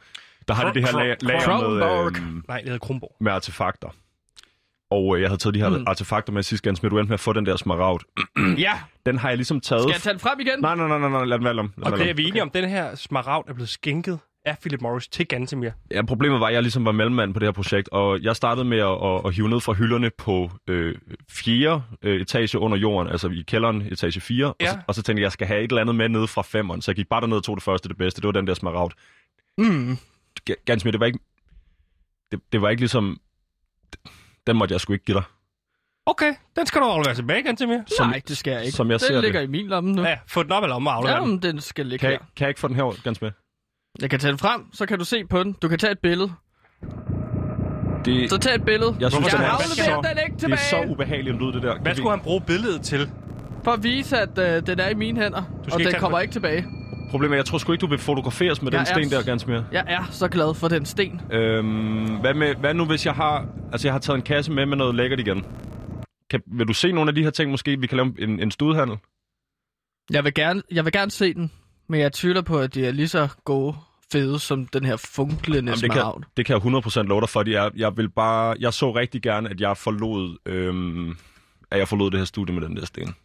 Der 0.52 0.58
har 0.58 0.74
de 0.74 0.80
det 0.82 0.90
her 0.90 0.98
lager, 1.00 1.16
lager 1.22 1.70
med, 1.70 2.16
øh, 2.28 2.44
Nej, 2.48 2.58
det 2.58 2.66
hedder 2.66 2.80
Kronborg. 2.80 3.16
med 3.20 3.32
artefakter. 3.32 3.88
Og 4.92 5.16
øh, 5.16 5.22
jeg 5.22 5.30
havde 5.30 5.40
taget 5.42 5.54
de 5.56 5.60
her 5.60 5.70
Mm. 5.70 5.84
artefakter 5.88 6.34
med 6.34 6.44
sidst, 6.44 6.64
ganske 6.64 6.84
med, 6.86 6.90
du 6.90 6.98
endte 7.00 7.10
med 7.10 7.14
at 7.14 7.20
få 7.20 7.34
den 7.34 7.46
der 7.46 7.56
smaragd. 7.56 8.02
Ja, 8.58 8.74
Den 9.06 9.18
har 9.18 9.30
jeg 9.30 9.38
ligesom 9.38 9.60
taget... 9.62 9.82
Skal 9.84 9.92
jeg 9.92 10.02
tage 10.02 10.14
den 10.14 10.20
frem 10.20 10.40
igen? 10.40 10.60
Nej, 10.62 10.76
nej, 10.76 10.88
nej, 10.88 11.00
nej, 11.00 11.10
nej, 11.10 11.26
lad 11.26 11.38
den 11.38 11.46
være 11.46 11.60
om. 11.60 11.74
Okay, 11.82 12.10
er 12.10 12.14
vi 12.14 12.28
enige 12.28 12.42
om, 12.42 12.48
at 12.48 12.54
den 12.54 12.70
her 12.70 12.96
smaragd 12.96 13.50
er 13.50 13.54
blevet 13.54 13.70
skænket 13.70 14.20
af 14.46 14.58
Philip 14.62 14.82
Morris 14.82 15.08
til 15.08 15.28
Gantemir? 15.28 15.70
Ja, 15.92 16.02
problemet 16.06 16.40
var, 16.40 16.48
at 16.48 16.54
jeg 16.54 16.62
ligesom 16.62 16.86
var 16.86 16.92
mellemmand 16.92 17.34
på 17.34 17.40
det 17.40 17.46
her 17.48 17.52
projekt, 17.52 17.90
og 17.90 18.22
jeg 18.22 18.36
startede 18.36 18.66
med 18.66 18.78
at, 18.80 18.88
at, 19.06 19.22
at 19.26 19.34
hive 19.36 19.50
ned 19.50 19.60
fra 19.60 19.74
hylderne 19.74 20.10
på 20.18 20.52
øh, 20.68 20.96
fjerde 21.32 21.82
øh, 22.02 22.22
etage 22.22 22.60
under 22.60 22.78
jorden, 22.78 23.12
altså 23.12 23.30
i 23.30 23.44
kælderen, 23.48 23.82
etage 23.82 24.22
4, 24.22 24.46
og, 24.48 24.56
Ja. 24.62 24.68
så, 24.72 24.78
og 24.88 24.96
så 24.96 25.02
tænkte 25.04 25.20
jeg, 25.22 25.24
jeg 25.24 25.32
skal 25.32 25.48
have 25.48 25.64
et 25.64 25.70
eller 25.72 25.82
andet 25.82 25.96
med 25.96 26.10
nede 26.10 26.28
fra 26.28 26.42
femeren, 26.42 26.82
så 26.82 26.92
jeg 26.92 26.96
gik 26.96 27.10
bare 27.10 27.22
derned 27.22 27.38
og 27.38 27.44
tog 27.44 27.56
det 27.58 27.64
første, 27.64 27.90
det 27.90 27.98
bedste, 27.98 28.22
det 28.22 28.26
var 28.28 28.32
den 28.32 28.48
der 28.48 28.54
smaragd. 28.54 28.92
Mm. 29.58 29.98
Ganske 30.66 30.88
med, 30.88 30.92
det 30.94 31.00
var 31.00 31.06
ikke, 31.06 31.20
det, 32.32 32.40
det 32.52 32.62
var 32.62 32.70
ikke 32.70 32.82
ligesom, 32.82 33.18
den 34.48 34.56
måtte 34.58 34.74
jeg 34.74 34.82
sgu 34.82 34.94
ikke 34.94 35.06
give 35.06 35.16
dig. 35.18 35.24
Okay, 36.06 36.34
den 36.56 36.66
skal 36.66 36.82
du 36.82 36.86
aflevere 36.86 37.16
tilbage, 37.16 37.44
Gantemir. 37.44 37.80
Som- 37.98 38.08
Nej, 38.08 38.22
det 38.28 38.38
skal 38.38 38.52
jeg 38.52 38.62
ikke. 38.66 38.76
som 38.76 38.88
jeg 38.92 39.00
den 39.00 39.08
ser 39.08 39.14
det. 39.16 39.24
ligger 39.24 39.42
i 39.42 39.48
min 39.48 39.68
lomme 39.68 39.92
nu. 39.92 40.02
Ja, 40.02 40.18
få 40.28 40.44
den 40.44 40.52
op 40.52 40.64
eller 40.64 40.76
om 40.76 40.88
og 40.88 40.94
aflevere 40.94 41.20
Ja, 41.24 41.26
den. 41.30 41.42
den 41.42 41.62
skal 41.62 41.86
ligge 41.86 42.00
Kan, 42.02 42.08
her. 42.10 42.12
jeg, 42.12 42.20
kan 42.36 42.46
jeg 42.46 42.50
ikke 42.50 42.60
få 42.60 42.68
den 42.68 42.76
her, 42.76 43.04
ganske 43.04 43.26
med? 43.26 43.32
Jeg 44.02 44.10
kan 44.10 44.20
tage 44.20 44.32
den 44.32 44.40
frem, 44.40 44.74
så 44.74 44.86
kan 44.86 45.00
du 45.00 45.06
se 45.06 45.26
på 45.26 45.44
den. 45.44 45.54
Du 45.62 45.68
kan 45.68 45.80
tage 45.80 45.92
et 45.92 46.00
billede. 46.00 46.32
Det, 48.06 48.30
Så 48.30 48.38
tag 48.38 48.56
et 48.56 48.66
billede. 48.66 48.96
jeg 49.00 49.12
synes, 49.12 49.26
jeg 49.26 49.32
den 49.40 49.42
er 49.42 49.50
afleverer 49.50 50.02
så, 50.04 50.10
den 50.10 50.18
ikke 50.26 50.32
det 50.34 50.40
tilbage. 50.40 50.60
er 50.82 50.86
så 50.86 50.92
ubehageligt 50.92 51.36
lyd, 51.42 51.54
det 51.54 51.64
der. 51.64 51.80
Hvad 51.80 51.96
skulle 51.96 52.10
han 52.10 52.20
bruge 52.20 52.42
billedet 52.42 52.82
til? 52.82 53.12
For 53.64 53.72
at 53.72 53.84
vise, 53.84 54.18
at 54.18 54.38
øh, 54.38 54.68
den 54.68 54.80
er 54.80 54.90
i 54.90 54.94
mine 54.94 55.22
hænder. 55.22 55.44
skal 55.68 55.74
Og 55.74 55.80
den 55.80 56.00
kommer 56.00 56.18
den. 56.18 56.24
ikke 56.24 56.32
tilbage. 56.34 56.66
Problemet 57.12 57.34
er, 57.34 57.38
jeg 57.38 57.46
tror 57.46 57.58
sgu 57.58 57.72
ikke, 57.72 57.82
du 57.82 57.88
vil 57.88 58.00
fotograferes 58.00 58.62
med 58.62 58.72
Jeg 58.74 58.80
den 58.80 58.88
er 58.88 59.00
sten 59.00 59.12
der, 59.12 59.22
s- 59.22 59.26
Gansmere. 59.26 59.66
Jeg 59.72 59.84
er 59.88 60.04
så 60.12 60.28
glad 60.28 60.54
for 60.56 60.68
den 60.68 60.86
sten. 60.86 61.22
Øhm, 61.32 62.16
hvad, 62.16 62.34
med, 62.34 62.56
hvad 62.56 62.74
nu, 62.74 62.86
hvis 62.86 63.06
jeg 63.06 63.14
har... 63.14 63.46
Altså, 63.72 63.88
jeg 63.88 63.94
har 63.94 64.00
taget 64.00 64.18
en 64.18 64.24
kasse 64.24 64.52
med 64.52 64.66
med 64.66 64.78
noget 64.78 64.96
lækkert 64.96 65.20
igen. 65.20 65.46
Kan, 66.30 66.42
vil 66.46 66.68
du 66.68 66.74
se 66.74 66.92
nogle 66.92 67.10
af 67.10 67.16
de 67.16 67.24
her 67.24 67.30
ting 67.30 67.52
måske? 67.52 67.80
Vi 67.80 67.88
kan 67.88 67.96
lave 67.98 68.14
en, 68.20 68.40
en 68.40 68.52
studehandel. 68.52 68.98
Jeg 70.12 70.24
vil, 70.24 70.34
gerne, 70.34 70.62
jeg 70.72 70.86
vil 70.86 70.94
gerne 70.94 71.12
se 71.12 71.34
den, 71.34 71.52
men 71.90 72.00
jeg 72.00 72.14
tvivler 72.14 72.42
på, 72.42 72.60
at 72.60 72.74
de 72.76 72.86
er 72.86 72.92
lige 72.92 73.08
så 73.08 73.28
gode 73.46 73.76
fede 74.12 74.40
som 74.40 74.68
den 74.68 74.86
her 74.86 74.98
funklende 74.98 75.72
Jamen, 75.72 75.82
det, 75.82 75.92
kan, 75.92 76.24
det 76.38 76.46
kan 76.46 76.54
jeg 76.74 76.82
100% 76.86 77.02
love 77.02 77.22
dig 77.22 77.30
for. 77.30 77.50
Jeg, 77.50 77.72
jeg, 77.76 77.98
vil 77.98 78.10
bare, 78.10 78.56
jeg 78.60 78.74
så 78.74 78.92
rigtig 78.96 79.22
gerne, 79.22 79.50
at 79.50 79.62
jeg 79.62 79.78
forlod, 79.78 80.38
øhm, 80.46 81.10
at 81.72 81.80
jeg 81.80 81.88
forlod 81.88 82.12
det 82.12 82.20
her 82.20 82.26
studie 82.26 82.56
med 82.56 82.68
den 82.68 82.76
der 82.78 82.86
sten. 82.86 83.16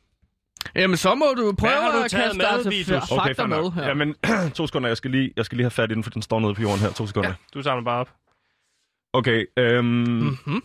Jamen, 0.74 0.96
så 0.96 1.14
må 1.14 1.26
du 1.36 1.54
prøve 1.58 1.72
har 1.72 1.92
du 1.92 1.98
at 2.04 2.10
taget 2.10 2.24
kaste 2.24 2.38
med, 2.38 2.46
dig 2.74 2.84
til 2.86 2.94
f- 2.96 3.16
fakta 3.24 3.46
med 3.46 3.72
her. 3.72 3.86
Jamen, 3.88 4.14
to 4.56 4.66
sekunder. 4.66 4.88
Jeg 4.88 4.96
skal, 4.96 5.10
lige, 5.10 5.32
jeg 5.36 5.44
skal 5.44 5.56
lige 5.56 5.64
have 5.64 5.70
fat 5.70 5.90
i 5.90 5.94
den, 5.94 6.02
for 6.04 6.10
den 6.10 6.22
står 6.22 6.40
nede 6.40 6.54
på 6.54 6.62
jorden 6.62 6.78
her. 6.80 6.92
To 6.92 7.06
sekunder. 7.06 7.28
Ja, 7.30 7.34
du 7.54 7.62
samler 7.62 7.84
bare 7.84 8.00
op. 8.00 8.10
Okay. 9.12 9.44
Øhm, 9.56 9.86
Mhm. 9.86 10.62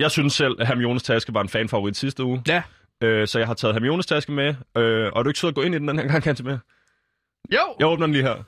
Jeg 0.00 0.10
synes 0.10 0.32
selv, 0.32 0.56
at 0.60 0.66
Hermiones 0.66 1.02
taske 1.02 1.34
var 1.34 1.40
en 1.40 1.48
fanfavorit 1.48 1.96
sidste 1.96 2.24
uge. 2.24 2.42
Ja. 2.48 2.62
Øh, 3.02 3.28
så 3.28 3.38
jeg 3.38 3.46
har 3.48 3.54
taget 3.54 3.74
Hermiones 3.74 4.06
taske 4.06 4.32
med. 4.32 4.48
Øh, 4.76 5.12
og 5.12 5.18
er 5.18 5.22
du 5.22 5.28
ikke 5.30 5.38
sød 5.40 5.48
at 5.48 5.54
gå 5.54 5.62
ind 5.62 5.74
i 5.74 5.78
den 5.78 5.88
den 5.88 5.98
her 5.98 6.08
gang, 6.08 6.22
kan 6.22 6.36
med? 6.44 6.58
Jo, 7.52 7.58
Jeg 7.78 7.86
åbner 7.86 8.06
den 8.06 8.12
lige 8.12 8.22
her. 8.24 8.34
Ind 8.34 8.44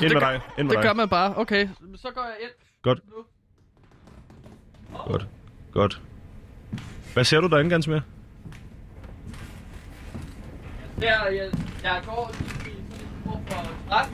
med 0.00 0.10
gør- 0.10 0.18
dig. 0.20 0.34
Ind 0.58 0.66
med 0.66 0.76
det 0.76 0.82
dig. 0.82 0.88
gør 0.88 0.92
man 0.92 1.08
bare. 1.08 1.34
Okay, 1.36 1.68
så 1.96 2.10
går 2.14 2.22
jeg 2.22 2.34
ind. 2.42 2.50
Godt. 2.82 2.98
Godt. 5.06 5.26
Godt. 5.72 6.00
Hvad 7.14 7.24
ser 7.24 7.40
du 7.40 7.48
derinde, 7.48 7.70
Gansmere? 7.70 8.02
Der, 11.00 11.26
jeg, 11.26 11.50
jeg 11.84 12.02
går 12.06 12.30
for. 12.34 14.08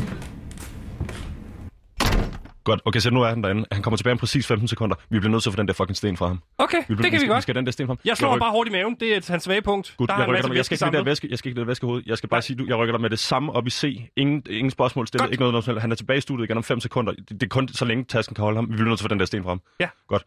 Godt. 2.65 2.81
Okay, 2.85 3.01
så 3.01 3.11
nu 3.11 3.23
er 3.23 3.29
han 3.29 3.43
derinde. 3.43 3.65
Han 3.73 3.83
kommer 3.83 3.97
tilbage 3.97 4.13
om 4.13 4.19
præcis 4.19 4.47
15 4.47 4.69
sekunder. 4.69 4.97
Vi 5.11 5.19
bliver 5.19 5.31
nødt 5.31 5.43
til 5.43 5.51
at 5.51 5.55
få 5.55 5.61
den 5.61 5.69
der 5.69 5.75
fucking 5.75 5.97
sten 5.97 6.17
fra 6.17 6.27
ham. 6.27 6.41
Okay, 6.59 6.79
Vi 6.79 6.85
bliver, 6.95 6.97
det 6.97 7.05
kan 7.05 7.13
vi 7.13 7.19
skal, 7.19 7.29
godt. 7.29 7.37
Vi 7.37 7.43
skal 7.43 7.55
den 7.55 7.67
der 7.67 7.73
sten 7.73 7.87
fra 7.87 7.91
ham. 7.91 7.99
Jeg 8.05 8.17
slår 8.17 8.29
ham 8.29 8.35
rykker- 8.37 8.45
bare 8.45 8.51
hårdt 8.53 8.69
i 8.69 8.73
maven. 8.73 8.97
Det 9.01 9.17
er 9.17 9.21
hans 9.33 9.43
svage 9.45 9.63
punkt. 9.63 9.95
Gud, 9.97 10.07
der 10.07 10.19
jeg, 10.19 10.29
rykker 10.29 10.43
dig, 10.49 10.57
jeg 10.57 10.65
skal 10.65 10.75
ikke 10.75 10.85
det 10.85 10.93
der 10.93 11.03
væske, 11.05 11.27
jeg 11.31 11.39
skal 11.39 11.49
ikke 11.49 11.57
det 11.57 11.63
der 11.67 11.71
væske 11.71 11.87
hoved. 11.87 12.03
Jeg 12.07 12.19
skal 12.19 12.29
bare 12.29 12.43
sige, 12.43 12.57
du, 12.57 12.65
jeg 12.69 12.77
rykker 12.77 12.93
dig 12.93 13.01
med 13.01 13.11
det 13.11 13.19
samme 13.19 13.53
op 13.53 13.67
i 13.67 13.71
C. 13.71 14.01
Ingen, 14.17 14.43
ingen 14.51 14.71
spørgsmål 14.71 15.07
stillet, 15.07 15.31
ikke 15.31 15.43
noget, 15.43 15.67
noget. 15.67 15.81
Han 15.83 15.93
er 15.93 15.97
tilbage 15.97 16.17
i 16.19 16.21
studiet 16.21 16.45
igen 16.45 16.57
om 16.57 16.63
5 16.63 16.81
sekunder. 16.81 17.13
Det, 17.13 17.29
det, 17.31 17.43
er 17.43 17.47
kun 17.49 17.69
så 17.69 17.85
længe 17.85 18.05
tasken 18.05 18.35
kan 18.35 18.43
holde 18.43 18.57
ham. 18.57 18.69
Vi 18.71 18.73
bliver 18.75 18.89
nødt 18.89 18.99
til 18.99 19.05
at 19.05 19.09
få 19.11 19.13
den 19.15 19.19
der 19.21 19.27
sten 19.27 19.43
fra 19.43 19.49
ham. 19.51 19.61
Ja. 19.81 19.89
Godt. 20.09 20.25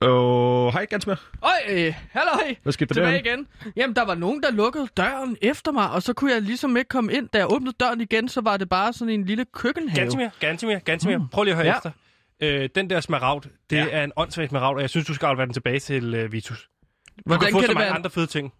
Åh, 0.00 0.72
hej 0.72 0.84
Gansmer. 0.90 1.14
Øj, 1.42 1.50
øh, 1.70 1.94
halløj. 2.10 2.54
Hvad 2.62 2.72
skete 2.72 2.88
der 2.88 2.94
Tilbage 2.94 3.12
der? 3.24 3.30
igen. 3.30 3.46
Jamen, 3.76 3.96
der 3.96 4.04
var 4.04 4.14
nogen, 4.14 4.42
der 4.42 4.50
lukkede 4.50 4.88
døren 4.96 5.36
efter 5.42 5.72
mig, 5.72 5.90
og 5.90 6.02
så 6.02 6.12
kunne 6.12 6.32
jeg 6.32 6.42
ligesom 6.42 6.76
ikke 6.76 6.88
komme 6.88 7.12
ind. 7.12 7.28
Da 7.28 7.38
jeg 7.38 7.52
åbnede 7.52 7.72
døren 7.80 8.00
igen, 8.00 8.28
så 8.28 8.40
var 8.40 8.56
det 8.56 8.68
bare 8.68 8.92
sådan 8.92 9.14
en 9.14 9.24
lille 9.24 9.44
køkkenhave. 9.54 10.00
Gantimir, 10.00 10.28
Gantimir, 10.40 10.78
Gantimir. 10.78 11.18
Prøv 11.32 11.44
lige 11.44 11.52
at 11.54 11.58
høre 11.58 11.66
Ja. 11.66 11.76
efter. 11.76 11.90
Øh, 12.42 12.68
den 12.74 12.90
der 12.90 13.00
smaragd, 13.00 13.44
det 13.70 13.76
Ja. 13.76 13.86
er 13.90 14.04
en 14.04 14.12
åndssvagt 14.16 14.50
smaragd, 14.50 14.74
og 14.76 14.80
jeg 14.82 14.90
synes, 14.90 15.06
du 15.06 15.14
skal 15.14 15.26
aflevere 15.26 15.46
den 15.46 15.54
tilbage 15.54 15.78
til 15.80 16.24
uh, 16.24 16.32
Vitus. 16.32 16.68
Du 17.16 17.22
Hvordan 17.26 17.40
kan 17.46 17.52
få 17.52 17.58
kan 17.58 17.66
så 17.66 17.68
det 17.68 17.74
mange 17.74 17.86
være? 17.86 17.94
andre 17.98 18.10
fede 18.10 18.26
ting. 18.26 18.52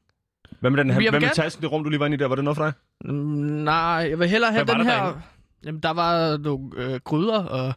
Hvad 0.60 0.70
med 0.70 0.78
den 0.78 0.90
her? 0.90 1.00
Hvad 1.00 1.12
med 1.12 1.20
gerne- 1.20 1.34
tasken, 1.34 1.62
det 1.62 1.72
rum, 1.72 1.84
du 1.84 1.90
lige 1.90 2.00
var 2.00 2.06
inde 2.06 2.14
i 2.14 2.18
der? 2.18 2.26
Var 2.28 2.34
det 2.34 2.44
noget 2.44 2.56
for 2.56 2.64
dig? 2.64 2.72
Mm, 3.04 3.14
nej, 3.64 3.74
jeg 4.10 4.18
vil 4.18 4.28
hellere 4.28 4.52
have 4.52 4.64
den 4.64 4.86
her... 4.86 5.02
derinde? 5.02 5.22
Jamen, 5.64 5.80
der 5.80 5.90
var 5.90 6.36
nogle 6.36 6.70
øh, 6.76 7.00
gryder, 7.04 7.38
og 7.44 7.74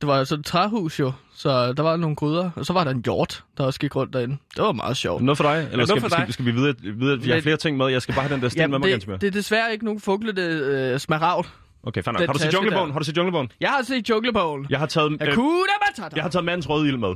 det 0.00 0.06
var 0.06 0.24
sådan 0.24 0.40
et 0.40 0.46
træhus 0.46 1.00
jo, 1.00 1.12
så 1.34 1.72
der 1.72 1.82
var 1.82 1.96
nogle 1.96 2.16
gryder, 2.16 2.50
og 2.56 2.66
så 2.66 2.72
var 2.72 2.84
der 2.84 2.90
en 2.90 3.02
hjort, 3.04 3.44
der 3.58 3.64
også 3.64 3.80
gik 3.80 3.96
rundt 3.96 4.12
derinde. 4.12 4.36
Det 4.56 4.64
var 4.64 4.72
meget 4.72 4.96
sjovt. 4.96 5.22
Noget 5.22 5.36
for 5.36 5.44
dig? 5.44 5.58
Eller 5.58 5.76
noget 5.76 5.88
skal, 5.88 6.00
for 6.00 6.08
skal, 6.08 6.24
dig? 6.26 6.32
skal, 6.34 6.44
vi 6.44 6.50
vide, 6.50 6.68
at, 6.68 6.76
vide, 7.00 7.12
at 7.12 7.24
vi 7.24 7.30
har 7.30 7.40
flere 7.40 7.56
ting 7.56 7.76
med? 7.76 7.86
Jeg 7.86 8.02
skal 8.02 8.14
bare 8.14 8.24
have 8.24 8.34
den 8.34 8.42
der 8.42 8.48
sten 8.48 8.70
med 8.70 8.78
mig, 8.78 8.88
det, 8.88 9.20
det 9.20 9.26
er 9.26 9.30
desværre 9.30 9.72
ikke 9.72 9.84
nogen 9.84 10.00
fuglete 10.00 10.42
øh, 10.42 10.98
smaragd. 10.98 11.46
Okay, 11.82 12.02
fair 12.02 12.12
nok. 12.12 12.20
den 12.20 12.28
Har 12.28 12.32
du 12.32 12.38
set 12.38 12.54
Junglebogen? 12.54 12.92
Har 12.92 12.98
du 12.98 13.04
set 13.04 13.16
Junglebogen? 13.16 13.52
Jeg 13.60 13.70
har 13.70 13.82
set 13.82 14.10
Junglebogen. 14.10 14.66
Jeg 14.70 14.78
har 14.78 14.86
taget, 14.86 15.12
øh, 15.12 15.18
Matata. 15.18 16.16
jeg 16.16 16.24
har 16.24 16.30
taget 16.30 16.44
mandens 16.44 16.68
røde 16.68 16.88
ild 16.88 16.96
med. 16.96 17.14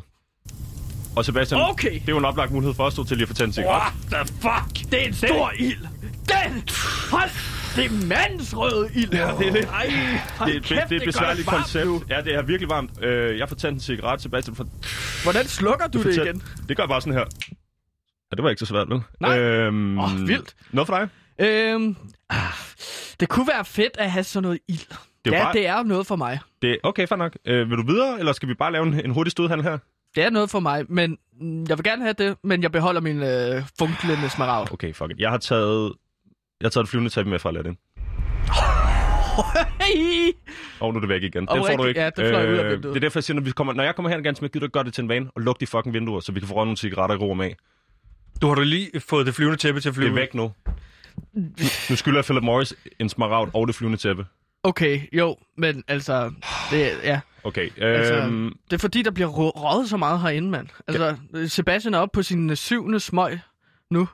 Og 1.17 1.25
Sebastian, 1.25 1.61
Okay. 1.61 1.93
det 1.95 2.09
er 2.09 2.13
jo 2.13 2.19
en 2.19 2.25
oplagt 2.25 2.53
mulighed 2.53 2.75
for 2.75 2.85
os 2.85 2.95
to 2.95 3.05
til 3.05 3.17
lige 3.17 3.23
at 3.25 3.29
få 3.29 3.35
tændt 3.35 3.49
en 3.49 3.53
cigaret. 3.53 3.93
What 4.13 4.27
the 4.27 4.35
fuck? 4.35 4.91
Det 4.91 5.03
er 5.03 5.07
en 5.07 5.15
stor 5.15 5.53
ild. 5.59 5.87
Den! 6.29 6.63
Hold! 7.11 7.62
Det 7.77 7.85
er 7.85 8.07
mandens 8.07 8.57
røde 8.57 8.91
ild. 8.95 9.13
Ja, 9.15 9.31
det 9.39 9.49
er 9.49 9.53
lidt- 9.53 9.65
Ej, 9.69 9.87
Det, 10.47 10.55
det, 10.55 10.63
kæft, 10.63 10.89
det 10.89 10.97
er 10.97 11.01
et 11.01 11.03
besværligt 11.07 11.49
koncept. 11.49 11.87
nu. 11.87 12.03
Ja, 12.11 12.21
det 12.21 12.35
er 12.35 12.43
virkelig 12.43 12.69
varmt. 12.71 12.91
Øh, 13.05 13.39
jeg 13.39 13.49
får 13.49 13.57
tændt 13.57 13.75
en 13.75 13.81
cigaret, 13.81 14.23
Sebastian. 14.23 14.57
For, 14.57 14.65
Hvordan 15.23 15.47
slukker 15.47 15.87
du 15.87 15.99
det 15.99 16.07
fortæl- 16.07 16.23
igen? 16.27 16.43
Det 16.69 16.77
gør 16.77 16.83
jeg 16.85 16.89
bare 16.89 17.01
sådan 17.01 17.13
her. 17.19 17.25
Ja, 18.31 18.37
det 18.37 18.43
var 18.45 18.51
ikke 18.51 18.61
så 18.61 18.67
svært, 18.67 18.91
vel? 18.91 19.01
Nej. 19.21 19.39
Øhm, 19.39 19.99
Åh, 19.99 20.11
vildt. 20.29 20.55
Noget 20.73 20.87
for 20.89 20.99
dig? 20.99 21.09
Øhm, 21.47 21.97
ah, 22.31 22.37
det 23.21 23.29
kunne 23.29 23.47
være 23.55 23.65
fedt 23.65 23.97
at 23.99 24.11
have 24.11 24.25
sådan 24.25 24.43
noget 24.43 24.59
ild. 24.69 24.79
Det 24.79 24.87
er 24.91 24.97
Det 25.25 25.33
ja, 25.33 25.43
bare- 25.45 25.53
det 25.53 25.67
er 25.67 25.83
noget 25.83 26.07
for 26.07 26.17
mig. 26.17 26.39
Det, 26.63 26.79
okay, 26.83 27.07
fair 27.09 27.17
nok. 27.19 27.37
Øh, 27.47 27.71
vil 27.71 27.79
du 27.79 27.87
videre, 27.87 28.19
eller 28.19 28.33
skal 28.33 28.49
vi 28.49 28.55
bare 28.55 28.73
lave 28.73 28.87
en, 28.87 29.01
en 29.05 29.11
hurtig 29.11 29.31
stødhandel 29.31 29.65
her? 29.65 29.79
Det 30.15 30.25
er 30.25 30.31
noget 30.31 30.51
for 30.51 30.61
mig, 30.61 30.85
men 30.89 31.19
jeg 31.69 31.79
vil 31.79 31.85
gerne 31.85 32.03
have 32.03 32.13
det, 32.19 32.37
men 32.45 32.63
jeg 32.63 32.73
beholder 32.73 33.01
min 33.01 33.23
øh, 33.23 33.63
funklende 33.79 34.31
smaragd. 34.31 34.73
Okay, 34.73 34.95
fuck 34.95 35.11
it. 35.11 35.19
Jeg 35.21 35.31
har 35.31 35.39
taget, 35.39 35.93
jeg 36.63 36.67
har 36.67 36.71
taget 36.71 36.85
et 36.85 36.91
flyvende 36.91 37.11
tæppe 37.11 37.31
med 37.31 37.39
fra 37.39 37.49
Aladdin. 37.49 37.77
Og 40.81 40.93
nu 40.93 40.97
er 40.97 41.01
det 41.01 41.09
væk 41.09 41.23
igen. 41.23 41.33
Den 41.41 41.49
Og 41.49 41.57
får 41.67 41.77
du 41.77 41.85
ikke. 41.85 42.01
Øh, 42.01 42.05
ja, 42.05 42.23
det 42.23 42.29
fløj 42.31 42.53
ud 42.53 42.57
af 42.59 42.65
vinduet. 42.73 42.83
Det 42.95 42.97
er 42.97 43.01
derfor, 43.01 43.19
jeg 43.19 43.25
siger, 43.25 43.35
når, 43.35 43.43
vi 43.43 43.51
kommer, 43.51 43.73
når 43.73 43.85
jeg 43.85 43.95
kommer 43.95 44.11
her 44.11 44.21
ganske 44.21 44.43
med, 44.43 44.51
gider 44.51 44.69
gøre 44.69 44.85
det 44.85 44.95
til 44.95 45.03
en 45.03 45.09
vane 45.09 45.31
og 45.35 45.43
lukke 45.43 45.61
de 45.61 45.67
fucking 45.67 45.95
vinduer, 45.95 46.21
så 46.21 46.33
vi 46.33 46.41
kan 46.41 46.49
få 46.49 46.55
røget 46.55 46.67
nogle 46.67 46.77
cigaretter 46.77 47.17
i 47.17 47.19
ro 47.19 47.31
og 47.31 47.37
mag. 47.37 47.57
Du 48.43 48.49
har 48.49 48.55
du 48.55 48.61
lige 48.63 48.91
fået 49.01 49.27
det 49.27 49.35
flyvende 49.35 49.57
tæppe 49.59 49.81
til 49.81 49.89
at 49.89 49.95
Det 49.95 49.97
flyve. 50.03 50.11
er 50.11 50.15
væk 50.15 50.35
nu. 50.35 50.53
Nu 51.91 51.97
skylder 51.97 52.19
jeg 52.19 52.25
Philip 52.25 52.43
Morris 52.43 52.75
en 52.99 53.09
smaragd 53.09 53.51
og 53.55 53.67
det 53.67 53.75
flyvende 53.75 53.99
tæppe. 53.99 54.27
Okay, 54.63 55.01
jo, 55.13 55.37
men 55.59 55.85
altså, 55.89 56.33
det, 56.71 56.91
ja. 57.05 57.21
Okay. 57.45 57.69
Altså, 57.79 58.15
Øhm, 58.15 58.53
Det 58.71 58.77
er 58.77 58.79
fordi, 58.79 59.03
der 59.03 59.11
bliver 59.11 59.29
rø- 59.31 59.61
røget 59.63 59.89
så 59.89 59.97
meget 59.97 60.21
herinde, 60.21 60.51
mand. 60.51 60.69
Altså, 60.89 61.17
Sebastian 61.47 61.95
er 61.95 61.99
oppe 61.99 62.15
på 62.15 62.23
sin 62.23 62.51
øh, 62.51 62.57
syvende 62.57 63.01
smøg 63.01 63.41
nu. 63.91 64.09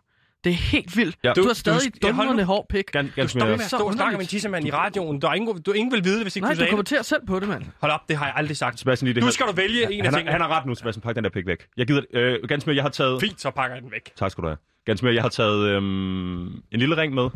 Det 0.49 0.55
er 0.55 0.59
helt 0.59 0.97
vildt. 0.97 1.17
Ja. 1.25 1.33
Du, 1.33 1.43
Du- 1.43 1.47
har 1.47 1.55
stadig 1.55 2.03
du- 2.03 2.07
hold 2.09 2.17
dundrende 2.19 2.45
hård 2.45 2.67
pik. 2.69 2.85
gan, 2.93 3.05
Du 3.07 3.11
ganske 3.17 3.39
stopper 3.39 3.57
med 3.57 3.65
at 3.65 3.71
stå 3.71 3.77
og 3.77 3.93
snakke 3.93 4.13
med 4.17 4.21
en 4.21 4.27
tissemand 4.29 4.67
i 4.67 4.71
radioen. 4.71 5.21
Der 5.23 5.29
er 5.29 5.35
ingen, 5.35 5.63
du 5.63 5.73
ingen 5.73 5.93
vil 5.93 6.05
vide 6.05 6.23
hvis 6.23 6.37
ikke 6.37 6.45
Nej, 6.45 6.51
du 6.51 6.55
du 6.55 6.59
sagde 6.59 6.71
kommer 6.71 6.83
det. 6.83 6.89
til 6.89 7.05
selv 7.05 7.21
på 7.27 7.41
det, 7.41 7.49
mand. 7.49 7.65
Hold 7.81 7.93
op, 7.93 8.01
det 8.09 8.17
har 8.17 8.27
jeg 8.27 8.35
aldrig 8.37 8.57
sagt. 8.57 8.81
Sebastian, 8.81 9.07
lige 9.07 9.15
det 9.15 9.23
Nu 9.25 9.31
skal 9.31 9.47
du 9.47 9.53
vælge 9.53 9.83
en 9.83 9.89
af 9.91 9.97
han, 9.97 10.05
har, 10.05 10.19
tingene. 10.19 10.33
han 10.33 10.41
har 10.41 10.49
ret 10.59 10.67
nu, 10.67 10.75
Sebastian. 10.75 11.03
Pak 11.03 11.15
den 11.17 11.25
der 11.25 11.31
pik 11.31 11.47
væk. 11.47 11.67
Jeg 11.77 11.87
gider... 11.87 12.03
Øh, 12.15 12.39
ganske 12.49 12.69
mere, 12.69 12.77
jeg 12.77 12.85
har 12.85 12.89
taget... 12.91 13.21
Fint, 13.21 13.41
så 13.41 13.51
pakker 13.51 13.75
jeg 13.77 13.83
den 13.83 13.91
væk. 13.91 14.11
Tak 14.17 14.31
skal 14.31 14.43
du 14.43 14.49
have. 14.49 14.57
Ganske 14.87 15.07
mere, 15.07 15.15
jeg 15.15 15.23
har 15.23 15.29
taget 15.29 15.69
øhm, 15.69 16.47
en 16.47 16.61
lille 16.73 16.97
ring 16.97 17.15
med. 17.15 17.29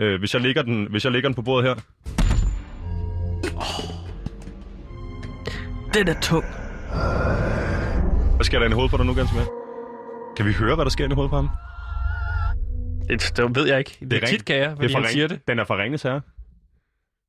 Øh, 0.00 0.18
hvis, 0.18 0.34
jeg 0.34 0.42
lægger 0.42 0.62
den, 0.62 0.86
hvis 0.90 1.04
jeg 1.04 1.12
lægger 1.12 1.28
den 1.28 1.34
på 1.34 1.42
bordet 1.42 1.68
her. 1.68 1.74
Den 5.94 6.08
er 6.08 6.20
tung. 6.20 6.44
Hvad 8.36 8.44
sker 8.44 8.58
der 8.58 8.66
i 8.68 8.72
hovedet 8.72 8.90
på 8.90 8.96
dig 8.96 9.06
nu, 9.06 9.14
ganske 9.14 9.36
mere? 9.36 9.46
Kan 10.36 10.46
vi 10.46 10.52
høre, 10.52 10.74
hvad 10.74 10.84
der 10.84 10.90
sker 10.90 11.04
i 11.10 11.14
hovedet 11.14 11.30
på 11.30 11.36
ham? 11.36 11.48
Det, 13.08 13.32
det 13.36 13.54
ved 13.56 13.66
jeg 13.66 13.78
ikke. 13.78 13.96
Det, 14.00 14.10
det 14.10 14.22
er 14.22 14.26
tit, 14.26 14.44
kan 14.44 14.56
jeg, 14.56 14.72
fordi 14.76 14.92
fra 14.92 14.98
han 14.98 15.04
Ring- 15.04 15.12
siger 15.12 15.28
det. 15.28 15.48
Den 15.48 15.58
er 15.58 15.64
fra 15.64 15.76
Ringes 15.76 16.02
Herre. 16.02 16.20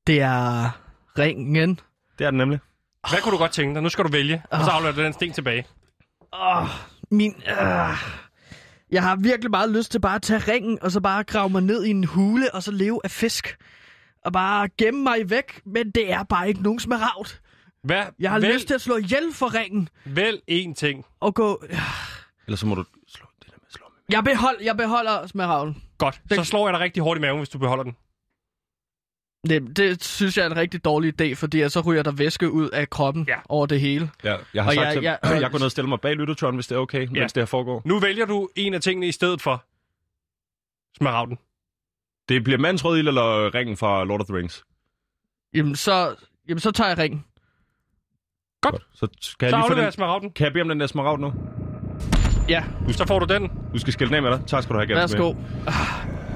Det 0.08 0.22
er 0.22 0.70
ringen. 1.20 1.80
Det 2.20 2.26
er 2.26 2.32
den 2.32 2.38
nemlig. 2.38 2.60
Hvad 3.10 3.20
kunne 3.22 3.32
du 3.32 3.38
godt 3.38 3.52
tænke 3.52 3.74
dig? 3.76 3.84
Nu 3.84 3.90
skal 3.90 4.04
du 4.06 4.10
vælge, 4.10 4.44
og 4.52 4.64
så 4.66 4.70
afleverer 4.72 4.96
du 4.96 5.04
den 5.04 5.14
sten 5.14 5.34
tilbage. 5.34 5.66
Åh, 6.34 6.68
min... 7.12 7.36
Øh, 7.48 7.58
jeg 8.92 9.04
har 9.04 9.16
virkelig 9.16 9.52
meget 9.52 9.70
lyst 9.72 9.92
til 9.92 10.00
bare 10.00 10.16
at 10.16 10.22
tage 10.22 10.40
ringen, 10.54 10.80
og 10.82 10.92
så 10.92 11.02
bare 11.02 11.24
grave 11.24 11.50
mig 11.50 11.62
ned 11.62 11.86
i 11.86 11.90
en 11.90 12.04
hule, 12.04 12.54
og 12.56 12.64
så 12.64 12.72
leve 12.72 13.00
af 13.04 13.12
fisk. 13.12 13.58
Og 14.26 14.34
bare 14.34 14.70
gemme 14.78 15.04
mig 15.04 15.30
væk, 15.30 15.62
men 15.66 15.92
det 15.92 16.12
er 16.12 16.24
bare 16.24 16.48
ikke 16.48 16.62
nogen 16.64 16.80
smaragd. 16.80 17.40
Hvad, 17.84 18.04
Jeg 18.20 18.32
har 18.32 18.40
vælg, 18.40 18.54
lyst 18.54 18.68
til 18.68 18.74
at 18.74 18.82
slå 18.82 18.98
ihjel 18.98 19.34
for 19.34 19.54
ringen, 19.54 19.90
Vælg 20.06 20.40
én 20.52 20.74
ting. 20.74 21.06
og 21.20 21.36
gå... 21.36 21.64
Ellers 22.48 22.60
så 22.60 22.66
må 22.66 22.76
du 22.76 22.84
slå 23.08 23.26
det 23.40 23.48
der 23.52 23.58
med 23.58 23.68
at 23.68 23.74
slå 23.74 23.86
med. 23.90 23.93
Jeg, 24.12 24.24
behold, 24.24 24.56
jeg 24.64 24.78
beholder 24.78 25.28
smaragden. 25.28 25.84
Godt. 25.98 26.22
Så 26.32 26.44
slår 26.44 26.68
jeg 26.68 26.74
dig 26.74 26.82
rigtig 26.82 27.04
hårdt 27.04 27.18
i 27.18 27.22
maven, 27.22 27.38
hvis 27.38 27.50
du 27.50 27.58
beholder 27.58 27.84
den. 27.84 27.96
Det, 29.50 29.78
det 29.78 30.04
synes 30.04 30.38
jeg 30.38 30.44
er 30.46 30.50
en 30.50 30.56
rigtig 30.56 30.86
dårlig 30.86 31.22
idé, 31.22 31.34
fordi 31.36 31.70
så 31.70 31.82
ryger 31.82 32.04
der 32.04 32.12
væske 32.12 32.52
ud 32.52 32.70
af 32.70 32.90
kroppen 32.90 33.26
Ja. 33.28 33.36
over 33.50 33.66
det 33.66 33.80
hele. 33.82 34.10
Ja, 34.24 34.36
jeg 34.54 34.64
har 34.64 34.70
Og 34.70 34.76
sagt 34.76 34.86
jeg- 34.86 34.94
til 34.94 35.04
jeg- 35.04 35.20
jeg, 35.24 35.42
jeg 35.42 35.52
går 35.52 35.58
ned 35.58 35.66
og 35.66 35.72
stiller 35.72 35.90
mig 35.90 36.02
bag 36.02 36.16
lyttetøren, 36.16 36.56
hvis 36.56 36.68
det 36.68 36.76
er 36.76 36.80
okay, 36.80 37.02
Ja. 37.16 37.20
mens 37.22 37.34
det 37.34 37.42
her 37.42 37.46
foregår. 37.46 37.82
Nu 37.86 38.00
vælger 38.00 38.26
du 38.26 38.50
en 38.56 38.74
af 38.74 38.82
tingene 38.82 39.08
i 39.08 39.12
stedet 39.12 39.42
for 39.42 39.64
smaragden. 40.98 41.38
Det 42.30 42.44
bliver 42.44 42.58
mandens 42.60 42.86
røde 42.86 43.00
ild 43.00 43.08
eller 43.08 43.56
ringen 43.56 43.78
fra 43.78 44.04
Lord 44.04 44.20
of 44.22 44.26
the 44.28 44.36
Rings. 44.38 44.64
Jamen 45.54 45.76
så, 45.76 46.16
jamen, 46.48 46.60
så 46.60 46.72
tager 46.72 46.88
jeg 46.88 46.98
ringen. 46.98 47.26
Godt. 48.62 48.76
Så 48.94 49.08
skal 49.22 49.50
Så 49.50 49.56
jeg 49.58 49.66
lige 49.70 49.78
få 49.78 49.82
den... 49.86 49.92
smaragden. 49.92 50.32
Kan 50.32 50.44
jeg 50.46 50.54
bede 50.54 50.62
om 50.62 50.70
den 50.70 50.80
der 50.80 50.88
smaragd 50.88 51.20
nu? 51.20 51.34
Ja, 52.50 52.64
Så 52.92 53.06
får 53.08 53.20
du 53.20 53.34
den. 53.34 53.52
Du 53.74 53.80
skal 53.80 53.94
skille 53.94 54.10
den 54.10 54.16
af 54.16 54.22
med 54.22 54.32
dig. 54.32 54.48
Tak 54.48 54.64
skal 54.64 54.74
du 54.74 54.80
have, 54.80 54.88
Ganske 54.88 55.18
værsgo. 55.18 55.34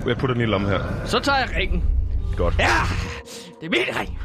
Jeg 0.07 0.17
putter 0.17 0.33
den 0.33 0.43
i 0.43 0.45
lommen 0.45 0.69
her. 0.69 0.79
Så 1.05 1.19
tager 1.19 1.37
jeg 1.37 1.49
ringen. 1.57 1.83
Godt. 2.37 2.55
Ja, 2.59 2.65
det 3.61 3.65
er 3.65 3.69
min 3.69 3.99
ring. 3.99 4.19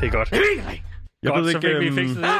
Det 0.00 0.06
er 0.06 0.10
godt. 0.10 0.32
Jeg 1.22 1.30
godt, 1.32 1.44
ved 1.44 1.52
så 1.52 1.58
ikke, 1.58 1.68
fik 1.68 1.80
vi 1.80 1.86
øhm, 1.86 1.96
fikset 1.96 2.16
det. 2.16 2.30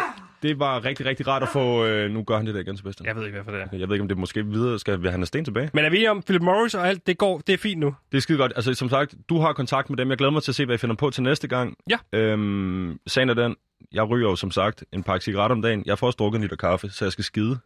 Det 0.43 0.59
var 0.59 0.85
rigtig, 0.85 1.07
rigtig 1.07 1.29
rart 1.29 1.43
at 1.43 1.49
få... 1.49 1.85
Øh, 1.85 2.11
nu 2.11 2.23
gør 2.23 2.37
han 2.37 2.47
det 2.47 2.55
der 2.55 2.61
igen, 2.61 2.77
Sebastian. 2.77 3.07
Jeg 3.07 3.17
ved 3.17 3.25
ikke, 3.27 3.39
hvorfor 3.39 3.51
det 3.51 3.61
er. 3.73 3.79
Jeg 3.79 3.89
ved 3.89 3.95
ikke, 3.95 4.03
om 4.03 4.09
det 4.09 4.19
måske 4.19 4.47
videre 4.47 4.79
skal 4.79 5.03
han 5.03 5.13
have 5.13 5.27
sten 5.27 5.45
tilbage. 5.45 5.71
Men 5.75 5.85
er 5.85 5.91
vi 5.91 5.97
enige 5.97 6.11
om, 6.11 6.23
Philip 6.23 6.43
Morris 6.43 6.75
og 6.75 6.89
alt, 6.89 7.07
det 7.07 7.19
går, 7.19 7.39
det 7.47 7.53
er 7.53 7.57
fint 7.59 7.81
nu? 7.81 7.95
Det 8.13 8.17
er 8.17 8.23
skide 8.23 8.39
godt. 8.39 8.53
Altså, 8.57 8.75
som 8.75 8.89
sagt, 8.89 9.15
du 9.29 9.39
har 9.39 9.53
kontakt 9.53 9.91
med 9.91 9.97
dem. 9.97 10.11
Jeg 10.11 10.19
glæder 10.19 10.31
mig 10.31 10.43
til 10.43 10.51
at 10.51 10.55
se, 10.55 10.65
hvad 10.65 10.73
jeg 10.73 10.81
finder 10.81 10.97
på 10.97 11.11
til 11.11 11.23
næste 11.23 11.49
gang. 11.49 11.75
Ja. 11.91 12.19
Øhm, 12.19 12.99
sagen 13.07 13.29
er 13.29 13.35
den, 13.35 13.57
jeg 13.95 14.09
ryger 14.11 14.29
jo 14.31 14.37
som 14.37 14.51
sagt 14.51 14.85
en 14.93 15.03
pakke 15.03 15.25
cigaretter 15.25 15.57
om 15.57 15.63
dagen. 15.63 15.83
Jeg 15.87 15.99
får 15.99 16.07
også 16.07 16.17
drukket 16.17 16.39
en 16.39 16.43
liter 16.43 16.57
kaffe, 16.57 16.89
så 16.89 17.05
jeg 17.05 17.13
skal 17.13 17.25
skide. 17.25 17.59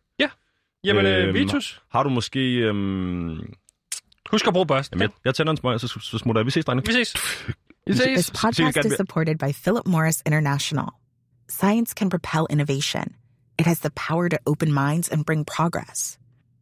Jamen, 0.84 1.06
øh, 1.06 1.24
Øhm, 1.28 1.34
Vitus, 1.34 1.82
Har 1.90 2.02
du 2.02 2.08
måske... 2.08 2.54
Øhm, 2.56 3.52
husk 4.30 4.46
at 4.46 4.52
bruge 4.52 4.66
børsten. 4.66 4.94
jamen, 4.98 5.02
jeg, 5.02 5.10
jeg 5.24 5.34
tænder 5.34 5.50
en 5.50 5.56
smøg, 5.56 5.80
så, 5.80 5.88
så 5.88 6.18
smutter 6.18 6.40
jeg. 6.40 6.46
Vi 6.46 6.50
ses, 6.50 6.64
drenge. 6.64 6.82
Vi 6.86 6.92
ses. 6.92 7.14
Vi 7.86 7.92
This 7.92 8.00
ses. 8.02 8.30
podcast 8.30 8.74
got 8.76 8.84
is 8.84 8.92
supported 8.96 9.38
by 9.38 9.52
Philip 9.52 9.86
Morris 9.86 10.22
International. 10.26 10.86
Science 11.48 11.94
can 11.98 12.10
propel 12.10 12.46
innovation. 12.50 13.04
It 13.58 13.66
has 13.66 13.78
the 13.80 13.90
power 14.08 14.28
to 14.28 14.36
open 14.46 14.72
minds 14.72 15.08
and 15.08 15.24
bring 15.24 15.46
progress. 15.56 16.18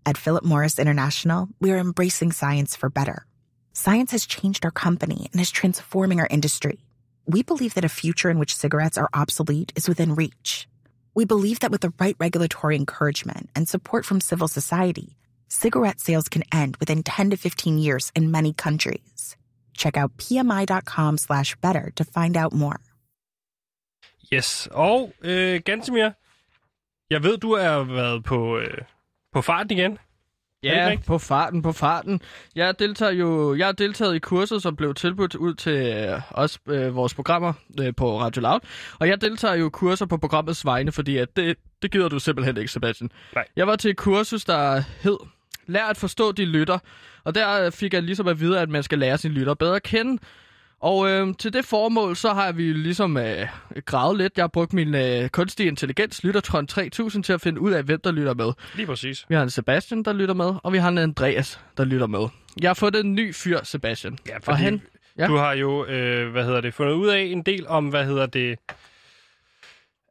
At 0.07 0.17
Philip 0.19 0.45
Morris 0.45 0.79
International, 0.79 1.49
we 1.61 1.71
are 1.73 1.79
embracing 1.81 2.33
science 2.33 2.77
for 2.79 2.89
better. 2.91 3.27
Science 3.75 4.11
has 4.13 4.27
changed 4.27 4.65
our 4.65 4.71
company 4.71 5.21
and 5.33 5.41
is 5.43 5.51
transforming 5.51 6.21
our 6.21 6.29
industry. 6.31 6.79
We 7.29 7.43
believe 7.43 7.75
that 7.75 7.85
a 7.85 7.89
future 7.89 8.31
in 8.31 8.39
which 8.39 8.55
cigarettes 8.57 8.97
are 8.99 9.09
obsolete 9.13 9.73
is 9.75 9.89
within 9.89 10.15
reach. 10.15 10.69
We 11.15 11.25
believe 11.25 11.59
that 11.61 11.73
with 11.73 11.81
the 11.81 11.93
right 11.99 12.17
regulatory 12.21 12.77
encouragement 12.77 13.51
and 13.57 13.69
support 13.69 14.05
from 14.05 14.21
civil 14.21 14.49
society, 14.49 15.17
cigarette 15.49 15.99
sales 15.99 16.29
can 16.29 16.45
end 16.53 16.77
within 16.77 17.03
10 17.03 17.31
to 17.31 17.37
15 17.37 17.79
years 17.79 18.13
in 18.15 18.31
many 18.31 18.53
countries. 18.53 19.37
Check 19.75 19.97
out 19.97 20.17
pmi.com 20.19 21.19
slash 21.19 21.57
better 21.57 21.91
to 21.97 22.05
find 22.05 22.37
out 22.37 22.53
more. 22.53 22.81
Yes. 24.33 24.69
Og 24.71 25.13
øh, 25.23 25.61
Gantemir, 25.65 26.11
jeg 27.11 27.23
ved, 27.23 27.39
du 27.39 27.57
har 27.57 27.83
været 27.83 28.25
på, 28.25 28.59
øh, 28.59 28.79
på 29.33 29.43
farten 29.43 29.79
igen. 29.79 29.99
Ja, 30.63 30.97
på 31.07 31.19
farten, 31.19 31.63
på 31.63 31.73
farten. 31.73 32.21
Jeg 32.55 32.79
deltager 32.79 33.13
jo, 33.13 33.55
jeg 33.55 33.67
har 33.67 33.73
deltaget 33.73 34.15
i 34.15 34.19
kurset, 34.19 34.63
som 34.63 34.77
blev 34.77 34.95
tilbudt 34.95 35.35
ud 35.35 35.55
til 35.55 35.73
øh, 35.73 36.21
os, 36.31 36.59
øh, 36.69 36.97
vores 36.97 37.15
programmer 37.15 37.53
øh, 37.81 37.95
på 37.97 38.21
Radio 38.21 38.43
Loud. 38.43 38.61
Og 38.99 39.09
jeg 39.09 39.21
deltager 39.21 39.55
jo 39.55 39.67
i 39.67 39.71
kurser 39.71 40.07
på 40.07 40.17
programmets 40.17 40.65
vegne, 40.65 40.93
fordi 40.93 41.17
at 41.17 41.37
det, 41.37 41.57
det 41.83 41.91
gider 41.91 42.09
du 42.09 42.19
simpelthen 42.19 42.57
ikke, 42.57 42.73
Sebastian. 42.73 43.11
Nej. 43.35 43.45
Jeg 43.57 43.67
var 43.67 43.77
til 43.77 43.91
et 43.91 43.97
kursus, 43.97 44.45
der 44.45 44.83
hed 45.01 45.17
Lær 45.67 45.85
at 45.85 45.97
forstå 45.97 46.33
de 46.33 46.45
lytter. 46.45 46.79
Og 47.25 47.35
der 47.35 47.71
fik 47.71 47.95
jeg 47.95 48.03
ligesom 48.03 48.29
at 48.29 48.41
vide, 48.41 48.61
at 48.61 48.69
man 48.69 48.83
skal 48.83 48.99
lære 48.99 49.19
sine 49.19 49.35
lytter 49.35 49.55
bedre 49.55 49.77
at 49.77 49.83
kende. 49.83 50.23
Og 50.81 51.09
øh, 51.11 51.35
til 51.39 51.53
det 51.53 51.65
formål, 51.65 52.17
så 52.17 52.33
har 52.33 52.53
vi 52.53 52.73
ligesom 52.73 53.17
øh, 53.17 53.47
gravet 53.85 54.19
lidt. 54.19 54.33
Jeg 54.37 54.43
har 54.43 54.49
brugt 54.49 54.73
min 54.73 54.95
øh, 54.95 55.29
kunstige 55.29 55.67
intelligens, 55.67 56.25
Lyttertron 56.25 56.67
3000, 56.67 57.25
til 57.25 57.33
at 57.33 57.41
finde 57.41 57.61
ud 57.61 57.73
af, 57.73 57.83
hvem 57.83 58.01
der 58.01 58.11
lytter 58.13 58.35
med. 58.35 58.53
Lige 58.75 58.87
præcis. 58.87 59.25
Vi 59.29 59.35
har 59.35 59.43
en 59.43 59.51
Sebastian, 59.51 60.03
der 60.03 60.13
lytter 60.13 60.35
med, 60.35 60.53
og 60.63 60.73
vi 60.73 60.79
har 60.79 60.89
en 60.89 60.99
Andreas, 60.99 61.61
der 61.77 61.85
lytter 61.85 62.07
med. 62.07 62.29
Jeg 62.61 62.69
har 62.69 62.75
fået 62.75 62.97
en 63.05 63.15
ny 63.15 63.35
fyr, 63.35 63.59
Sebastian. 63.63 64.19
Ja, 64.29 64.37
og 64.37 64.43
fordi 64.43 64.59
han, 64.59 64.83
Ja. 65.19 65.27
du 65.27 65.37
har 65.37 65.53
jo, 65.53 65.87
øh, 65.87 66.31
hvad 66.33 66.45
hedder 66.45 66.61
det, 66.61 66.75
fundet 66.75 66.95
ud 66.95 67.09
af 67.09 67.21
en 67.21 67.43
del 67.43 67.67
om, 67.69 67.89
hvad 67.89 68.05
hedder 68.05 68.27
det, 68.27 68.59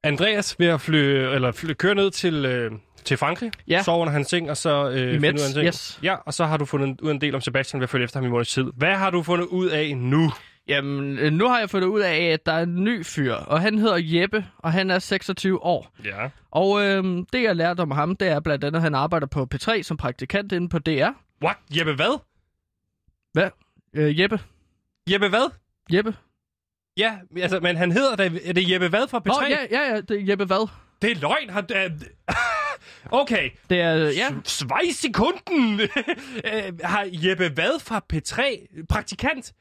Andreas 0.03 0.55
ved 0.59 0.67
at 0.67 0.81
fly, 0.81 0.95
eller 1.35 1.51
fly, 1.51 1.73
køre 1.73 1.95
ned 1.95 2.11
til, 2.11 2.45
øh, 2.45 2.71
til 3.05 3.17
Frankrig, 3.17 3.51
Ja. 3.67 3.81
sove 3.83 4.01
under 4.01 4.13
hans 4.13 4.27
seng, 4.27 4.49
og 4.49 4.57
så 4.57 4.89
øh, 4.89 4.95
finde 5.11 5.33
ud 5.33 5.39
af 5.39 5.53
ting. 5.53 5.67
yes. 5.67 5.99
Ja, 6.03 6.15
og 6.25 6.33
så 6.33 6.45
har 6.45 6.57
du 6.57 6.65
fundet 6.65 7.01
ud 7.01 7.09
af 7.09 7.13
en 7.13 7.21
del 7.21 7.35
om 7.35 7.41
Sebastian 7.41 7.79
ved 7.79 7.83
at 7.83 7.89
følge 7.89 8.03
efter 8.03 8.19
ham 8.19 8.27
i 8.27 8.29
måneds 8.29 8.49
tid. 8.49 8.65
Hvad 8.77 8.95
har 8.95 9.09
du 9.09 9.23
fundet 9.23 9.45
ud 9.45 9.67
af 9.69 9.97
nu? 9.97 10.31
Jamen, 10.67 11.17
øh, 11.17 11.33
nu 11.33 11.47
har 11.47 11.59
jeg 11.59 11.69
fundet 11.69 11.87
ud 11.87 11.99
af, 12.01 12.17
at 12.17 12.45
der 12.45 12.51
er 12.51 12.63
en 12.63 12.83
ny 12.83 13.05
fyr, 13.05 13.33
og 13.33 13.61
han 13.61 13.77
hedder 13.77 13.97
Jeppe, 14.01 14.45
og 14.57 14.71
han 14.73 14.91
er 14.91 14.99
26 14.99 15.63
år. 15.63 15.91
Ja. 16.05 16.29
Og 16.51 16.83
øh, 16.83 17.03
det, 17.33 17.43
jeg 17.43 17.55
lærte 17.55 17.81
om 17.81 17.91
ham, 17.91 18.15
det 18.15 18.27
er 18.27 18.39
blandt 18.39 18.63
andet, 18.63 18.77
at 18.77 18.83
han 18.83 18.95
arbejder 18.95 19.27
på 19.27 19.47
P3 19.55 19.81
som 19.81 19.97
praktikant 19.97 20.51
inde 20.51 20.69
på 20.69 20.79
DR. 20.79 21.09
What? 21.43 21.57
Jeppe 21.77 21.93
hvad? 21.93 22.19
Hvad? 23.33 23.49
Øh, 23.93 24.19
Jeppe? 24.19 24.39
Jeppe 25.09 25.27
hvad? 25.29 25.51
Jeppe? 25.93 26.15
Ja, 26.97 27.17
altså, 27.37 27.59
men 27.59 27.75
han 27.75 27.91
hedder 27.91 28.15
da, 28.15 28.29
er 28.45 28.53
det 28.53 28.71
Jeppe 28.71 28.87
hvad 28.87 29.07
fra 29.07 29.21
P3? 29.27 29.41
Nå, 29.41 29.47
ja, 29.49 29.57
ja, 29.71 29.93
ja, 29.93 30.01
det 30.01 30.11
er 30.21 30.25
Jeppe 30.29 30.45
hvad? 30.45 30.67
Det 31.01 31.11
er 31.11 31.15
løgn. 31.15 31.49
Han, 31.49 31.65
øh, 31.75 31.91
okay. 33.21 33.49
Det 33.69 33.81
er, 33.81 34.07
øh, 34.07 34.17
ja, 34.17 34.27
Svej 34.43 34.91
sekunden. 34.91 35.79
Øh, 36.53 36.73
har 36.83 37.07
Jeppe 37.11 37.49
hvad 37.49 37.79
fra 37.79 38.01
P3 38.13 38.41
praktikant? 38.89 39.53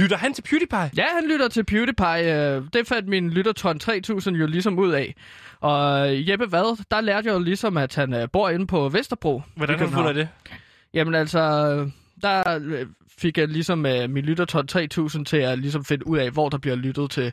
Lytter 0.00 0.16
han 0.16 0.34
til 0.34 0.42
PewDiePie? 0.42 0.90
Ja, 0.96 1.04
han 1.14 1.28
lytter 1.30 1.48
til 1.48 1.64
PewDiePie. 1.64 2.34
øh, 2.56 2.62
Det 2.72 2.86
fandt 2.86 3.08
min 3.08 3.30
lyttertron 3.30 3.78
3000 3.78 4.36
jo 4.36 4.46
ligesom 4.46 4.78
ud 4.78 4.92
af. 4.92 5.14
Og 5.60 6.08
Jeppe 6.28 6.52
Vad, 6.52 6.84
der 6.90 7.00
lærte 7.00 7.26
jeg 7.28 7.34
jo 7.34 7.38
ligesom, 7.38 7.76
at 7.76 7.94
han 7.94 8.14
øh, 8.14 8.28
bor 8.32 8.48
inde 8.48 8.66
på 8.66 8.88
Vesterbro. 8.88 9.42
Hvordan 9.54 9.78
har 9.78 9.86
du 9.86 9.92
fundet 9.92 10.14
det? 10.14 10.28
Jamen 10.94 11.14
altså, 11.14 11.40
der 12.22 12.58
øh, 12.64 12.86
fik 13.18 13.38
jeg 13.38 13.48
ligesom 13.48 13.86
øh, 13.86 14.10
min 14.10 14.24
lyttertron 14.24 14.66
3000 14.66 15.26
til 15.26 15.36
at 15.36 15.58
ligesom 15.58 15.84
finde 15.84 16.06
ud 16.06 16.18
af, 16.18 16.30
hvor 16.30 16.48
der 16.48 16.58
bliver 16.58 16.76
lyttet 16.76 17.10
til 17.10 17.32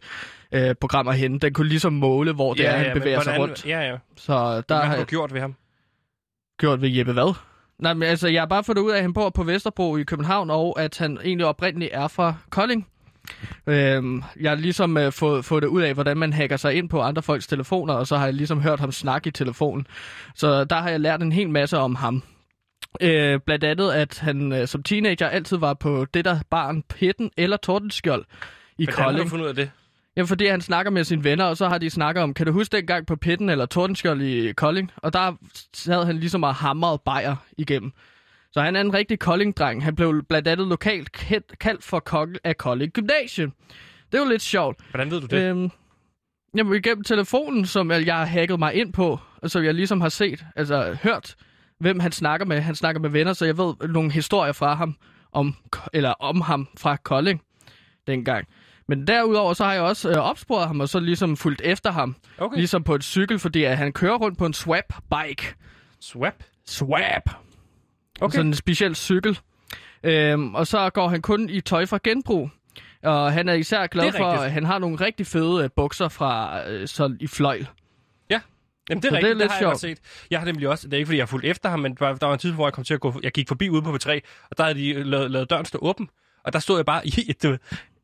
øh, 0.52 0.76
programmer 0.82 1.12
henne. 1.12 1.40
Den 1.40 1.54
kunne 1.54 1.68
ligesom 1.70 1.94
måle, 1.94 2.34
hvor 2.34 2.54
det 2.54 2.68
er, 2.68 2.72
han 2.72 2.88
men 2.88 3.00
bevæger 3.02 3.22
sig 3.22 3.34
hvordan- 3.36 3.50
rundt. 3.50 3.66
Ja, 3.66 3.80
ja. 3.82 3.98
Så 4.16 4.34
der 4.34 4.62
Hvad 4.78 4.88
har 4.88 4.98
du 4.98 5.04
gjort 5.04 5.34
ved 5.34 5.42
ham? 5.42 5.56
gjort 6.60 6.82
ved 6.82 6.90
Jeppe 6.90 7.16
Vad. 7.16 7.34
Nej, 7.80 7.94
men 7.94 8.04
altså, 8.04 8.28
jeg 8.28 8.42
har 8.42 8.46
bare 8.48 8.64
fundet 8.64 8.82
ud 8.82 8.92
af, 8.92 8.96
at 8.96 9.02
han 9.02 9.14
bor 9.14 9.30
på 9.30 9.44
Vesterbro 9.44 9.98
i 9.98 10.04
København, 10.04 10.50
og 10.50 10.82
at 10.82 10.98
han 10.98 11.18
egentlig 11.24 11.46
oprindeligt 11.48 11.92
er 11.94 12.08
fra 12.08 12.34
Kolding. 12.50 12.88
Øhm, 13.68 14.24
jeg 14.40 14.52
har 14.52 14.56
ligesom 14.56 14.98
øh, 14.98 15.12
fået, 15.12 15.46
fået 15.46 15.64
det 15.64 15.68
ud 15.70 15.82
af, 15.82 15.94
hvordan 15.94 16.18
man 16.18 16.34
hacker 16.34 16.58
sig 16.58 16.74
ind 16.76 16.90
på 16.90 17.02
andre 17.02 17.22
folks 17.22 17.48
telefoner, 17.48 17.94
og 17.94 18.08
så 18.08 18.18
har 18.18 18.26
jeg 18.26 18.34
ligesom 18.34 18.62
hørt 18.62 18.80
ham 18.80 18.92
snakke 18.92 19.28
i 19.28 19.32
telefonen. 19.32 19.88
Så 20.36 20.64
der 20.64 20.76
har 20.76 20.90
jeg 20.90 21.00
lært 21.00 21.22
en 21.22 21.32
hel 21.32 21.50
masse 21.50 21.78
om 21.78 21.96
ham. 21.96 22.24
Øh, 23.02 23.40
blandt 23.46 23.64
andet, 23.64 23.92
at 23.92 24.20
han 24.20 24.52
øh, 24.52 24.68
som 24.68 24.84
teenager 24.84 25.28
altid 25.28 25.58
var 25.58 25.74
på 25.74 26.06
det 26.14 26.26
der 26.26 26.40
barn 26.50 26.84
Pitten 26.90 27.32
eller 27.38 27.58
Tordenskjold 27.58 28.26
i 28.78 28.84
Hvordan 28.86 29.00
har 29.00 29.04
Kolding. 29.06 29.24
du 29.26 29.30
fundet 29.30 29.44
ud 29.44 29.50
af 29.50 29.56
det? 29.56 29.72
Jamen, 30.18 30.28
fordi 30.28 30.48
han 30.48 30.62
snakker 30.62 30.92
med 30.92 31.04
sine 31.04 31.24
venner, 31.24 31.46
og 31.46 31.58
så 31.58 31.68
har 31.68 31.78
de 31.78 31.90
snakket 31.90 32.24
om, 32.24 32.34
kan 32.34 32.46
du 32.46 32.52
huske 32.52 32.78
dengang 32.78 33.08
på 33.08 33.16
Pitten 33.16 33.50
eller 33.50 33.66
Tordenskjold 33.66 34.22
i 34.22 34.52
Kolding? 34.52 34.92
Og 34.96 35.14
der 35.14 35.34
sad 35.74 36.06
han 36.06 36.18
ligesom 36.18 36.44
og 36.44 36.56
hamrede 36.56 37.02
bajer 37.06 37.36
igennem. 37.58 37.92
Så 38.52 38.62
han 38.62 38.76
er 38.76 38.82
en 38.82 38.94
rigtig 38.94 39.20
Kolding-dreng. 39.20 39.84
Han 39.84 39.96
blev 39.96 40.24
blandt 40.30 40.48
andet 40.48 40.68
lokalt 40.68 41.12
kendt, 41.12 41.60
kaldt 41.60 41.84
for 41.84 42.00
kongen 42.00 42.38
af 42.44 42.58
Kolding 42.58 42.92
Gymnasie. 42.92 43.46
Det 44.12 44.18
er 44.18 44.24
jo 44.24 44.30
lidt 44.30 44.42
sjovt. 44.42 44.78
Hvordan 44.90 45.12
ved 45.12 45.22
du 45.22 45.28
det? 45.28 45.44
Øhm, 45.44 45.72
jamen, 46.58 46.76
igennem 46.76 47.04
telefonen, 47.04 47.66
som 47.66 47.92
jeg 47.92 48.16
har 48.16 48.26
hacket 48.26 48.60
mig 48.60 48.74
ind 48.74 48.94
på, 48.94 49.20
og 49.42 49.52
som 49.52 49.64
jeg 49.64 49.74
ligesom 49.74 50.02
har 50.02 50.10
set, 50.10 50.46
altså 50.56 50.98
hørt, 51.04 51.36
hvem 51.80 52.00
han 52.00 52.12
snakker 52.12 52.46
med. 52.46 52.62
Han 52.62 52.76
snakker 52.76 53.02
med 53.02 53.10
venner, 53.10 53.34
så 53.34 53.46
jeg 53.46 53.58
ved 53.58 53.74
nogle 53.90 54.12
historier 54.12 54.52
fra 54.52 54.74
ham, 54.74 54.96
om, 55.32 55.56
eller 55.94 56.12
om 56.12 56.42
ham 56.42 56.68
fra 56.78 56.96
Kolding 56.96 57.42
dengang. 58.08 58.48
Men 58.88 59.08
derudover, 59.08 59.54
så 59.54 59.64
har 59.64 59.74
jeg 59.74 59.82
også 59.82 60.10
øh, 60.10 60.16
opsporet 60.18 60.68
ham, 60.68 60.80
og 60.80 60.90
så 60.90 61.00
ligesom 61.00 61.38
fulgt 61.38 61.62
efter 61.62 61.92
ham. 61.92 62.16
Okay. 62.38 62.58
Ligesom 62.58 62.84
på 62.84 62.96
et 62.96 63.04
cykel, 63.04 63.40
fordi 63.40 63.64
at 63.64 63.78
han 63.78 63.94
kører 63.94 64.18
rundt 64.18 64.38
på 64.38 64.46
en 64.46 64.54
swap-bike. 64.54 65.56
Swap? 66.02 66.44
Swap! 66.68 67.30
Okay. 68.22 68.36
Sådan 68.36 68.48
en 68.48 68.54
speciel 68.54 68.96
cykel. 68.96 69.40
Øhm, 70.04 70.56
og 70.56 70.68
så 70.68 70.90
går 70.90 71.08
han 71.08 71.22
kun 71.22 71.50
i 71.50 71.62
tøj 71.62 71.86
fra 71.86 72.00
genbrug. 72.04 72.50
Og 73.04 73.34
han 73.34 73.50
er 73.50 73.54
især 73.54 73.88
glad 73.88 74.06
er 74.06 74.12
for, 74.12 74.32
rigtigt. 74.32 74.46
at 74.46 74.52
han 74.52 74.66
har 74.66 74.80
nogle 74.80 74.96
rigtig 74.96 75.28
fede 75.28 75.64
øh, 75.64 75.70
bukser 75.76 76.08
fra 76.08 76.62
øh, 76.70 76.88
sådan 76.88 77.18
i 77.20 77.28
fløjl. 77.28 77.68
Jamen, 78.90 79.02
det 79.02 79.08
er 79.08 79.12
Så 79.12 79.16
det 79.16 79.24
er 79.24 79.28
rigtigt, 79.30 79.44
det, 79.44 79.52
har 79.52 79.60
jeg 79.60 79.68
godt 79.68 79.80
set. 79.80 80.00
Jeg 80.32 80.40
har 80.40 80.46
nemlig 80.46 80.68
også, 80.68 80.88
det 80.88 80.94
er 80.94 80.98
ikke 80.98 81.08
fordi, 81.08 81.18
jeg 81.18 81.24
har 81.24 81.28
fulgt 81.28 81.46
efter 81.46 81.70
ham, 81.70 81.80
men 81.80 81.96
der 81.96 82.26
var, 82.26 82.34
en 82.34 82.40
tid, 82.40 82.52
hvor 82.52 82.68
jeg 82.68 82.74
kom 82.74 82.84
til 82.84 82.94
at 82.94 83.00
gå, 83.00 83.20
jeg 83.24 83.32
gik 83.32 83.48
forbi 83.48 83.70
ude 83.70 83.82
på 83.82 83.90
B3, 83.90 84.20
og 84.52 84.58
der 84.58 84.64
havde 84.64 84.80
de 84.80 85.04
lavet, 85.04 85.32
lavet 85.32 85.50
døren 85.50 85.66
stå 85.66 85.80
åben, 85.82 86.10
og 86.44 86.54
der 86.54 86.60
stod 86.60 86.78
jeg 86.78 86.86
bare 86.86 87.08
i, 87.08 87.34
du, 87.44 87.58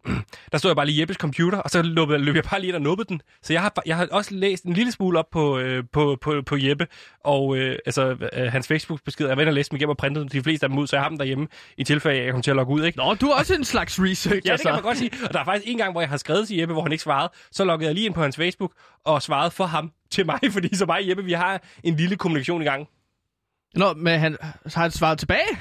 der 0.52 0.58
stod 0.58 0.70
jeg 0.70 0.76
bare 0.76 0.86
lige 0.86 1.00
Jeppes 1.00 1.18
computer, 1.18 1.58
og 1.58 1.70
så 1.70 1.82
løb, 1.82 2.10
løb 2.10 2.36
jeg 2.36 2.44
bare 2.44 2.60
lige 2.60 2.68
ind 2.68 2.76
og 2.76 2.82
nubbede 2.82 3.08
den. 3.10 3.22
Så 3.42 3.54
jeg 3.54 3.62
har, 3.62 3.74
jeg 3.86 3.98
har 3.98 4.08
også 4.12 4.34
læst 4.34 4.64
en 4.64 4.74
lille 4.74 4.92
smule 4.92 5.20
op 5.20 5.30
på, 5.32 5.60
øh, 5.60 5.84
på, 5.94 6.18
på, 6.22 6.42
på 6.46 6.58
Jeppe, 6.60 6.88
og 7.24 7.58
øh, 7.58 7.78
altså, 7.86 8.30
øh, 8.34 8.52
hans 8.52 8.68
Facebook-beskeder. 8.68 9.30
Jeg 9.30 9.38
var 9.38 9.42
inde 9.42 9.50
og 9.50 9.54
læste 9.54 9.72
dem 9.72 9.76
igennem 9.76 9.90
og 9.90 9.98
printede 9.98 10.30
de 10.30 10.44
fleste 10.44 10.66
af 10.66 10.70
dem 10.70 10.78
ud, 10.78 10.88
så 10.88 10.96
jeg 10.96 11.04
har 11.04 11.10
dem 11.10 11.18
derhjemme, 11.18 11.48
i 11.78 11.84
tilfælde 11.84 12.24
jeg 12.24 12.32
kommer 12.32 12.44
til 12.44 12.52
at 12.52 12.58
logge 12.58 12.74
ud, 12.74 12.84
ikke? 12.84 12.98
Nå, 12.98 13.14
du 13.14 13.28
er 13.28 13.36
også 13.36 13.56
en 13.56 13.64
slags 13.64 14.00
research, 14.00 14.48
Ja, 14.48 14.54
det 14.54 14.62
kan 14.62 14.74
man 14.74 14.82
godt 14.82 14.98
sige. 14.98 15.12
Og 15.28 15.34
der 15.34 15.40
er 15.40 15.46
faktisk 15.46 15.72
en 15.72 15.78
gang, 15.78 15.92
hvor 15.92 16.02
jeg 16.02 16.10
har 16.10 16.18
skrevet 16.18 16.48
til 16.48 16.58
Jeppe, 16.58 16.74
hvor 16.74 16.82
han 16.82 16.92
ikke 16.92 17.04
svarede. 17.04 17.32
Så 17.52 17.66
loggede 17.66 17.88
jeg 17.88 17.96
lige 17.96 18.06
ind 18.06 18.14
på 18.14 18.22
hans 18.22 18.36
Facebook 18.36 18.74
og 19.06 19.22
svarede 19.22 19.52
for 19.52 19.66
ham 19.66 19.92
til 20.12 20.26
mig, 20.26 20.40
fordi 20.56 20.76
så 20.76 20.86
mig 20.86 20.96
og 20.96 21.10
Jeppe, 21.10 21.24
vi 21.24 21.34
har 21.34 21.62
en 21.84 21.96
lille 21.96 22.16
kommunikation 22.16 22.62
i 22.62 22.66
gang. 22.66 22.88
Nå, 23.76 23.94
men 23.94 24.20
han 24.20 24.38
har 24.42 24.82
han 24.82 24.92
svaret 24.92 25.20
tilbage? 25.20 25.58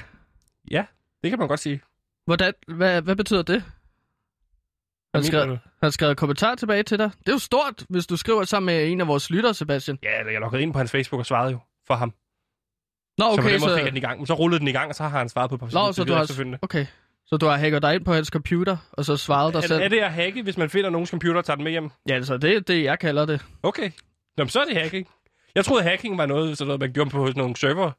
Ja, 0.71 0.85
det 1.23 1.29
kan 1.29 1.39
man 1.39 1.47
godt 1.47 1.59
sige. 1.59 1.81
Hvordan, 2.25 2.53
hvad, 2.67 3.01
hvad 3.01 3.15
betyder 3.15 3.41
det? 3.41 3.63
Han 5.13 5.23
skrev, 5.23 5.57
han 5.83 5.91
skrev 5.91 6.15
kommentar 6.15 6.55
tilbage 6.55 6.83
til 6.83 6.99
dig. 6.99 7.11
Det 7.19 7.27
er 7.27 7.31
jo 7.31 7.39
stort, 7.39 7.85
hvis 7.89 8.07
du 8.07 8.17
skriver 8.17 8.43
sammen 8.43 8.65
med 8.65 8.91
en 8.91 9.01
af 9.01 9.07
vores 9.07 9.29
lyttere, 9.29 9.53
Sebastian. 9.53 9.97
Ja, 10.03 10.31
jeg 10.31 10.39
loggede 10.41 10.61
ind 10.61 10.73
på 10.73 10.77
hans 10.77 10.91
Facebook 10.91 11.19
og 11.19 11.25
svarede 11.25 11.51
jo 11.51 11.59
for 11.87 11.93
ham. 11.93 12.13
Nå, 13.17 13.25
så 13.31 13.35
på 13.35 13.41
okay, 13.41 13.53
den 13.53 13.61
måde 13.61 13.71
så... 13.71 13.75
fik 13.75 13.85
jeg 13.85 13.91
den 13.91 13.97
i 13.97 14.05
gang. 14.05 14.19
Men 14.19 14.27
så 14.27 14.33
rullede 14.33 14.59
den 14.59 14.67
i 14.67 14.71
gang, 14.71 14.89
og 14.89 14.95
så 14.95 15.03
har 15.03 15.17
han 15.17 15.29
svaret 15.29 15.49
på 15.49 15.57
på 15.57 15.69
Nå, 15.73 15.91
så 15.91 16.03
du 16.03 16.13
har... 16.13 16.57
Okay. 16.61 16.85
Så 17.27 17.37
du 17.37 17.45
har 17.45 17.57
hacket 17.57 17.81
dig 17.81 17.95
ind 17.95 18.05
på 18.05 18.13
hans 18.13 18.27
computer, 18.27 18.77
og 18.91 19.05
så 19.05 19.17
svaret 19.17 19.53
dig 19.53 19.59
Er, 19.63 19.67
selv? 19.67 19.81
er 19.81 19.87
det 19.87 19.99
at 19.99 20.13
hacke, 20.13 20.43
hvis 20.43 20.57
man 20.57 20.69
finder 20.69 20.89
nogens 20.89 21.09
computer 21.09 21.37
og 21.37 21.45
tager 21.45 21.55
den 21.55 21.63
med 21.63 21.71
hjem? 21.71 21.89
Ja, 22.09 22.13
altså 22.13 22.37
det 22.37 22.55
er 22.55 22.59
det, 22.59 22.83
jeg 22.83 22.99
kalder 22.99 23.25
det. 23.25 23.45
Okay. 23.63 23.91
Nå, 24.37 24.43
men 24.43 24.49
så 24.49 24.59
er 24.59 24.65
det 24.65 24.77
hacking. 24.77 25.07
Jeg 25.55 25.65
troede, 25.65 25.83
hacking 25.83 26.17
var 26.17 26.25
noget, 26.25 26.57
sådan 26.57 26.67
noget 26.67 26.79
man 26.79 26.93
gjorde 26.93 27.09
på 27.09 27.31
nogle 27.35 27.55
server. 27.55 27.91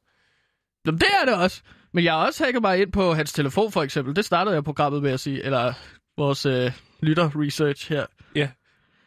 Jamen, 0.86 0.98
det 1.00 1.08
er 1.22 1.24
det 1.24 1.34
også. 1.34 1.62
Men 1.92 2.04
jeg 2.04 2.12
har 2.12 2.26
også 2.26 2.44
hacket 2.44 2.62
mig 2.62 2.82
ind 2.82 2.92
på 2.92 3.14
hans 3.14 3.32
telefon, 3.32 3.72
for 3.72 3.82
eksempel. 3.82 4.16
Det 4.16 4.24
startede 4.24 4.54
jeg 4.54 4.64
programmet 4.64 5.02
med 5.02 5.11
at 5.11 5.20
sige. 5.20 5.42
Eller 5.44 5.72
vores 6.18 6.46
øh, 6.46 6.72
lytter-research 7.03 7.88
her. 7.88 8.07
Ja. 8.34 8.48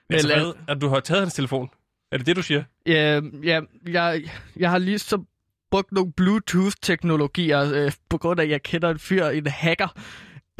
Altså, 0.10 0.28
Eller- 0.32 0.44
hvad? 0.44 0.54
At 0.76 0.82
du 0.82 0.88
har 0.89 1.00
taget 1.00 1.22
hans 1.22 1.34
telefon? 1.34 1.70
Er 2.12 2.18
det 2.18 2.26
det, 2.26 2.36
du 2.36 2.41
siger? 2.41 2.64
Ja, 2.86 3.22
ja 3.44 3.62
jeg, 3.88 4.24
jeg 4.56 4.70
har 4.72 4.78
lige 4.78 5.00
så 5.00 5.24
brugt 5.72 5.91
nogle 5.91 6.12
Bluetooth-teknologier, 6.14 7.72
øh, 7.74 7.91
på 8.10 8.18
grund 8.18 8.39
af, 8.39 8.44
at 8.44 8.50
jeg 8.50 8.64
kender 8.64 8.89
en 8.89 9.00
fyr, 9.00 9.26
en 9.26 9.48
hacker. 9.48 9.88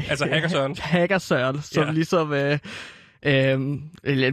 Altså 0.08 0.26
hacker 0.32 0.48
Søren. 0.48 0.76
hacker 0.92 1.18
Søren, 1.18 1.62
som 1.62 1.84
Ja. 1.84 1.90
ligesom 1.92 2.32
øh, 2.32 2.58
øh, 3.26 3.60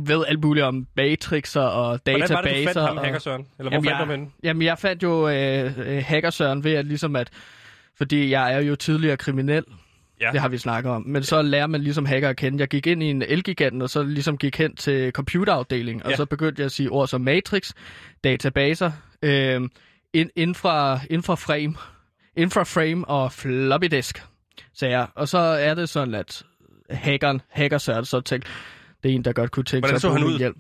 ved 0.08 0.26
alt 0.28 0.40
muligt 0.44 0.64
om 0.66 0.88
matrixer 0.96 1.62
og 1.62 2.06
databaser. 2.06 2.28
Hvordan 2.36 2.36
var 2.36 2.42
det, 2.42 2.68
du 2.68 2.74
fandt 2.74 2.88
ham, 2.88 2.98
og... 2.98 3.04
hacker 3.06 3.20
Søren? 3.20 3.42
Eller 3.60 3.70
hvor 3.70 3.72
Jamen, 3.72 3.74
fandt 3.74 3.86
du 3.86 3.90
jeg, 3.90 3.98
ham 3.98 4.10
henne? 4.10 4.28
jamen, 4.44 4.62
jeg 4.62 4.78
fandt 4.80 5.04
jo 5.04 5.30
øh, 5.30 5.74
øh, 5.78 6.04
hacker 6.06 6.30
Søren 6.30 6.64
ved 6.64 6.74
at 6.74 6.86
ligesom 6.86 7.16
at... 7.16 7.30
Fordi 7.98 8.30
jeg 8.30 8.54
er 8.54 8.60
jo 8.60 8.76
tidligere 8.76 9.18
kriminel. 9.18 9.64
Ja. 10.22 10.30
Det 10.32 10.42
har 10.42 10.50
vi 10.50 10.58
snakket 10.58 10.92
om. 10.92 11.04
Men 11.08 11.24
så 11.24 11.42
lærer 11.42 11.68
man 11.68 11.82
ligesom 11.82 12.06
hacker 12.06 12.30
at 12.30 12.38
kende. 12.38 12.60
Jeg 12.60 12.68
gik 12.68 12.88
ind 12.88 13.04
i 13.04 13.06
en 13.06 13.22
Elgiganten, 13.22 13.82
og 13.82 13.90
så 13.90 14.04
ligesom 14.04 14.38
gik 14.38 14.58
hen 14.58 14.76
til 14.76 15.12
computerafdelingen, 15.12 16.04
og 16.04 16.10
Ja. 16.10 16.16
så 16.16 16.26
begyndte 16.26 16.60
jeg 16.60 16.66
at 16.66 16.72
sige 16.72 16.90
ord 16.90 17.08
som 17.08 17.22
matrix, 17.22 17.72
databaser, 18.24 18.92
øh, 19.22 19.62
in, 20.14 20.30
infra, 20.36 21.00
infraframe, 21.10 21.76
infraframe 22.38 23.08
og 23.08 23.32
floppy 23.32 23.86
disk, 23.86 24.24
sagde 24.74 24.98
jeg. 24.98 25.08
Og 25.16 25.28
så 25.28 25.38
er 25.38 25.74
det 25.74 25.90
sådan, 25.90 26.14
at 26.14 26.44
hackeren, 26.90 27.42
hacker 27.50 27.78
Søren, 27.78 28.06
så 28.06 28.22
tænkte, 28.22 28.50
det 29.04 29.12
er 29.12 29.16
en, 29.16 29.24
der 29.26 29.34
godt 29.34 29.52
kunne 29.52 29.64
tænke 29.64 29.88
Hvordan 29.88 30.00
sig 30.00 30.10
så 30.10 30.16
at 30.16 30.22
bruge 30.22 30.38
hjælp. 30.38 30.58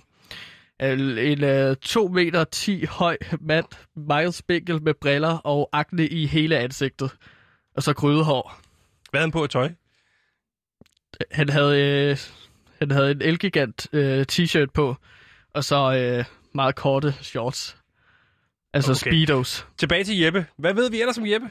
En, 0.81 1.17
en 1.17 1.69
uh, 1.69 1.75
2 1.81 2.07
meter 2.07 2.43
10 2.43 2.85
høj 2.85 3.17
mand, 3.39 3.65
meget 3.95 4.33
spinkel 4.33 4.83
med 4.83 4.93
briller 5.01 5.37
og 5.37 5.69
akne 5.73 6.07
i 6.07 6.25
hele 6.25 6.57
ansigtet. 6.57 7.11
Og 7.75 7.83
så 7.83 7.93
grydehår. 7.93 8.61
Hvad 9.11 9.19
havde 9.19 9.25
han 9.25 9.31
på 9.31 9.43
et 9.43 9.49
tøj? 9.49 9.71
Han 11.31 11.49
havde, 11.49 11.79
øh, 11.81 12.17
han 12.79 12.91
havde 12.91 13.11
en 13.11 13.21
Elgigant 13.21 13.87
øh, 13.93 14.25
t-shirt 14.31 14.71
på, 14.73 14.95
og 15.53 15.63
så 15.63 15.93
øh, 15.93 16.25
meget 16.53 16.75
korte 16.75 17.13
shorts. 17.21 17.77
Altså 18.73 18.91
okay. 18.91 19.11
speedos. 19.11 19.67
Tilbage 19.77 20.03
til 20.03 20.19
Jeppe. 20.19 20.45
Hvad 20.57 20.73
ved 20.73 20.91
vi 20.91 20.99
ellers 20.99 21.17
om 21.17 21.27
Jeppe? 21.27 21.47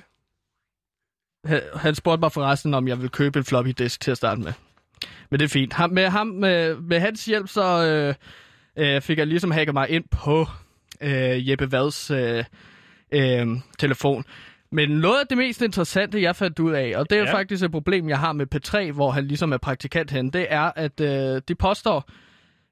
Han, 1.44 1.62
han 1.76 1.94
spurgte 1.94 2.20
mig 2.20 2.32
forresten, 2.32 2.74
om 2.74 2.88
jeg 2.88 2.96
ville 2.96 3.08
købe 3.08 3.38
en 3.38 3.44
floppy 3.44 3.70
disk 3.78 4.00
til 4.00 4.10
at 4.10 4.16
starte 4.16 4.40
med. 4.40 4.52
Men 5.30 5.40
det 5.40 5.44
er 5.44 5.48
fint. 5.48 5.72
Ham, 5.72 5.90
med, 5.90 6.08
ham, 6.08 6.26
med, 6.26 6.76
med 6.76 7.00
hans 7.00 7.24
hjælp, 7.24 7.48
så 7.48 7.86
øh, 7.86 8.14
øh, 8.76 9.00
fik 9.00 9.18
jeg 9.18 9.26
ligesom 9.26 9.50
hacket 9.50 9.74
mig 9.74 9.90
ind 9.90 10.04
på 10.10 10.46
øh, 11.00 11.50
Jeppe 11.50 11.72
Vads 11.72 12.10
øh, 12.10 12.44
øh, 13.12 13.46
telefon. 13.78 14.24
Men 14.72 14.90
noget 14.90 15.20
af 15.20 15.26
det 15.26 15.38
mest 15.38 15.62
interessante, 15.62 16.22
jeg 16.22 16.36
fandt 16.36 16.58
ud 16.58 16.72
af, 16.72 16.92
og 16.96 17.10
det 17.10 17.18
er 17.18 17.22
Ja. 17.24 17.34
faktisk 17.34 17.64
et 17.64 17.70
problem, 17.72 18.08
jeg 18.08 18.18
har 18.18 18.32
med 18.32 18.46
P3, 18.54 18.92
hvor 18.92 19.10
han 19.10 19.26
ligesom 19.26 19.52
er 19.52 19.56
praktikant 19.58 20.10
hen, 20.10 20.30
det 20.30 20.46
er, 20.50 20.72
at 20.76 21.00
øh, 21.00 21.42
de 21.48 21.54
påstår, 21.54 22.10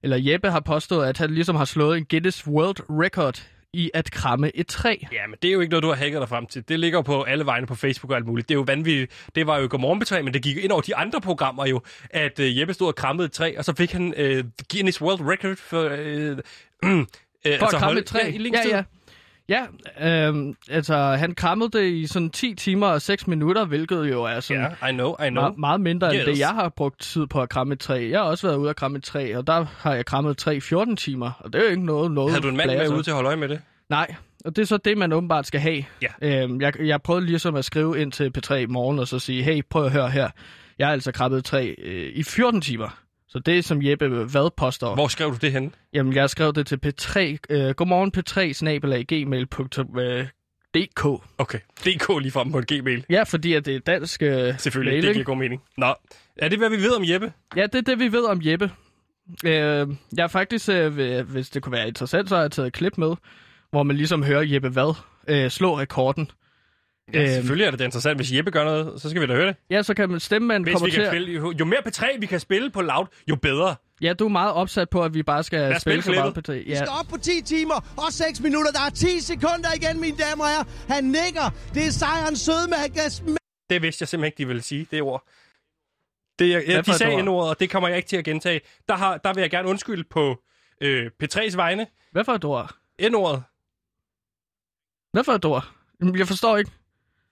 eller 0.02 0.16
Jeppe 0.20 0.50
har 0.50 0.60
påstået, 0.60 1.06
at 1.06 1.18
han 1.18 1.30
ligesom 1.30 1.56
har 1.56 1.64
slået 1.64 1.98
en 1.98 2.04
Guinness 2.10 2.46
World 2.46 2.76
Record 2.90 3.42
i 3.72 3.90
at 3.94 4.10
kramme 4.10 4.56
et 4.56 4.66
træ. 4.66 4.96
Ja, 5.12 5.26
men 5.28 5.36
det 5.42 5.48
er 5.48 5.52
jo 5.52 5.60
ikke 5.60 5.70
noget, 5.70 5.82
du 5.82 5.88
har 5.88 5.94
hacket 5.94 6.20
dig 6.20 6.28
frem 6.28 6.46
til. 6.46 6.68
Det 6.68 6.80
ligger 6.80 7.02
på 7.02 7.22
alle 7.22 7.46
vegne 7.46 7.66
på 7.66 7.74
Facebook 7.74 8.10
og 8.10 8.16
alt 8.16 8.26
muligt. 8.26 8.48
Det 8.48 8.54
er 8.54 8.58
jo 8.58 8.64
vanvittigt. 8.66 9.28
Det 9.34 9.46
var 9.46 9.58
jo 9.58 9.66
Godmorgen 9.70 9.98
Betræ, 9.98 10.22
men 10.22 10.34
det 10.34 10.42
gik 10.42 10.56
ind 10.56 10.72
over 10.72 10.80
de 10.82 10.96
andre 10.96 11.20
programmer 11.20 11.66
jo, 11.66 11.80
at 12.10 12.38
uh, 12.38 12.58
Jeppe 12.58 12.74
stod 12.74 12.86
og 12.88 12.94
krammede 12.94 13.26
et 13.26 13.32
træ, 13.32 13.54
og 13.58 13.64
så 13.64 13.74
fik 13.74 13.92
han 13.92 14.06
uh, 14.18 14.44
Guinness 14.72 15.02
World 15.02 15.20
Record 15.20 15.56
for... 15.56 15.84
Uh, 15.84 16.90
uh, 16.90 17.04
For 17.58 17.66
at 17.66 17.70
kramme 17.72 18.00
et 18.00 18.04
træ. 18.06 18.18
Ja, 18.18 18.28
i 18.28 18.50
ja, 18.54 18.76
ja. 18.76 18.82
Ja, 19.48 19.66
øhm, 20.28 20.54
altså 20.70 20.96
han 20.96 21.34
krammede 21.34 21.70
det 21.78 21.84
i 21.84 22.06
sådan 22.06 22.30
10 22.30 22.54
timer 22.54 22.86
og 22.86 23.02
6 23.02 23.26
minutter, 23.26 23.64
hvilket 23.64 24.10
jo 24.10 24.24
er 24.24 24.40
sådan 24.40 24.66
Ja, 24.82 24.88
I 24.88 24.92
know, 24.92 25.14
I 25.26 25.28
know. 25.28 25.42
meget, 25.42 25.58
meget 25.58 25.80
mindre 25.80 26.06
end 26.14 26.16
Yes. 26.18 26.24
det, 26.24 26.38
jeg 26.38 26.48
har 26.48 26.68
brugt 26.68 27.00
tid 27.00 27.26
på 27.26 27.40
at 27.42 27.48
kramme 27.48 27.72
et 27.72 27.80
træ. 27.80 28.08
Jeg 28.10 28.18
har 28.20 28.26
også 28.26 28.46
været 28.46 28.58
ude 28.58 28.70
at 28.70 28.76
kramme 28.76 28.98
et 28.98 29.04
træ, 29.04 29.32
og 29.36 29.46
der 29.46 29.66
har 29.78 29.94
jeg 29.94 30.06
krammet 30.06 30.30
et 30.30 30.38
træ 30.38 30.52
i 30.56 30.60
14 30.60 30.96
timer, 30.96 31.30
og 31.40 31.52
det 31.52 31.58
er 31.58 31.64
jo 31.64 31.70
ikke 31.70 31.84
noget, 31.84 32.10
noget 32.12 32.30
Havde 32.30 32.42
du 32.42 32.48
en 32.48 32.56
mand 32.56 32.70
med 32.70 32.88
ude 32.88 33.02
til 33.02 33.10
at 33.10 33.14
holde 33.14 33.26
øje 33.28 33.36
med 33.36 33.48
det? 33.48 33.60
Nej, 33.90 34.14
og 34.44 34.56
det 34.56 34.62
er 34.62 34.66
så 34.66 34.76
det, 34.76 34.98
man 34.98 35.12
åbenbart 35.12 35.46
skal 35.46 35.60
have. 35.60 35.84
Ja. 36.02 36.42
Øhm, 36.42 36.60
jeg, 36.60 36.80
jeg 36.80 37.02
prøvede 37.02 37.26
ligesom 37.26 37.54
at 37.54 37.64
skrive 37.64 38.00
ind 38.00 38.12
til 38.12 38.32
P3 38.38 38.54
i 38.54 38.66
morgen 38.66 38.98
og 38.98 39.08
så 39.08 39.18
sige, 39.18 39.42
hey, 39.42 39.62
prøv 39.70 39.84
at 39.84 39.92
høre 39.92 40.10
her. 40.10 40.30
Jeg 40.78 40.86
har 40.86 40.92
altså 40.92 41.12
krabbet 41.12 41.38
et 41.38 41.44
træ 41.44 41.74
øh, 41.78 42.12
i 42.14 42.22
14 42.22 42.60
timer. 42.60 42.98
Så 43.28 43.38
det, 43.38 43.64
som 43.64 43.82
Jeppe 43.82 44.08
hvad 44.08 44.50
påstår. 44.56 44.94
Hvor 44.94 45.08
skrev 45.08 45.30
du 45.30 45.36
det 45.40 45.52
henne? 45.52 45.70
Jamen, 45.92 46.14
jeg 46.14 46.30
skrev 46.30 46.52
det 46.52 46.66
til 46.66 46.78
P3, 46.86 47.18
øh, 47.50 47.70
godmorgen 47.70 48.12
P3, 48.16 48.52
snabelag, 48.52 49.04
gmail.dk. 49.06 51.04
Okay, 51.38 51.58
DK 51.84 52.20
lige 52.20 52.30
frem 52.30 52.52
på 52.52 52.58
en 52.58 52.64
gmail. 52.64 53.04
Ja, 53.10 53.22
fordi 53.22 53.52
at 53.52 53.66
det 53.66 53.76
er 53.76 53.80
dansk 53.80 54.22
øh, 54.22 54.58
Selvfølgelig, 54.58 54.92
mail, 54.92 55.06
det 55.06 55.14
giver 55.14 55.24
god 55.24 55.36
mening. 55.36 55.62
Nå, 55.76 55.94
er 56.36 56.48
det, 56.48 56.58
hvad 56.58 56.70
vi 56.70 56.76
ved 56.76 56.96
om 56.96 57.02
Jeppe? 57.04 57.32
Ja, 57.56 57.62
det 57.62 57.74
er 57.74 57.82
det, 57.82 57.98
vi 57.98 58.12
ved 58.12 58.24
om 58.24 58.40
Jeppe. 58.42 58.70
Øh, 59.44 59.52
jeg 60.16 60.22
har 60.22 60.28
faktisk, 60.28 60.68
øh, 60.68 61.30
hvis 61.30 61.50
det 61.50 61.62
kunne 61.62 61.72
være 61.72 61.88
interessant, 61.88 62.28
så 62.28 62.34
har 62.34 62.42
jeg 62.42 62.50
taget 62.50 62.66
et 62.66 62.72
klip 62.72 62.98
med, 62.98 63.14
hvor 63.70 63.82
man 63.82 63.96
ligesom 63.96 64.22
hører 64.22 64.42
Jeppe 64.42 64.68
hvad 64.68 64.94
øh, 65.28 65.50
slå 65.50 65.78
rekorden. 65.78 66.30
Ja, 67.14 67.20
Øhm. 67.22 67.28
selvfølgelig 67.28 67.66
er 67.66 67.70
det 67.70 67.78
da 67.80 67.84
interessant. 67.84 68.18
Hvis 68.18 68.32
Jeppe 68.32 68.50
gør 68.50 68.64
noget, 68.64 69.00
så 69.02 69.10
skal 69.10 69.22
vi 69.22 69.26
da 69.26 69.34
høre 69.34 69.46
det. 69.46 69.56
Ja, 69.70 69.82
så 69.82 69.94
kan 69.94 70.10
man 70.10 70.20
stemmanden 70.20 70.62
Hvis 70.62 70.72
komme 70.72 70.84
vi 70.86 70.90
til 70.90 70.96
kan 70.96 71.06
at... 71.06 71.10
spille, 71.12 71.32
jo, 71.32 71.52
jo 71.60 71.64
mere 71.64 71.80
P3 71.88 72.18
vi 72.18 72.26
kan 72.26 72.40
spille 72.40 72.70
på 72.70 72.82
loud, 72.82 73.06
jo 73.30 73.36
bedre. 73.36 73.76
Ja, 74.00 74.12
du 74.12 74.24
er 74.24 74.28
meget 74.28 74.52
opsat 74.52 74.90
på, 74.90 75.04
at 75.04 75.14
vi 75.14 75.22
bare 75.22 75.42
skal 75.42 75.60
os 75.74 75.80
spille 75.80 76.02
så 76.02 76.06
spille 76.06 76.20
meget 76.20 76.34
på 76.34 76.40
det. 76.40 76.66
Vi 76.66 76.70
Ja. 76.70 76.76
skal 76.76 76.88
op 77.00 77.06
på 77.10 77.16
10 77.16 77.40
timer 77.42 77.74
og 77.96 78.12
6 78.12 78.40
minutter. 78.40 78.70
Der 78.72 78.80
er 78.86 78.90
10 78.90 79.20
sekunder 79.20 79.68
igen, 79.76 80.00
mine 80.00 80.16
damer 80.16 80.44
og 80.44 80.50
herrer. 80.50 80.64
Han 80.94 81.04
nikker. 81.04 81.50
Det 81.74 81.86
er 81.86 81.90
sejrens 81.90 82.40
sødme. 82.40 82.74
Han 82.76 82.90
kan 82.90 83.02
sm- 83.02 83.36
Det 83.70 83.82
vidste 83.82 84.02
jeg 84.02 84.08
simpelthen 84.08 84.24
ikke, 84.26 84.38
de 84.38 84.46
ville 84.46 84.62
sige, 84.62 84.86
det 84.90 85.02
ord. 85.02 85.24
Det, 86.38 86.50
jeg, 86.50 86.84
for 86.84 86.92
de 86.92 86.98
sagde 86.98 87.12
ord? 87.12 87.20
endordet, 87.20 87.50
og 87.50 87.60
det 87.60 87.70
kommer 87.70 87.88
jeg 87.88 87.96
ikke 87.96 88.08
til 88.08 88.16
at 88.16 88.24
gentage. 88.24 88.60
Der, 88.88 88.94
har, 88.96 89.16
der 89.16 89.34
vil 89.34 89.40
jeg 89.40 89.50
gerne 89.50 89.68
undskylde 89.68 90.04
på 90.04 90.42
øh, 90.80 91.10
P3's 91.24 91.56
vegne. 91.56 91.86
Hvad 92.12 92.24
for 92.24 92.32
et 92.32 92.44
ord? 92.44 92.74
Endordet. 92.98 93.42
Hvad 95.12 95.24
for 95.24 95.32
et 95.32 95.44
ord? 95.44 95.68
Jeg 96.18 96.26
forstår 96.28 96.56
ikke. 96.56 96.70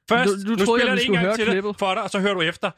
Først, 0.09 0.31
Nu- 0.31 0.51
nu 0.51 0.57
nu 0.57 0.65
troede 0.65 0.81
spiller 0.81 0.93
jeg, 0.93 0.97
det 1.01 1.07
en 1.07 1.13
gang 1.13 1.35
til 1.37 1.45
klippet. 1.47 1.69
det 1.69 1.79
for 1.79 1.95
dig, 1.95 2.03
og 2.03 2.11
så 2.11 2.19
hører 2.21 2.35
du 2.35 2.41
efter. 2.41 2.71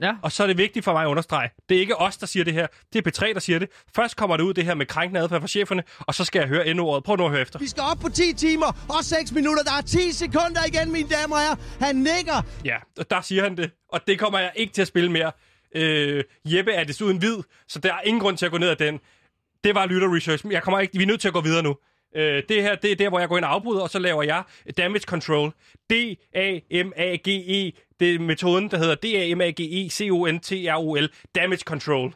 Ja. 0.00 0.12
Og 0.22 0.32
så 0.32 0.42
er 0.42 0.46
det 0.46 0.58
vigtigt 0.58 0.84
for 0.84 0.92
mig 0.92 1.02
at 1.02 1.06
understrege. 1.08 1.50
Det 1.68 1.76
er 1.76 1.80
ikke 1.80 1.96
os, 1.96 2.16
der 2.16 2.26
siger 2.26 2.44
det 2.44 2.54
her. 2.54 2.66
Det 2.92 3.06
er 3.06 3.10
P3, 3.10 3.34
der 3.34 3.40
siger 3.40 3.58
det. 3.58 3.68
Først 3.96 4.16
kommer 4.16 4.36
det 4.36 4.44
ud, 4.44 4.54
det 4.54 4.64
her 4.64 4.74
med 4.74 4.86
krænkende 4.86 5.20
adfærd 5.20 5.40
fra 5.40 5.48
cheferne, 5.48 5.82
og 5.98 6.14
så 6.14 6.24
skal 6.24 6.40
jeg 6.40 6.48
høre 6.48 6.66
endordet. 6.66 7.04
Prøv 7.04 7.16
nu 7.16 7.24
at 7.24 7.30
høre 7.30 7.40
efter. 7.40 7.58
Vi 7.58 7.66
skal 7.66 7.82
op 7.82 7.98
på 7.98 8.08
10 8.08 8.32
timer 8.32 8.66
og 8.88 9.04
6 9.04 9.32
minutter. 9.32 9.62
Der 9.62 9.72
er 9.72 9.80
10 9.80 10.12
sekunder 10.12 10.64
igen, 10.66 10.92
mine 10.92 11.08
damer 11.08 11.36
og 11.36 11.42
herrer. 11.42 11.56
Han 11.80 11.96
nikker. 11.96 12.42
Ja, 12.64 12.76
og 12.98 13.10
der 13.10 13.20
siger 13.20 13.42
han 13.42 13.56
det. 13.56 13.70
Og 13.88 14.00
det 14.06 14.18
kommer 14.18 14.38
jeg 14.38 14.52
ikke 14.56 14.72
til 14.72 14.82
at 14.82 14.88
spille 14.88 15.12
mere. 15.12 15.32
Øh, 15.76 16.24
Jeppe 16.44 16.72
er 16.72 16.84
desuden 16.84 17.18
hvid, 17.18 17.36
så 17.68 17.78
der 17.78 17.92
er 17.94 18.00
ingen 18.04 18.20
grund 18.20 18.36
til 18.38 18.46
at 18.46 18.52
gå 18.52 18.58
ned 18.58 18.68
ad 18.68 18.76
den. 18.76 19.00
Det 19.64 19.74
var 19.74 19.86
lytter 19.86 20.14
research. 20.16 20.46
Jeg 20.50 20.62
kommer 20.62 20.80
ikke, 20.80 20.96
vi 20.96 21.02
er 21.02 21.06
nødt 21.06 21.20
til 21.20 21.28
at 21.28 21.34
gå 21.34 21.40
videre 21.40 21.62
nu. 21.62 21.76
Øh, 22.16 22.42
det 22.48 22.62
her, 22.62 22.74
det 22.74 22.92
er 22.92 22.96
der, 22.96 23.08
hvor 23.08 23.18
jeg 23.18 23.28
går 23.28 23.36
ind 23.36 23.44
og 23.44 23.52
afbryder, 23.52 23.80
og 23.80 23.90
så 23.90 23.98
laver 23.98 24.22
jeg 24.22 24.42
damage 24.76 25.00
control. 25.00 25.52
D-A-M-A-G-E. 25.90 27.72
Det 28.00 28.14
er 28.14 28.18
metoden, 28.18 28.70
der 28.70 28.78
hedder 28.78 28.94
D-A-M-A-G-E 28.94 29.90
C-O-N-T-R-O-L. 29.90 31.08
Damage 31.34 31.62
control. 31.66 32.12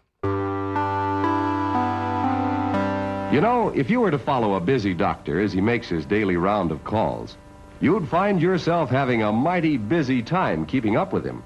You 3.34 3.40
know, 3.40 3.72
if 3.74 3.90
you 3.90 4.00
were 4.00 4.10
to 4.10 4.18
follow 4.18 4.54
a 4.56 4.60
busy 4.60 4.92
doctor 4.92 5.40
as 5.40 5.52
he 5.54 5.60
makes 5.60 5.88
his 5.88 6.04
daily 6.04 6.36
round 6.36 6.70
of 6.70 6.84
calls, 6.84 7.38
you'd 7.80 8.06
find 8.08 8.42
yourself 8.42 8.90
having 8.90 9.22
a 9.22 9.32
mighty 9.32 9.78
busy 9.78 10.22
time 10.22 10.66
keeping 10.66 10.96
up 10.96 11.12
with 11.14 11.24
him. 11.24 11.42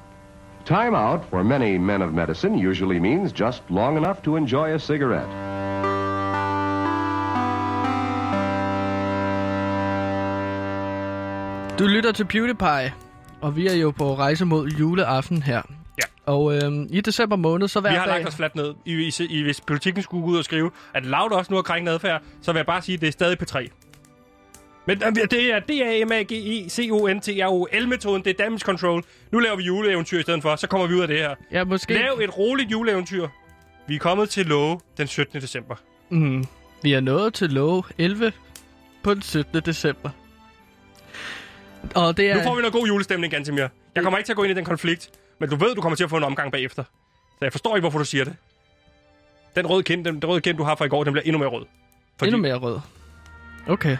Time 0.64 0.96
out 0.96 1.24
for 1.30 1.44
many 1.44 1.78
men 1.78 2.02
of 2.02 2.12
medicine 2.12 2.58
usually 2.58 2.98
means 2.98 3.30
just 3.30 3.62
long 3.70 3.96
enough 3.96 4.20
to 4.22 4.34
enjoy 4.34 4.74
a 4.74 4.78
cigarette. 4.80 5.55
Du 11.78 11.86
lytter 11.86 12.12
til 12.12 12.24
PewDiePie, 12.24 12.94
og 13.40 13.56
vi 13.56 13.66
er 13.66 13.74
jo 13.74 13.90
på 13.90 14.14
rejse 14.14 14.44
mod 14.44 14.68
juleaften 14.68 15.42
her. 15.42 15.62
Ja. 15.98 16.32
Og 16.32 16.54
øhm, 16.56 16.86
i 16.90 17.00
december 17.00 17.36
måned, 17.36 17.68
så 17.68 17.80
hver 17.80 17.90
Vi 17.90 17.96
har 17.96 18.06
dag... 18.06 18.14
lagt 18.14 18.28
os 18.28 18.36
fladt 18.36 18.54
ned. 18.54 18.74
I, 18.84 18.92
I, 18.92 19.12
I, 19.30 19.42
hvis 19.42 19.60
politikken 19.60 20.02
skulle 20.02 20.24
gå 20.24 20.30
ud 20.30 20.38
og 20.38 20.44
skrive, 20.44 20.70
at 20.94 21.06
Loud 21.06 21.30
også 21.32 21.52
nu 21.52 21.56
har 21.56 21.62
krænkende 21.62 21.92
adfærd, 21.92 22.22
så 22.42 22.52
vil 22.52 22.58
jeg 22.58 22.66
bare 22.66 22.82
sige, 22.82 22.94
at 22.94 23.00
det 23.00 23.06
er 23.08 23.12
stadig 23.12 23.38
P3. 23.42 23.68
Men 24.86 25.02
øh, 25.06 25.14
det 25.30 25.52
er 25.52 25.60
D-A-M-A-G-E-C-O-N-T-R-O-L-metoden. 25.60 28.24
Det 28.24 28.30
er 28.30 28.34
damage 28.44 28.60
control. 28.60 29.02
Nu 29.32 29.38
laver 29.38 29.56
vi 29.56 29.62
juleeventyr 29.62 30.18
i 30.18 30.22
stedet 30.22 30.42
for, 30.42 30.56
så 30.56 30.66
kommer 30.66 30.86
vi 30.86 30.94
ud 30.94 31.00
af 31.00 31.08
det 31.08 31.18
her. 31.18 31.34
Ja, 31.52 31.64
måske... 31.64 31.94
Lav 31.94 32.18
et 32.22 32.38
roligt 32.38 32.70
juleeventyr. 32.70 33.28
Vi 33.88 33.94
er 33.94 33.98
kommet 33.98 34.28
til 34.30 34.46
Låge 34.46 34.80
den 34.98 35.06
17. 35.06 35.40
december. 35.40 35.74
Mm, 36.10 36.44
vi 36.82 36.92
er 36.92 37.00
nået 37.00 37.34
til 37.34 37.50
love 37.50 37.82
11 37.98 38.32
på 39.02 39.14
den 39.14 39.22
17. 39.22 39.60
december. 39.60 40.10
Og 41.94 42.16
det 42.16 42.30
er... 42.30 42.36
Nu 42.36 42.42
får 42.42 42.54
vi 42.54 42.60
noget 42.60 42.72
god 42.72 42.86
julestemning, 42.86 43.32
Gantemir. 43.32 43.68
Jeg 43.94 44.02
kommer 44.02 44.18
ikke 44.18 44.28
til 44.28 44.32
at 44.32 44.36
gå 44.36 44.42
ind 44.42 44.50
i 44.50 44.54
den 44.54 44.64
konflikt, 44.64 45.10
Men 45.38 45.50
du 45.50 45.56
ved, 45.56 45.74
du 45.74 45.80
kommer 45.80 45.96
til 45.96 46.04
at 46.04 46.10
få 46.10 46.16
en 46.16 46.24
omgang 46.24 46.52
bagefter. 46.52 46.84
Så 47.38 47.38
jeg 47.44 47.52
forstår 47.52 47.76
ikke, 47.76 47.82
hvorfor 47.82 47.98
du 47.98 48.04
siger 48.04 48.24
det. 48.24 48.36
Den 49.56 49.66
røde 49.66 49.82
kind, 49.82 50.04
den, 50.04 50.14
den 50.14 50.28
røde 50.28 50.40
kind, 50.40 50.56
du 50.56 50.62
har 50.62 50.74
fra 50.74 50.84
i 50.84 50.88
går, 50.88 51.04
den 51.04 51.12
bliver 51.12 51.24
endnu 51.24 51.38
mere 51.38 51.48
rød. 51.48 51.66
Fordi... 52.18 52.28
Endnu 52.28 52.42
mere 52.42 52.54
rød. 52.54 52.80
Okay, 53.68 53.96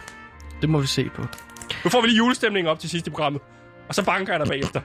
det 0.60 0.68
må 0.68 0.80
vi 0.80 0.86
se 0.86 1.10
på. 1.14 1.22
Nu 1.84 1.90
får 1.90 2.00
vi 2.00 2.06
lige 2.06 2.16
julestemningen 2.16 2.70
op 2.70 2.78
til 2.78 2.90
sidste 2.90 3.10
programmet. 3.10 3.42
Og 3.88 3.94
så 3.94 4.04
banker 4.04 4.32
jeg 4.32 4.40
dig 4.40 4.48
bagefter. 4.48 4.80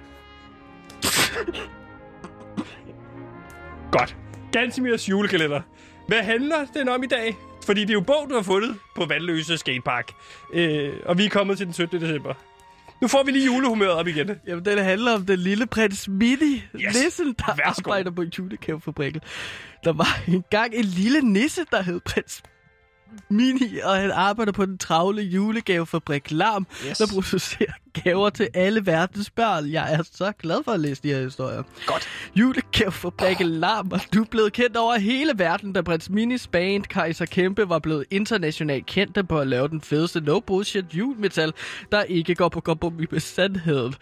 Godt. 3.92 4.16
Gansimirs 4.52 5.10
julekalender. 5.10 5.62
Hvad 6.08 6.24
handler 6.24 6.66
den 6.74 6.90
om 6.90 7.04
i 7.04 7.08
dag? 7.08 7.38
Fordi 7.66 7.82
det 7.82 7.90
er 7.90 7.94
jo 7.94 8.02
bog, 8.02 8.28
du 8.30 8.36
har 8.36 8.42
fundet 8.42 8.78
på 8.96 9.06
Vandløse 9.06 9.58
Skatepark. 9.58 10.12
Øh, 10.54 10.94
og 11.06 11.18
vi 11.18 11.26
er 11.26 11.30
kommet 11.30 11.58
til 11.58 11.66
den 11.66 11.74
17. 11.74 12.02
december. 12.02 12.34
Nu 13.02 13.08
får 13.08 13.24
vi 13.24 13.32
lige 13.32 13.46
julehumøret 13.46 13.92
op 13.94 14.08
igen. 14.08 14.30
Jamen, 14.48 14.66
den 14.66 14.78
handler 14.78 15.12
om 15.16 15.26
den 15.26 15.40
lille 15.40 15.66
prins 15.66 16.08
Mini, 16.08 16.64
Yes. 16.76 16.96
nissen, 17.04 17.34
der 17.34 17.56
Værsgo. 17.56 17.90
arbejder 17.92 18.12
på 18.12 18.24
julegavefabrikken. 18.38 19.22
Der 19.84 19.94
var 19.94 20.20
engang 20.28 20.74
en 20.76 20.86
lille 20.86 21.22
nisse, 21.22 21.62
der 21.72 21.82
hed 21.82 22.00
prins 22.00 22.44
Mini, 23.30 23.80
og 23.84 23.96
han 23.96 24.12
arbejder 24.12 24.52
på 24.52 24.66
den 24.66 24.78
travle 24.78 25.22
julegavefabrik 25.22 26.32
Larm, 26.32 26.68
Yes. 26.90 26.98
der 26.98 27.08
producerer 27.14 27.72
gaver 27.94 28.30
til 28.30 28.48
alle 28.54 28.86
verdens 28.86 29.30
børn. 29.30 29.72
Jeg 29.72 29.94
er 29.94 30.04
så 30.12 30.32
glad 30.40 30.64
for 30.64 30.72
at 30.72 30.80
læse 30.80 31.04
de 31.04 31.08
her 31.08 31.22
historier. 31.22 31.64
Godt. 31.86 32.08
Julegavefabrikken 32.36 33.48
Larm 33.48 33.92
er 33.94 34.16
nu 34.16 34.24
blevet 34.24 34.54
kendt 34.54 34.78
over 34.78 34.98
hele 34.98 35.32
verden, 35.36 35.74
da 35.74 35.82
prins 35.82 36.10
Minis 36.10 36.48
band 36.48 36.84
Kaiser 36.84 37.26
Kæmpe 37.26 37.70
var 37.70 37.80
blevet 37.80 38.06
internationalt 38.12 38.86
kendte 38.86 39.24
på 39.24 39.40
at 39.40 39.48
lave 39.48 39.68
den 39.68 39.82
fedeste 39.82 40.22
no-bullshit 40.22 40.86
julemetal, 40.94 41.54
der 41.92 42.04
ikke 42.04 42.36
går 42.36 42.50
på 42.50 42.62
kompromis 42.62 43.12
med 43.12 43.20
sandheden. 43.20 43.96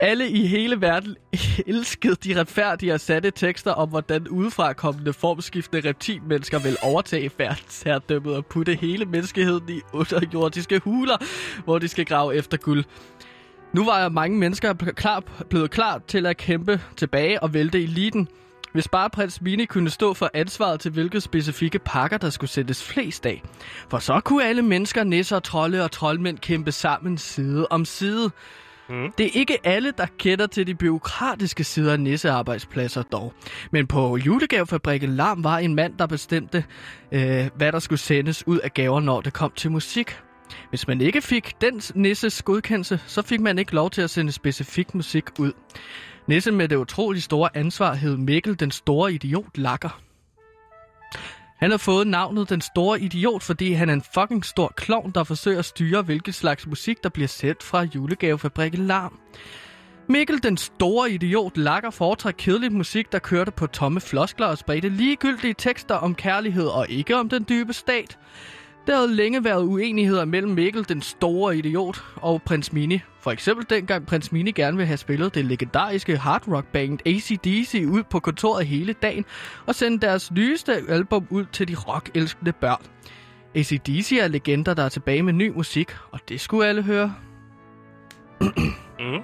Alle 0.00 0.28
i 0.28 0.46
hele 0.46 0.80
verden 0.80 1.16
elskede 1.66 2.14
de 2.14 2.40
retfærdige 2.40 2.94
og 2.94 3.00
satte 3.00 3.30
tekster 3.30 3.70
om, 3.72 3.88
hvordan 3.88 4.28
udefrakommende 4.28 5.12
formskiftende 5.12 5.88
reptilmennesker 5.88 6.58
vil 6.58 6.76
overtage 6.82 7.30
verdensherredømmet 7.38 8.36
og 8.36 8.46
putte 8.46 8.74
hele 8.74 9.04
menneskeheden 9.04 9.68
i 9.68 9.80
underjordiske 9.92 10.78
huler, 10.78 11.16
hvor 11.64 11.78
de 11.78 11.88
skal 11.88 12.04
grave 12.04 12.36
efter 12.36 12.56
guld. 12.56 12.84
Nu 13.74 13.84
var 13.84 14.08
mange 14.08 14.38
mennesker 14.38 14.72
klar, 14.74 15.22
blevet 15.50 15.70
klar 15.70 16.00
til 16.06 16.26
at 16.26 16.36
kæmpe 16.36 16.80
tilbage 16.96 17.42
og 17.42 17.54
vælte 17.54 17.82
eliten. 17.82 18.28
Hvis 18.72 18.88
bare 18.88 19.10
prins 19.10 19.40
Mini 19.40 19.64
kunne 19.64 19.90
stå 19.90 20.14
for 20.14 20.30
ansvaret 20.34 20.80
til 20.80 20.90
hvilke 20.90 21.20
specifikke 21.20 21.78
pakker, 21.78 22.18
der 22.18 22.30
skulle 22.30 22.50
sættes 22.50 22.84
flest 22.84 23.26
af. 23.26 23.42
For 23.90 23.98
så 23.98 24.20
kunne 24.20 24.44
alle 24.44 24.62
mennesker, 24.62 25.04
nisser, 25.04 25.38
trolde 25.38 25.84
og 25.84 25.90
troldmænd 25.90 26.38
kæmpe 26.38 26.72
sammen 26.72 27.18
side 27.18 27.66
om 27.70 27.84
side. 27.84 28.30
Mm. 28.88 29.12
Det 29.18 29.26
er 29.26 29.30
ikke 29.34 29.58
alle, 29.64 29.92
der 29.98 30.06
kender 30.18 30.46
til 30.46 30.66
de 30.66 30.74
byråkratiske 30.74 31.64
sider 31.64 31.92
af 31.92 32.00
nissearbejdspladser 32.00 33.02
dog. 33.02 33.32
Men 33.70 33.86
på 33.86 34.16
julegavefabrikken 34.16 35.16
Larm 35.16 35.44
var 35.44 35.58
en 35.58 35.74
mand, 35.74 35.98
der 35.98 36.06
bestemte, 36.06 36.64
øh, 37.12 37.50
hvad 37.56 37.72
der 37.72 37.78
skulle 37.78 38.00
sendes 38.00 38.46
ud 38.46 38.58
af 38.58 38.74
gaver, 38.74 39.00
når 39.00 39.20
det 39.20 39.32
kom 39.32 39.52
til 39.56 39.70
musik. 39.70 40.16
Hvis 40.68 40.88
man 40.88 41.00
ikke 41.00 41.22
fik 41.22 41.52
den 41.60 41.82
nisses 41.94 42.42
godkendelse, 42.42 43.00
så 43.06 43.22
fik 43.22 43.40
man 43.40 43.58
ikke 43.58 43.74
lov 43.74 43.90
til 43.90 44.02
at 44.02 44.10
sende 44.10 44.32
specifik 44.32 44.94
musik 44.94 45.24
ud. 45.38 45.52
Nissen 46.28 46.56
med 46.56 46.68
det 46.68 46.76
utrolig 46.76 47.22
store 47.22 47.56
ansvar 47.56 47.94
hed 47.94 48.16
Mikkel 48.16 48.60
den 48.60 48.70
store 48.70 49.12
idiot 49.12 49.58
Lakker. 49.58 50.00
Han 51.56 51.70
har 51.70 51.78
fået 51.78 52.06
navnet 52.06 52.50
den 52.50 52.60
store 52.60 53.00
idiot, 53.00 53.42
fordi 53.42 53.72
han 53.72 53.88
er 53.88 53.92
en 53.92 54.02
fucking 54.14 54.44
stor 54.44 54.72
klovn, 54.76 55.10
der 55.14 55.24
forsøger 55.24 55.58
at 55.58 55.64
styre, 55.64 56.02
hvilket 56.02 56.34
slags 56.34 56.66
musik, 56.66 57.02
der 57.02 57.08
bliver 57.08 57.28
sendt 57.28 57.62
fra 57.62 57.82
julegavefabrikken 57.82 58.86
Larm. 58.86 59.18
Mikkel, 60.08 60.42
den 60.42 60.56
store 60.56 61.10
idiot, 61.10 61.56
lakker 61.56 61.90
foretræk 61.90 62.34
kedelig 62.38 62.72
musik, 62.72 63.12
der 63.12 63.18
kørte 63.18 63.50
på 63.50 63.66
tomme 63.66 64.00
floskler 64.00 64.46
og 64.46 64.58
spredte 64.58 64.88
ligegyldige 64.88 65.54
tekster 65.58 65.94
om 65.94 66.14
kærlighed 66.14 66.66
og 66.66 66.86
ikke 66.88 67.16
om 67.16 67.28
den 67.28 67.46
dybe 67.48 67.72
stat. 67.72 68.18
Der 68.86 68.96
havde 68.96 69.14
længe 69.14 69.44
været 69.44 69.62
uenigheder 69.62 70.24
mellem 70.24 70.52
Mikkel, 70.52 70.88
den 70.88 71.02
store 71.02 71.56
idiot, 71.56 72.04
og 72.16 72.42
prins 72.42 72.72
Mini. 72.72 73.00
For 73.20 73.30
eksempel 73.30 73.66
dengang 73.70 74.06
prins 74.06 74.32
Mini 74.32 74.50
gerne 74.50 74.76
ville 74.76 74.86
have 74.86 74.96
spillet 74.96 75.34
det 75.34 75.44
legendariske 75.44 76.16
hard 76.16 76.48
rock 76.48 76.66
band 76.66 76.98
ACDC 77.06 77.84
ud 77.88 78.02
på 78.02 78.20
kontoret 78.20 78.66
hele 78.66 78.92
dagen 78.92 79.24
og 79.66 79.74
sende 79.74 80.06
deres 80.06 80.32
nyeste 80.32 80.72
album 80.88 81.26
ud 81.30 81.44
til 81.52 81.68
de 81.68 81.74
rock-elskende 81.74 82.52
børn. 82.52 82.82
ACDC 83.54 84.12
er 84.20 84.28
legender, 84.28 84.74
der 84.74 84.82
er 84.82 84.88
tilbage 84.88 85.22
med 85.22 85.32
ny 85.32 85.52
musik, 85.56 85.96
og 86.10 86.20
det 86.28 86.40
skulle 86.40 86.66
alle 86.66 86.82
høre. 86.82 87.14
Mm. 88.40 89.22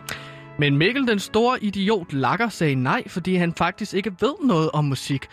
Men 0.60 0.76
Mikkel, 0.76 1.06
den 1.06 1.18
store 1.18 1.64
idiot, 1.64 2.12
lakker 2.12 2.48
sagde 2.48 2.74
nej, 2.74 3.08
fordi 3.08 3.34
han 3.34 3.54
faktisk 3.54 3.94
ikke 3.94 4.12
ved 4.20 4.34
noget 4.44 4.70
om 4.70 4.84
musik. 4.84 5.26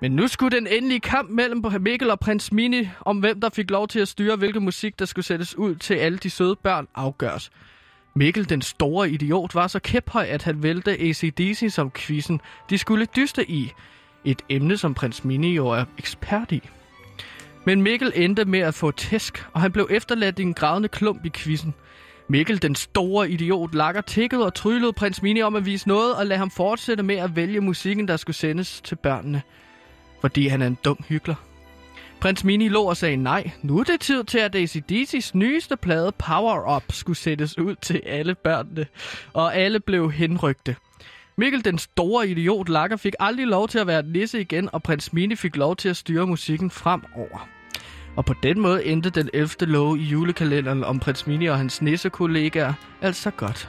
Men 0.00 0.12
nu 0.12 0.28
skulle 0.28 0.56
den 0.56 0.66
endelige 0.66 1.00
kamp 1.00 1.30
mellem 1.30 1.64
Mikkel 1.80 2.10
og 2.10 2.20
prins 2.20 2.52
Mini 2.52 2.88
om 3.00 3.18
hvem 3.18 3.40
der 3.40 3.48
fik 3.50 3.70
lov 3.70 3.88
til 3.88 4.00
at 4.00 4.08
styre, 4.08 4.36
hvilken 4.36 4.64
musik 4.64 4.98
der 4.98 5.04
skulle 5.04 5.24
sættes 5.24 5.58
ud 5.58 5.74
til 5.74 5.94
alle 5.94 6.18
de 6.18 6.30
søde 6.30 6.56
børn 6.56 6.88
afgøres. 6.94 7.50
Mikkel, 8.14 8.48
den 8.48 8.62
store 8.62 9.10
idiot, 9.10 9.54
var 9.54 9.66
så 9.66 9.78
kæphøj, 9.78 10.26
at 10.28 10.42
han 10.42 10.62
vælte 10.62 10.90
ACDC 10.90 11.66
som 11.70 11.90
quizzen, 11.90 12.40
de 12.70 12.78
skulle 12.78 13.06
dyste 13.16 13.50
i. 13.50 13.72
Et 14.24 14.42
emne, 14.48 14.76
som 14.76 14.94
prins 14.94 15.24
Mini 15.24 15.54
jo 15.54 15.68
er 15.68 15.84
ekspert 15.98 16.52
i. 16.52 16.60
Men 17.64 17.82
Mikkel 17.82 18.12
endte 18.14 18.44
med 18.44 18.60
at 18.60 18.74
få 18.74 18.90
tæsk, 18.90 19.46
og 19.52 19.60
han 19.60 19.72
blev 19.72 19.88
efterladt 19.90 20.38
i 20.38 20.42
en 20.42 20.54
grædende 20.54 20.88
klump 20.88 21.24
i 21.24 21.30
quizzen. 21.34 21.74
Mikkel, 22.28 22.62
den 22.62 22.74
store 22.74 23.30
idiot, 23.30 23.74
lakker 23.74 24.00
tikket 24.00 24.44
og 24.44 24.54
tryllede 24.54 24.92
prins 24.92 25.22
Mini 25.22 25.42
om 25.42 25.56
at 25.56 25.66
vise 25.66 25.88
noget 25.88 26.14
og 26.14 26.26
lade 26.26 26.38
ham 26.38 26.50
fortsætte 26.50 27.02
med 27.02 27.16
at 27.16 27.36
vælge 27.36 27.60
musikken, 27.60 28.08
der 28.08 28.16
skulle 28.16 28.36
sendes 28.36 28.80
til 28.80 28.96
børnene. 28.96 29.42
Fordi 30.20 30.46
han 30.46 30.62
er 30.62 30.66
en 30.66 30.78
dum 30.84 30.98
hykler. 31.08 31.34
Prins 32.20 32.44
Mini 32.44 32.68
lå 32.68 32.82
og 32.82 32.96
sagde 32.96 33.16
nej. 33.16 33.50
Nu 33.62 33.78
er 33.78 33.84
det 33.84 34.00
tid 34.00 34.24
til, 34.24 34.38
at 34.38 34.56
ACDC's 34.56 35.30
nyeste 35.34 35.76
plade 35.76 36.12
Power 36.12 36.76
Up 36.76 36.82
skulle 36.90 37.16
sættes 37.16 37.58
ud 37.58 37.74
til 37.74 38.02
alle 38.06 38.34
børnene. 38.34 38.86
Og 39.32 39.56
alle 39.56 39.80
blev 39.80 40.12
henrygte. 40.12 40.76
Mikkel, 41.36 41.64
den 41.64 41.78
store 41.78 42.28
idiot, 42.28 42.68
lakker 42.68 42.96
fik 42.96 43.14
aldrig 43.20 43.46
lov 43.46 43.68
til 43.68 43.78
at 43.78 43.86
være 43.86 44.02
nisse 44.02 44.40
igen, 44.40 44.68
og 44.72 44.82
prins 44.82 45.12
Mini 45.12 45.34
fik 45.36 45.56
lov 45.56 45.76
til 45.76 45.88
at 45.88 45.96
styre 45.96 46.26
musikken 46.26 46.70
fremover. 46.70 47.55
Og 48.16 48.24
på 48.24 48.34
den 48.42 48.60
måde 48.60 48.84
endte 48.84 49.10
den 49.10 49.30
11. 49.32 49.48
lov 49.60 49.96
i 49.96 50.02
julekalenderen 50.02 50.84
om 50.84 50.98
prins 50.98 51.26
Mini 51.26 51.46
og 51.46 51.58
hans 51.58 51.82
nissekollegaer 51.82 52.72
altså 53.02 53.30
godt. 53.30 53.68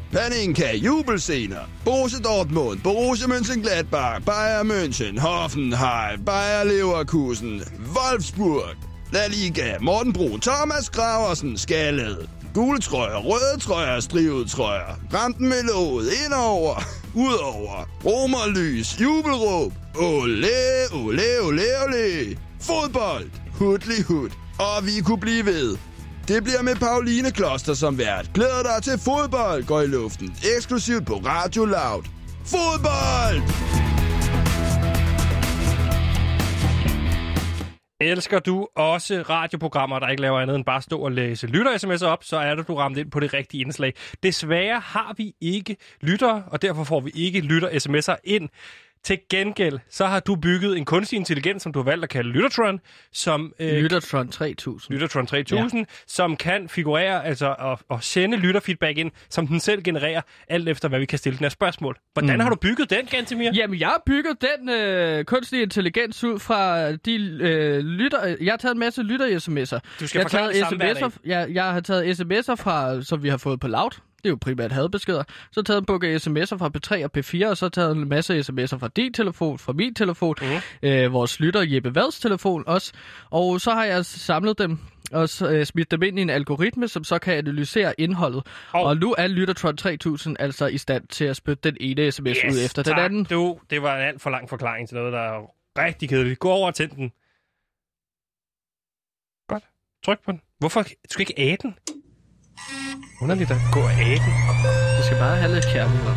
Paninka, 0.11 0.73
jubelscener. 0.73 1.65
Borussia 1.85 2.19
Dortmund, 2.19 2.83
Borussia 2.83 3.27
Mönchengladbach, 3.27 4.19
Bayern 4.25 4.67
München, 4.67 5.17
Hoffenheim, 5.17 6.25
Bayer 6.25 6.65
Leverkusen, 6.65 7.63
Wolfsburg, 7.93 8.75
La 9.13 9.27
Liga, 9.27 9.77
Morten 9.79 10.11
Brun, 10.11 10.41
Thomas 10.41 10.89
Graversen, 10.89 11.57
Skallet. 11.57 12.27
Gule 12.53 12.79
trøjer, 12.79 13.17
røde 13.17 13.59
trøjer, 13.59 13.99
strivet 13.99 14.49
trøjer. 14.49 14.95
Rampen 15.13 15.49
med 15.49 15.63
låget, 15.63 16.09
indover, 16.25 16.83
udover. 17.15 17.89
Romerlys, 18.05 19.01
jubelråb. 19.01 19.73
Ole, 19.95 20.49
ole, 20.93 21.41
ole, 21.41 21.63
ole. 21.85 22.37
Fodbold, 22.61 23.29
hudlig 23.53 24.03
hud. 24.03 24.29
Og 24.59 24.85
vi 24.85 25.01
kunne 25.01 25.19
blive 25.19 25.45
ved. 25.45 25.77
Det 26.27 26.43
bliver 26.43 26.61
med 26.61 26.75
Pauline 26.75 27.31
Kloster 27.31 27.73
som 27.73 27.97
vært. 27.97 28.31
Glæder 28.33 28.63
dig 28.63 28.83
til 28.83 28.99
fodbold 28.99 29.63
går 29.63 29.81
i 29.81 29.87
luften. 29.87 30.35
Eksklusivt 30.57 31.05
på 31.05 31.13
Radio 31.13 31.65
Loud. 31.65 32.03
Fodbold! 32.45 33.41
Elsker 38.01 38.39
du 38.39 38.67
også 38.75 39.23
radioprogrammer, 39.29 39.99
der 39.99 40.07
ikke 40.07 40.21
laver 40.21 40.39
andet 40.39 40.55
end 40.55 40.65
bare 40.65 40.81
stå 40.81 40.99
og 40.99 41.11
læse 41.11 41.47
lytter-sms'er 41.47 42.05
op, 42.05 42.23
så 42.23 42.37
er 42.37 42.55
det, 42.55 42.67
du 42.67 42.75
ramt 42.75 42.97
ind 42.97 43.11
på 43.11 43.19
det 43.19 43.33
rigtige 43.33 43.61
indslag. 43.61 43.93
Desværre 44.23 44.79
har 44.79 45.13
vi 45.17 45.33
ikke 45.41 45.77
lyttere, 46.01 46.43
og 46.47 46.61
derfor 46.61 46.83
får 46.83 46.99
vi 46.99 47.11
ikke 47.15 47.39
lytter-sms'er 47.39 48.15
ind 48.23 48.49
til 49.03 49.19
gengæld, 49.29 49.79
så 49.89 50.05
har 50.05 50.19
du 50.19 50.35
bygget 50.35 50.77
en 50.77 50.85
kunstig 50.85 51.17
intelligens, 51.17 51.63
som 51.63 51.71
du 51.73 51.79
har 51.79 51.83
valgt 51.83 52.03
at 52.03 52.09
kalde 52.09 52.29
Lyttertron, 52.29 52.79
som, 53.13 53.53
øh, 53.59 53.73
Lyttertron 53.73 54.27
3000. 54.27 54.93
Lyttertron 54.93 55.27
3000, 55.27 55.79
ja. 55.79 55.85
som 56.07 56.35
kan 56.37 56.69
figurere, 56.69 57.25
altså 57.25 57.55
og, 57.59 57.79
og 57.89 58.03
sende 58.03 58.37
lytterfeedback 58.37 58.97
ind, 58.97 59.11
som 59.29 59.47
den 59.47 59.59
selv 59.59 59.81
genererer, 59.83 60.21
alt 60.49 60.69
efter 60.69 60.89
hvad 60.89 60.99
vi 60.99 61.05
kan 61.05 61.17
stille 61.19 61.37
den 61.37 61.43
her 61.45 61.49
spørgsmål. 61.49 61.97
Hvordan 62.13 62.35
Mm. 62.35 62.39
har 62.39 62.49
du 62.49 62.55
bygget 62.55 62.89
den, 62.89 63.05
Gantemir? 63.05 63.51
Jamen, 63.55 63.79
jeg 63.79 63.87
har 63.87 64.01
bygget 64.05 64.37
den 64.41 64.69
øh, 64.69 65.23
kunstige 65.25 65.61
intelligens 65.63 66.23
ud 66.23 66.39
fra 66.39 66.91
de 66.91 67.15
øh, 67.41 67.79
lytter... 67.79 68.35
Jeg 68.41 68.51
har 68.51 68.57
taget 68.57 68.73
en 68.73 68.79
masse 68.79 69.01
lytter-sms'er. 69.03 69.79
Du 69.99 70.07
skal 70.07 70.19
jeg 70.19 70.23
har 70.23 70.29
taget 70.29 70.51
sms'er, 70.63 71.17
jeg, 71.25 71.47
jeg 71.51 71.63
har 71.63 71.79
taget 71.79 72.19
sms'er 72.19 72.55
fra, 72.55 73.01
som 73.01 73.23
vi 73.23 73.29
har 73.29 73.37
fået 73.37 73.59
på 73.59 73.67
Loud. 73.67 73.91
Det 74.23 74.25
er 74.25 74.29
jo 74.29 74.37
primært 74.41 74.71
hadbeskeder. 74.71 75.23
Så 75.51 75.61
taget 75.61 75.77
en 75.79 75.85
bunke 75.85 76.15
sms'er 76.15 76.57
fra 76.57 76.71
P3 76.77 77.03
og 77.05 77.11
P4, 77.17 77.49
og 77.49 77.57
så 77.57 77.69
taget 77.69 77.91
en 77.97 78.09
masse 78.09 78.39
sms'er 78.39 78.77
fra 78.77 78.87
din 78.87 79.13
telefon, 79.13 79.59
fra 79.59 79.73
min 79.73 79.93
telefon, 79.93 80.35
mm. 80.41 80.89
øh, 80.89 81.13
vores 81.13 81.39
lytter 81.39 81.61
Jeppe 81.67 81.95
Vads 81.95 82.19
telefon 82.19 82.63
også. 82.67 82.93
Og 83.29 83.61
så 83.61 83.71
har 83.71 83.85
jeg 83.85 84.05
samlet 84.05 84.57
dem 84.57 84.79
og 85.11 85.29
øh, 85.49 85.65
smidt 85.65 85.91
dem 85.91 86.01
ind 86.03 86.19
i 86.19 86.21
en 86.21 86.29
algoritme, 86.29 86.87
som 86.87 87.03
så 87.03 87.19
kan 87.19 87.33
analysere 87.37 87.93
indholdet. 87.97 88.45
Og- 88.71 88.83
Og, 88.83 88.97
nu 88.97 89.15
er 89.17 89.27
Lyttertron 89.27 89.77
3000 89.77 90.35
altså 90.39 90.67
i 90.67 90.77
stand 90.77 91.07
til 91.07 91.25
at 91.25 91.35
spytte 91.35 91.69
den 91.71 91.77
ene 91.79 92.11
sms 92.11 92.37
yes, 92.45 92.55
ud 92.55 92.65
efter 92.65 92.83
den 92.83 92.93
tak. 92.93 92.99
anden. 93.05 93.23
Du, 93.25 93.59
det 93.69 93.81
var 93.81 93.95
en 93.97 94.01
alt 94.03 94.21
for 94.21 94.29
lang 94.29 94.49
forklaring 94.49 94.87
til 94.89 94.97
noget, 94.97 95.13
der 95.13 95.19
er 95.19 95.41
rigtig 95.85 96.09
kedeligt. 96.09 96.39
Gå 96.39 96.49
over 96.49 96.71
tænd 96.71 96.91
den. 96.91 97.11
Godt. 99.47 99.63
Tryk 100.05 100.23
på 100.25 100.31
den. 100.31 100.41
Hvorfor? 100.59 100.81
Du 100.83 100.89
skal 101.09 101.21
ikke 101.21 101.33
æde 101.37 101.57
den. 101.61 101.75
Underligt 103.21 103.51
at 103.51 103.57
gå 103.71 103.79
æde 103.79 104.19
den. 104.25 104.33
Du 104.97 105.03
skal 105.05 105.17
bare 105.19 105.35
have 105.37 105.53
lidt 105.53 105.65
kærlighed. 105.73 106.13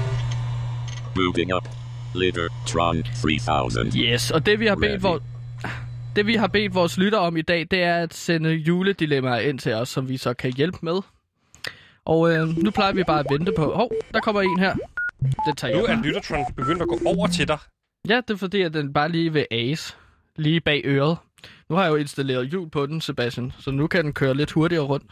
Moving 1.16 1.54
up. 1.54 1.68
Litter 2.14 2.48
Tron 2.66 3.02
3000. 3.22 3.92
Yes, 3.96 4.30
og 4.30 4.46
det 4.46 4.60
vi 4.60 4.66
har 4.66 4.76
bedt 4.76 5.02
vores... 5.02 5.22
Det 6.16 6.26
vi 6.26 6.34
har 6.34 6.46
bedt 6.46 6.74
vores 6.74 6.98
lytter 6.98 7.18
om 7.18 7.36
i 7.36 7.42
dag, 7.42 7.66
det 7.70 7.82
er 7.82 7.96
at 7.96 8.14
sende 8.14 8.50
juledilemmaer 8.50 9.38
ind 9.38 9.58
til 9.58 9.72
os, 9.72 9.88
som 9.88 10.08
vi 10.08 10.16
så 10.16 10.34
kan 10.34 10.52
hjælpe 10.56 10.78
med. 10.82 11.00
Og 12.04 12.32
øh, 12.32 12.48
nu 12.48 12.70
plejer 12.70 12.92
vi 12.92 13.04
bare 13.04 13.20
at 13.20 13.26
vente 13.30 13.52
på... 13.56 13.74
Hov, 13.74 13.90
der 14.14 14.20
kommer 14.20 14.40
en 14.40 14.58
her. 14.58 14.74
Det 15.46 15.56
tager 15.56 15.76
Nu 15.76 15.84
er 15.84 16.02
Lyttertron 16.02 16.44
begyndt 16.56 16.82
at 16.82 16.88
gå 16.88 17.00
over 17.06 17.26
til 17.26 17.48
dig. 17.48 17.58
Ja, 18.08 18.20
det 18.28 18.34
er 18.34 18.38
fordi, 18.38 18.62
at 18.62 18.74
den 18.74 18.92
bare 18.92 19.08
lige 19.08 19.34
ved 19.34 19.44
Ace. 19.50 19.96
Lige 20.36 20.60
bag 20.60 20.82
øret. 20.84 21.16
Nu 21.70 21.76
har 21.76 21.82
jeg 21.82 21.90
jo 21.90 21.96
installeret 21.96 22.48
hjul 22.48 22.70
på 22.70 22.86
den, 22.86 23.00
Sebastian, 23.00 23.52
så 23.58 23.70
nu 23.70 23.86
kan 23.86 24.04
den 24.04 24.12
køre 24.12 24.34
lidt 24.34 24.50
hurtigere 24.52 24.84
rundt. 24.84 25.10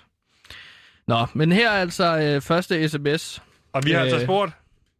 Nå, 1.08 1.26
men 1.34 1.52
her 1.52 1.70
er 1.70 1.80
altså 1.80 2.18
øh, 2.18 2.40
første 2.40 2.88
sms. 2.88 3.42
Og 3.72 3.84
vi 3.86 3.90
har 3.92 3.98
Øh. 3.98 4.04
altså 4.04 4.20
spurgt, 4.20 4.52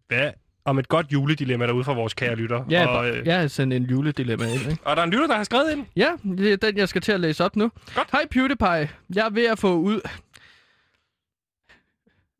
hvad 0.08 0.30
om 0.64 0.78
et 0.78 0.88
godt 0.88 1.06
juledilemma 1.12 1.66
derude 1.66 1.84
fra 1.84 1.92
vores 1.92 2.14
kære 2.14 2.34
lytter. 2.34 2.64
Ja, 2.70 2.86
og, 2.86 2.96
og, 2.98 3.08
øh, 3.10 3.26
jeg 3.26 3.40
har 3.40 3.46
sendt 3.48 3.74
en 3.74 3.82
juledilemma 3.84 4.44
ind, 4.46 4.70
ikke? 4.70 4.78
og 4.84 4.96
der 4.96 5.02
er 5.02 5.06
en 5.06 5.12
lytter, 5.12 5.26
der 5.26 5.36
har 5.36 5.44
skrevet 5.44 5.72
ind. 5.72 5.86
Ja, 5.96 6.08
det 6.38 6.52
er 6.52 6.56
den, 6.56 6.76
jeg 6.76 6.88
skal 6.88 7.02
til 7.02 7.12
at 7.12 7.20
læse 7.20 7.44
op 7.44 7.56
nu. 7.56 7.70
Godt. 7.94 8.08
Hej 8.12 8.26
PewDiePie, 8.30 8.88
jeg 9.14 9.26
er 9.26 9.30
ved 9.30 9.46
at 9.46 9.58
få 9.58 9.74
ud... 9.74 10.00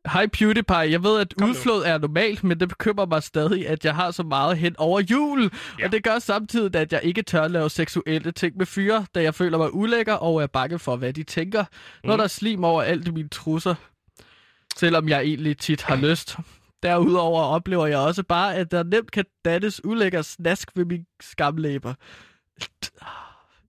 Hej 0.06 0.26
PewDiePie, 0.26 0.76
jeg 0.76 1.02
ved, 1.02 1.20
at 1.20 1.34
Kom 1.38 1.48
nu. 1.48 1.50
udflod 1.54 1.82
er 1.84 1.98
normalt, 1.98 2.44
men 2.44 2.60
det 2.60 2.68
bekymrer 2.68 3.06
mig 3.06 3.22
stadig, 3.22 3.68
at 3.68 3.84
jeg 3.84 3.94
har 3.94 4.10
så 4.10 4.22
meget 4.22 4.58
hen 4.58 4.74
over 4.78 5.00
jul. 5.00 5.50
Ja. 5.78 5.84
Og 5.86 5.92
det 5.92 6.04
gør 6.04 6.18
samtidig, 6.18 6.74
at 6.80 6.92
jeg 6.92 7.00
ikke 7.04 7.22
tør 7.22 7.48
lave 7.48 7.70
seksuelle 7.70 8.32
ting 8.32 8.56
med 8.56 8.66
fyre, 8.66 9.06
da 9.14 9.22
jeg 9.22 9.34
føler 9.34 9.58
mig 9.58 9.74
ulækker 9.74 10.14
og 10.14 10.42
er 10.42 10.46
bange 10.46 10.78
for, 10.78 10.96
hvad 10.96 11.12
de 11.12 11.22
tænker, 11.22 11.64
når 12.04 12.14
Mm. 12.14 12.18
der 12.18 12.24
er 12.24 12.28
slim 12.28 12.64
over 12.64 12.82
alt 12.82 13.08
i 13.08 13.10
mine 13.10 13.28
trusser. 13.28 13.74
Selvom 14.76 15.08
jeg 15.08 15.20
egentlig 15.20 15.58
tit 15.58 15.82
har 15.82 15.96
lyst. 15.96 16.36
Derudover 16.82 17.42
oplever 17.42 17.86
jeg 17.86 17.98
også 17.98 18.22
bare, 18.22 18.54
at 18.54 18.70
der 18.70 18.82
nemt 18.82 19.10
kan 19.10 19.24
dannes 19.44 19.84
ulækker 19.84 20.22
snask 20.22 20.68
ved 20.76 20.84
mine 20.84 21.04
skamlæber. 21.20 21.94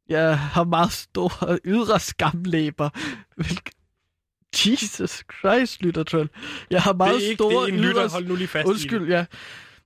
Jeg 0.09 0.39
har 0.39 0.63
meget 0.63 0.91
store 0.91 1.59
ydre 1.65 1.99
skamlæber. 1.99 2.89
Hvilke... 3.35 3.71
Jesus 4.65 5.23
Christ, 5.39 5.81
lyttertroll. 5.81 6.29
Jeg 6.69 6.81
har 6.81 6.93
meget 6.93 7.15
det 7.15 7.25
er 7.25 7.29
ikke 7.29 7.43
store 7.43 7.65
det 7.65 7.73
er 7.73 7.77
en 7.77 7.81
lytter. 7.81 8.09
Hold 8.09 8.27
nu 8.27 8.35
lige 8.35 8.47
fast 8.47 8.67
Undskyld, 8.67 9.07
ja. 9.09 9.25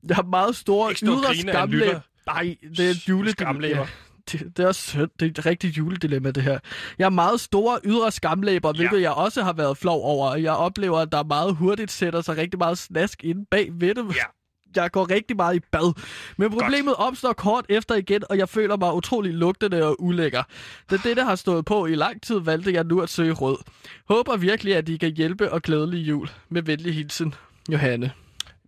Jeg 0.08 0.16
har 0.16 0.24
meget 0.24 0.56
store 0.56 0.96
skamlæber. 0.96 2.00
Nej, 2.28 2.56
det 2.78 2.86
er 2.86 2.90
et 2.90 3.10
jule... 3.10 3.32
Skamlæber. 3.32 3.80
Ja, 3.80 3.88
det, 4.32 4.58
det 4.58 4.64
er 4.64 4.68
også. 4.68 5.08
Det 5.20 5.26
er 5.26 5.30
et 5.40 5.46
rigtigt 5.46 5.78
juledilemma, 5.78 6.32
det 6.32 6.44
her. 6.44 6.60
Jeg 6.98 7.06
har 7.06 7.10
meget 7.10 7.40
store 7.40 7.80
ydre 7.86 8.12
skamlæber, 8.12 8.70
Ja. 8.70 8.78
hvilket 8.80 9.02
jeg 9.02 9.12
også 9.12 9.44
har 9.44 9.54
været 9.54 9.78
flov 9.78 10.04
over. 10.04 10.36
Jeg 10.36 10.54
oplever, 10.54 11.00
at 11.00 11.12
der 11.12 11.24
meget 11.24 11.56
hurtigt 11.56 11.92
sætter 11.92 12.22
sig 12.22 12.38
rigtig 12.38 12.58
meget 12.58 12.78
snask 12.78 13.24
inde 13.24 13.46
bag 13.52 13.70
ved 13.74 13.96
dem. 13.96 14.08
Ja. 14.08 14.24
Jeg 14.76 14.92
går 14.92 15.12
rigtig 15.12 15.36
meget 15.36 15.56
i 15.56 15.60
bad. 15.72 15.94
Men 16.38 16.52
problemet 16.52 16.96
opstår 16.98 17.34
kort 17.34 17.66
efter 17.70 17.96
igen, 17.96 18.24
og 18.30 18.38
jeg 18.38 18.50
føler 18.50 18.78
mig 18.78 18.94
utrolig 18.94 19.34
lugtende 19.34 19.86
og 19.86 19.96
ulækker. 20.00 20.44
Da 20.92 20.98
dette 21.04 21.24
har 21.24 21.36
stået 21.36 21.66
på 21.66 21.86
i 21.86 21.96
lang 21.96 22.22
tid, 22.22 22.40
valgte 22.40 22.74
jeg 22.74 22.84
nu 22.84 23.02
at 23.02 23.10
søge 23.10 23.34
råd. 23.34 23.58
Håber 24.10 24.38
virkelig, 24.38 24.76
at 24.76 24.90
I 24.90 24.98
kan 24.98 25.14
hjælpe 25.16 25.52
og 25.52 25.62
glædelig 25.62 26.08
jul. 26.08 26.30
Med 26.50 26.62
venlig 26.62 26.96
hilsen, 26.96 27.34
Johanne. 27.72 28.12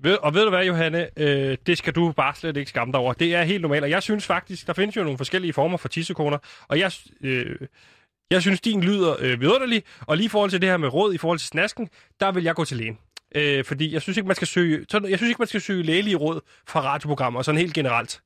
Ved, 0.01 0.17
og 0.21 0.33
ved 0.33 0.43
du 0.43 0.49
hvad, 0.49 0.65
Johanne? 0.65 1.07
Øh, 1.17 1.57
det 1.65 1.77
skal 1.77 1.93
du 1.93 2.11
bare 2.11 2.35
slet 2.35 2.57
ikke 2.57 2.69
skamme 2.69 2.91
dig 2.91 2.99
over. 2.99 3.13
Det 3.13 3.35
er 3.35 3.43
helt 3.43 3.61
normalt, 3.61 3.83
og 3.83 3.89
jeg 3.89 4.03
synes 4.03 4.25
faktisk, 4.25 4.67
der 4.67 4.73
findes 4.73 4.95
jo 4.95 5.03
nogle 5.03 5.17
forskellige 5.17 5.53
former 5.53 5.77
for 5.77 5.87
tissekoner, 5.87 6.37
og 6.67 6.79
jeg, 6.79 6.91
øh, 7.21 7.55
jeg 8.31 8.41
synes, 8.41 8.61
din 8.61 8.81
lyder 8.81 9.15
øh, 9.19 9.41
vidunderlig, 9.41 9.83
og 10.01 10.17
lige 10.17 10.25
i 10.25 10.29
forhold 10.29 10.49
til 10.49 10.61
det 10.61 10.69
her 10.69 10.77
med 10.77 10.93
råd, 10.93 11.13
i 11.13 11.17
forhold 11.17 11.39
til 11.39 11.47
snasken, 11.47 11.89
der 12.19 12.31
vil 12.31 12.43
jeg 12.43 12.55
gå 12.55 12.65
til 12.65 12.77
lægen. 12.77 12.97
Øh, 13.35 13.65
fordi 13.65 13.93
jeg 13.93 14.01
synes 14.01 14.17
ikke, 14.17 14.27
man 14.27 14.35
skal 14.35 14.47
søge, 14.47 14.85
sådan, 14.89 15.09
jeg 15.09 15.19
synes 15.19 15.29
ikke, 15.29 15.41
man 15.41 15.47
skal 15.47 15.61
søge 15.61 15.83
lægelige 15.83 16.15
råd 16.15 16.41
fra 16.67 16.81
radioprogrammer, 16.81 17.41
sådan 17.41 17.61
helt 17.61 17.73
generelt. 17.73 18.21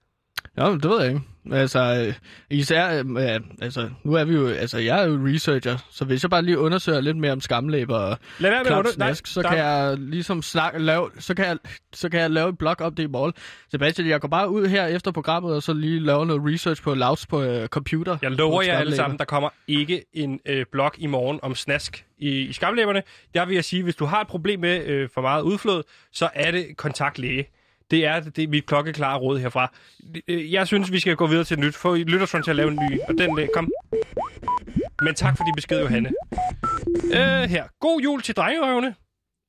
Ja, 0.58 0.72
det 0.72 0.84
ved 0.90 1.00
jeg 1.02 1.10
ikke. 1.10 1.22
Altså, 1.52 2.06
øh, 2.08 2.14
især, 2.50 3.04
øh, 3.04 3.40
altså, 3.62 3.90
nu 4.04 4.14
er 4.14 4.24
vi 4.24 4.34
jo, 4.34 4.48
altså, 4.48 4.78
jeg 4.78 5.04
er 5.04 5.08
jo 5.08 5.28
researcher, 5.28 5.78
så 5.92 6.06
hvis 6.06 6.24
jeg 6.24 6.30
bare 6.30 6.42
lige 6.42 6.60
undersøger 6.60 7.02
lidt 7.02 7.18
mere 7.18 7.32
om 7.32 7.42
skamlæber 7.42 7.98
og 7.98 8.18
Lad 8.40 8.50
være 8.52 8.64
med 8.64 8.72
under... 8.72 8.92
snask, 8.92 9.28
så 9.28 9.42
der- 9.42 9.50
kan 9.50 9.58
jeg 9.58 9.96
ligesom 9.98 10.42
snakke, 10.42 10.80
lave, 10.80 11.10
så 11.20 11.34
kan 11.36 11.46
jeg, 11.46 11.58
så 11.94 12.10
kan 12.10 12.20
jeg 12.20 12.32
lave 12.32 12.50
en 12.50 12.56
blog 12.56 12.76
om 12.82 12.96
det 12.96 13.04
i 13.04 13.08
morgen. 13.08 13.34
Sebastian, 13.72 14.08
jeg 14.08 14.22
går 14.22 14.28
bare 14.28 14.50
ud 14.50 14.68
her 14.68 14.86
efter 14.88 15.12
programmet, 15.12 15.56
og 15.56 15.64
så 15.64 15.74
lige 15.74 16.00
lave 16.00 16.26
noget 16.26 16.42
research 16.54 16.84
på 16.84 16.94
Louds 16.94 17.26
på 17.28 17.42
øh, 17.44 17.68
computer. 17.68 18.18
Jeg 18.22 18.32
lover 18.32 18.62
jer 18.62 18.78
alle 18.78 18.96
sammen, 18.96 19.20
der 19.20 19.26
kommer 19.26 19.50
ikke 19.68 20.04
en 20.14 20.40
øh, 20.46 20.66
blog 20.72 20.92
i 20.98 21.08
morgen 21.08 21.40
om 21.44 21.56
snask 21.56 22.06
i, 22.20 22.30
i 22.30 22.54
skamlæberne. 22.54 23.04
Der 23.34 23.46
vil 23.46 23.56
jeg 23.56 23.64
sige, 23.64 23.84
hvis 23.84 23.96
du 23.96 24.06
har 24.06 24.22
et 24.22 24.28
problem 24.28 24.60
med 24.60 24.86
øh, 24.86 25.10
for 25.14 25.22
meget 25.22 25.42
udflod, 25.42 25.84
så 26.12 26.30
er 26.34 26.52
det 26.52 26.66
kontakt 26.78 27.20
læge. 27.20 27.46
Det 27.94 28.06
er, 28.06 28.20
det 28.20 28.44
er 28.44 28.48
mit 28.48 28.66
klokkeklare 28.66 29.18
råd 29.18 29.40
herfra. 29.40 29.72
Øh, 30.28 30.54
Jeg 30.54 30.68
synes, 30.68 30.92
vi 30.92 31.00
skal 31.00 31.16
gå 31.16 31.28
videre 31.28 31.44
til 31.44 31.60
nyt. 31.60 31.76
Få 31.76 31.96
Lyttertron 31.96 32.44
til 32.44 32.50
at 32.50 32.56
lave 32.56 32.72
en 32.72 32.80
ny. 32.92 33.00
Og 33.08 33.14
den, 33.18 33.50
kom. 33.54 33.72
Men 35.02 35.16
tak 35.16 35.38
for 35.38 35.44
din 35.44 35.54
besked, 35.56 35.80
Johanne. 35.82 36.10
Øh, 37.14 37.50
her. 37.50 37.64
God 37.80 38.02
jul 38.02 38.22
til 38.22 38.36
drengerøvene. 38.36 38.96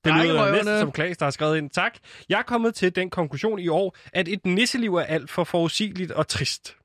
Det 0.05 0.15
lyder 0.15 0.53
næsten 0.53 0.81
som 0.81 0.93
Klaas, 0.93 1.17
der 1.17 1.27
har 1.27 1.31
skrevet 1.31 1.57
ind. 1.59 1.71
Tak. 1.71 1.93
Jeg 2.29 2.39
er 2.39 2.43
kommet 2.43 2.75
til 2.75 2.97
den 2.97 3.11
konklusion 3.11 3.59
i 3.59 3.69
år, 3.69 3.97
at 4.13 4.29
et 4.29 4.47
nisseliv 4.47 4.95
er 4.95 5.03
alt 5.03 5.31
for 5.31 5.45
forudsigeligt 5.45 6.11
og 6.13 6.29
trist. 6.29 6.77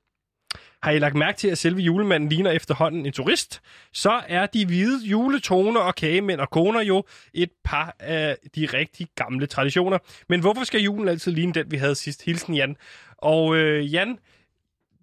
Har 0.82 0.90
I 0.90 0.98
lagt 0.98 1.14
mærke 1.14 1.38
til, 1.38 1.48
at 1.48 1.58
selve 1.58 1.80
julemanden 1.80 2.28
ligner 2.28 2.50
efterhånden 2.50 3.06
en 3.06 3.12
turist? 3.12 3.60
Så 3.92 4.20
er 4.28 4.46
de 4.46 4.66
hvide 4.66 5.06
juletoner 5.06 5.80
og 5.80 5.94
kagemænd 5.94 6.40
og 6.40 6.50
koner 6.50 6.80
jo 6.80 7.04
et 7.34 7.50
par 7.64 7.96
af 7.98 8.36
de 8.54 8.66
rigtig 8.66 9.06
gamle 9.14 9.46
traditioner. 9.46 9.98
Men 10.28 10.40
hvorfor 10.40 10.64
skal 10.64 10.80
julen 10.80 11.08
altid 11.08 11.32
ligne 11.32 11.52
den, 11.52 11.70
vi 11.70 11.76
havde 11.76 11.94
sidst? 11.94 12.24
Hilsen 12.24 12.54
Jan. 12.54 12.76
Og 13.18 13.56
øh, 13.56 13.94
Jan, 13.94 14.18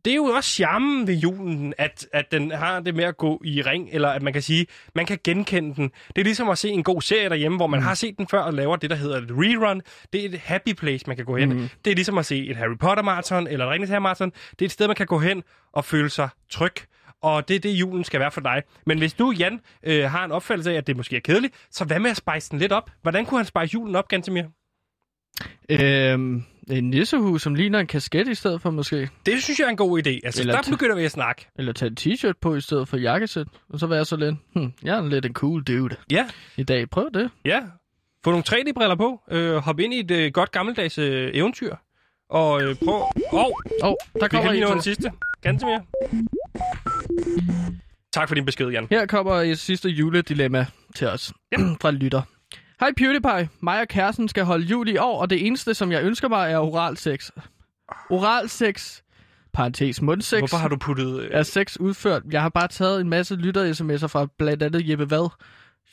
det 0.08 0.14
er 0.14 0.16
jo 0.16 0.26
også 0.26 0.50
charmen 0.50 1.08
ved 1.08 1.14
julen, 1.14 1.74
at, 1.78 2.08
at 2.14 2.32
den 2.32 2.52
har 2.52 2.80
det 2.80 2.96
med 2.96 3.04
at 3.04 3.18
gå 3.18 3.42
i 3.46 3.62
ring, 3.62 3.90
eller 3.92 4.10
at 4.10 4.22
man 4.22 4.34
kan 4.34 4.42
sige, 4.42 4.68
man 4.96 5.06
kan 5.06 5.20
genkende 5.24 5.76
den. 5.76 5.92
Det 6.08 6.22
er 6.22 6.24
ligesom 6.24 6.50
at 6.50 6.58
se 6.58 6.70
en 6.70 6.84
god 6.84 7.02
serie 7.02 7.30
derhjemme, 7.30 7.58
hvor 7.58 7.68
man 7.68 7.82
har 7.82 7.94
set 7.94 8.18
den 8.18 8.28
før 8.28 8.40
og 8.40 8.54
laver 8.54 8.76
det, 8.76 8.90
der 8.90 8.96
hedder 8.96 9.18
et 9.18 9.28
rerun. 9.32 9.82
Det 10.14 10.26
er 10.26 10.30
et 10.30 10.40
happy 10.40 10.74
place, 10.74 11.08
man 11.08 11.16
kan 11.16 11.26
gå 11.26 11.38
hen. 11.38 11.50
Mm. 11.50 11.70
Det 11.86 11.92
er 11.92 11.96
ligesom 11.96 12.18
at 12.18 12.26
se 12.26 12.48
et 12.48 12.56
Harry 12.56 12.78
Potter-marathon 12.80 13.48
eller 13.48 13.66
et 13.66 13.72
Ringens 13.72 13.90
Herre-marathon. 13.90 14.32
Det 14.52 14.62
er 14.62 14.66
et 14.66 14.72
sted, 14.72 14.88
man 14.88 14.96
kan 14.96 15.06
gå 15.06 15.20
hen 15.20 15.44
og 15.74 15.86
føle 15.86 16.10
sig 16.10 16.30
tryg. 16.50 16.74
Og 17.22 17.48
det 17.48 17.56
er 17.56 17.60
det, 17.60 17.70
julen 17.70 18.04
skal 18.04 18.20
være 18.20 18.32
for 18.32 18.42
dig. 18.42 18.64
Men 18.86 18.98
hvis 18.98 19.14
du, 19.14 19.32
Jan, 19.32 19.60
øh, 19.84 20.04
har 20.04 20.26
en 20.26 20.32
opfattelse 20.32 20.72
af, 20.72 20.76
at 20.76 20.88
det 20.88 20.98
måske 20.98 21.16
er 21.16 21.20
kedeligt, 21.20 21.56
så 21.72 21.86
hvad 21.86 22.00
med 22.00 22.12
at 22.12 22.18
spice 22.18 22.50
den 22.52 22.60
lidt 22.60 22.72
op? 22.72 22.90
Hvordan 23.02 23.26
kunne 23.26 23.38
han 23.38 23.46
spice 23.46 23.74
julen 23.74 23.96
op, 23.96 24.08
Gantemir? 24.08 24.44
Øhm, 25.70 26.44
en 26.70 26.90
nissehus, 26.90 27.42
som 27.42 27.56
ligner 27.56 27.80
en 27.80 27.88
kasket 27.88 28.28
i 28.28 28.36
stedet 28.36 28.62
for 28.62 28.70
måske. 28.72 29.10
Det 29.26 29.44
synes 29.44 29.60
jeg 29.60 29.66
er 29.66 29.70
en 29.70 29.78
god 29.78 30.00
idé. 30.08 30.20
Altså, 30.24 30.42
Eller 30.42 30.62
der 30.62 30.72
begynder 30.72 30.96
vi 30.96 31.06
at 31.06 31.12
snakke. 31.12 31.48
Eller 31.56 31.74
tage 31.74 31.90
en 31.90 31.98
t-shirt 32.00 32.34
på 32.42 32.56
i 32.56 32.62
stedet 32.62 32.88
for 32.88 32.98
jakkesæt. 32.98 33.48
Og 33.70 33.80
så 33.80 33.88
være 33.88 34.06
så 34.06 34.16
lidt, 34.16 34.36
hm, 34.56 34.74
jeg 34.84 34.98
er 34.98 35.10
lidt 35.10 35.26
en 35.26 35.34
cool 35.34 35.64
dude 35.64 35.96
Ja, 36.12 36.26
i 36.58 36.64
dag. 36.64 36.90
Prøv 36.90 37.10
det. 37.14 37.30
Ja, 37.46 37.62
få 38.24 38.30
nogle 38.32 38.44
3D-briller 38.50 38.96
på, 38.96 39.22
øh, 39.32 39.56
hop 39.56 39.80
ind 39.80 39.94
i 39.94 40.00
et 40.00 40.12
øh, 40.12 40.32
godt 40.32 40.52
gammeldags 40.52 40.98
øh, 40.98 41.32
eventyr, 41.34 41.76
og 42.30 42.62
øh, 42.62 42.76
prøv... 42.76 42.94
Åh, 42.94 43.04
oh, 43.34 43.52
Åh, 43.84 43.90
oh, 43.90 43.94
der 44.14 44.20
vi 44.20 44.20
kan 44.20 44.30
kommer 44.30 44.52
lige 44.52 44.66
den 44.66 44.82
sidste. 44.82 45.12
Ganske 45.42 45.66
mere. 45.66 45.82
Tak 48.14 48.28
for 48.28 48.36
din 48.36 48.46
besked, 48.46 48.68
Jan. 48.70 48.88
Her 48.90 49.06
kommer 49.06 49.34
et 49.34 49.60
sidste 49.60 49.90
juledilemma 49.90 50.66
til 50.96 51.08
os 51.08 51.34
Ja. 51.52 51.58
fra 51.82 51.92
lytter. 51.92 52.22
Hej 52.80 52.92
PewDiePie, 52.98 53.50
mig 53.60 53.82
og 53.82 53.88
kæresten 53.88 54.28
skal 54.28 54.44
holde 54.44 54.66
jul 54.66 54.88
i 54.90 54.98
år, 54.98 55.22
og 55.22 55.30
det 55.30 55.48
eneste, 55.48 55.74
som 55.74 55.92
jeg 55.92 56.04
ønsker 56.04 56.28
mig, 56.28 56.52
er 56.52 56.58
oral 56.58 56.98
sex. 56.98 57.30
Oralsex, 58.10 59.02
parentes 59.54 60.02
mundsex, 60.02 60.40
Hvorfor 60.40 60.58
har 60.58 60.68
du 60.68 60.78
puttet... 60.78 61.20
Øh, 61.22 61.30
er 61.34 61.44
sex 61.44 61.78
udført. 61.80 62.22
Jeg 62.32 62.42
har 62.42 62.50
bare 62.50 62.68
taget 62.68 63.02
en 63.02 63.10
masse 63.10 63.36
lytter-sms'er 63.36 64.08
fra 64.08 64.28
blandt 64.38 64.64
andet 64.64 64.90
Jeppe 64.90 65.10
Vad, 65.12 65.30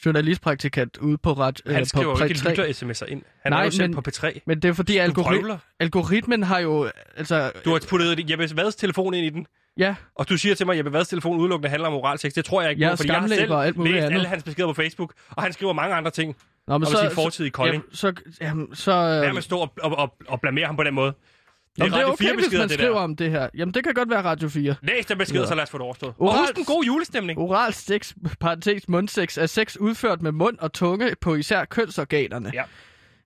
journalistpraktikant 0.07 0.97
ude 0.97 1.19
på, 1.19 1.33
ret, 1.33 1.61
han 1.67 1.81
øh, 1.81 1.87
skriver 1.87 2.15
på 2.15 2.19
jo 2.21 2.25
ikke 2.25 2.41
P3. 2.41 2.51
lytter-sms'er 2.51 3.07
ind. 3.07 3.23
Han 3.43 3.53
Nej, 3.53 3.61
er 3.61 3.65
jo 3.65 3.71
selv 3.71 3.83
men- 3.91 3.95
på 3.95 4.03
P3. 4.11 4.41
Men 4.47 4.63
det 4.63 4.69
er 4.69 4.73
fordi 4.73 4.99
algori- 4.99 5.57
algoritmen 5.81 6.43
har 6.43 6.59
jo... 6.59 6.91
Altså, 7.17 7.53
Du 7.65 7.71
har 7.71 7.81
puttet 7.89 8.31
Jeppe 8.31 8.49
Vads 8.57 8.77
telefon 8.77 9.15
ind 9.15 9.27
i 9.27 9.31
den, 9.31 9.47
ja, 9.79 9.95
og 10.15 10.29
du 10.29 10.37
siger 10.37 10.55
til 10.55 10.67
mig, 10.67 10.73
at 10.73 10.79
Jeppe 10.79 10.93
Vads 10.93 11.09
telefon 11.09 11.39
udelukkende 11.39 11.69
handler 11.71 11.89
om 11.89 11.95
oralsex. 11.95 12.33
Det 12.33 12.45
tror 12.45 12.63
jeg 12.63 12.71
ikke 12.71 12.83
Jeg 12.83 12.91
på, 12.91 12.97
fordi 12.97 13.09
jeg 13.13 13.21
har 13.21 13.29
selv 13.29 13.53
og 13.53 13.67
alt 13.67 13.85
læst 13.85 13.97
andet. 13.97 14.15
alle 14.17 14.29
hans 14.29 14.43
beskeder 14.43 14.69
på 14.69 14.75
Facebook, 14.75 15.13
og 15.31 15.43
han 15.43 15.53
skriver 15.53 15.73
mange 15.73 15.95
andre 15.95 16.11
ting 16.11 16.37
Nå, 16.69 16.79
men 16.79 16.89
om 16.89 16.95
sin 16.95 17.11
fortid 17.11 17.45
i 17.45 17.49
Kolding. 17.49 17.83
Jamen, 17.83 17.97
så, 17.97 18.13
jamen, 18.41 18.75
så, 18.75 18.91
Lad 18.93 19.31
øh, 19.31 19.37
at 19.37 19.45
stå 19.45 19.59
og, 19.59 19.73
og, 19.83 19.97
og, 19.99 20.15
og 20.29 20.41
blamere 20.41 20.67
ham 20.67 20.77
på 20.77 20.83
den 20.85 20.95
måde. 20.95 21.13
Det 21.77 21.81
er 21.81 21.85
men 21.85 21.93
det 21.93 22.01
er 22.01 22.05
okay, 22.05 22.25
4 22.25 22.35
hvis 22.35 22.53
man 22.59 22.69
skriver 22.69 22.93
der. 22.95 23.01
om 23.01 23.17
det 23.17 23.31
her. 23.31 23.49
Jamen, 23.55 23.75
det 23.75 23.85
kan 23.85 23.95
godt 23.95 24.11
være 24.11 24.23
Radio 24.23 24.49
4. 24.49 24.75
Læs 24.83 25.07
den 25.07 25.19
besked, 25.19 25.41
Ja. 25.41 25.47
så 25.47 25.55
lad 25.55 25.63
os 25.63 25.71
få 25.71 25.79
det 25.79 25.85
overstået. 25.85 26.15
Oral- 26.19 26.29
Og 26.29 26.39
husk 26.39 26.59
en 26.59 26.65
god 26.65 26.85
julestemning. 26.85 27.39
Oral 27.39 27.73
sex, 27.73 28.13
parentes 28.41 28.89
mundsex, 28.89 29.39
er 29.39 29.47
sex 29.47 29.77
udført 29.77 30.23
med 30.23 30.33
mund 30.33 30.59
og 30.59 30.73
tunge 30.73 31.15
på 31.21 31.35
især 31.35 31.65
kønsorganerne. 31.65 32.53
Ja. 32.55 32.63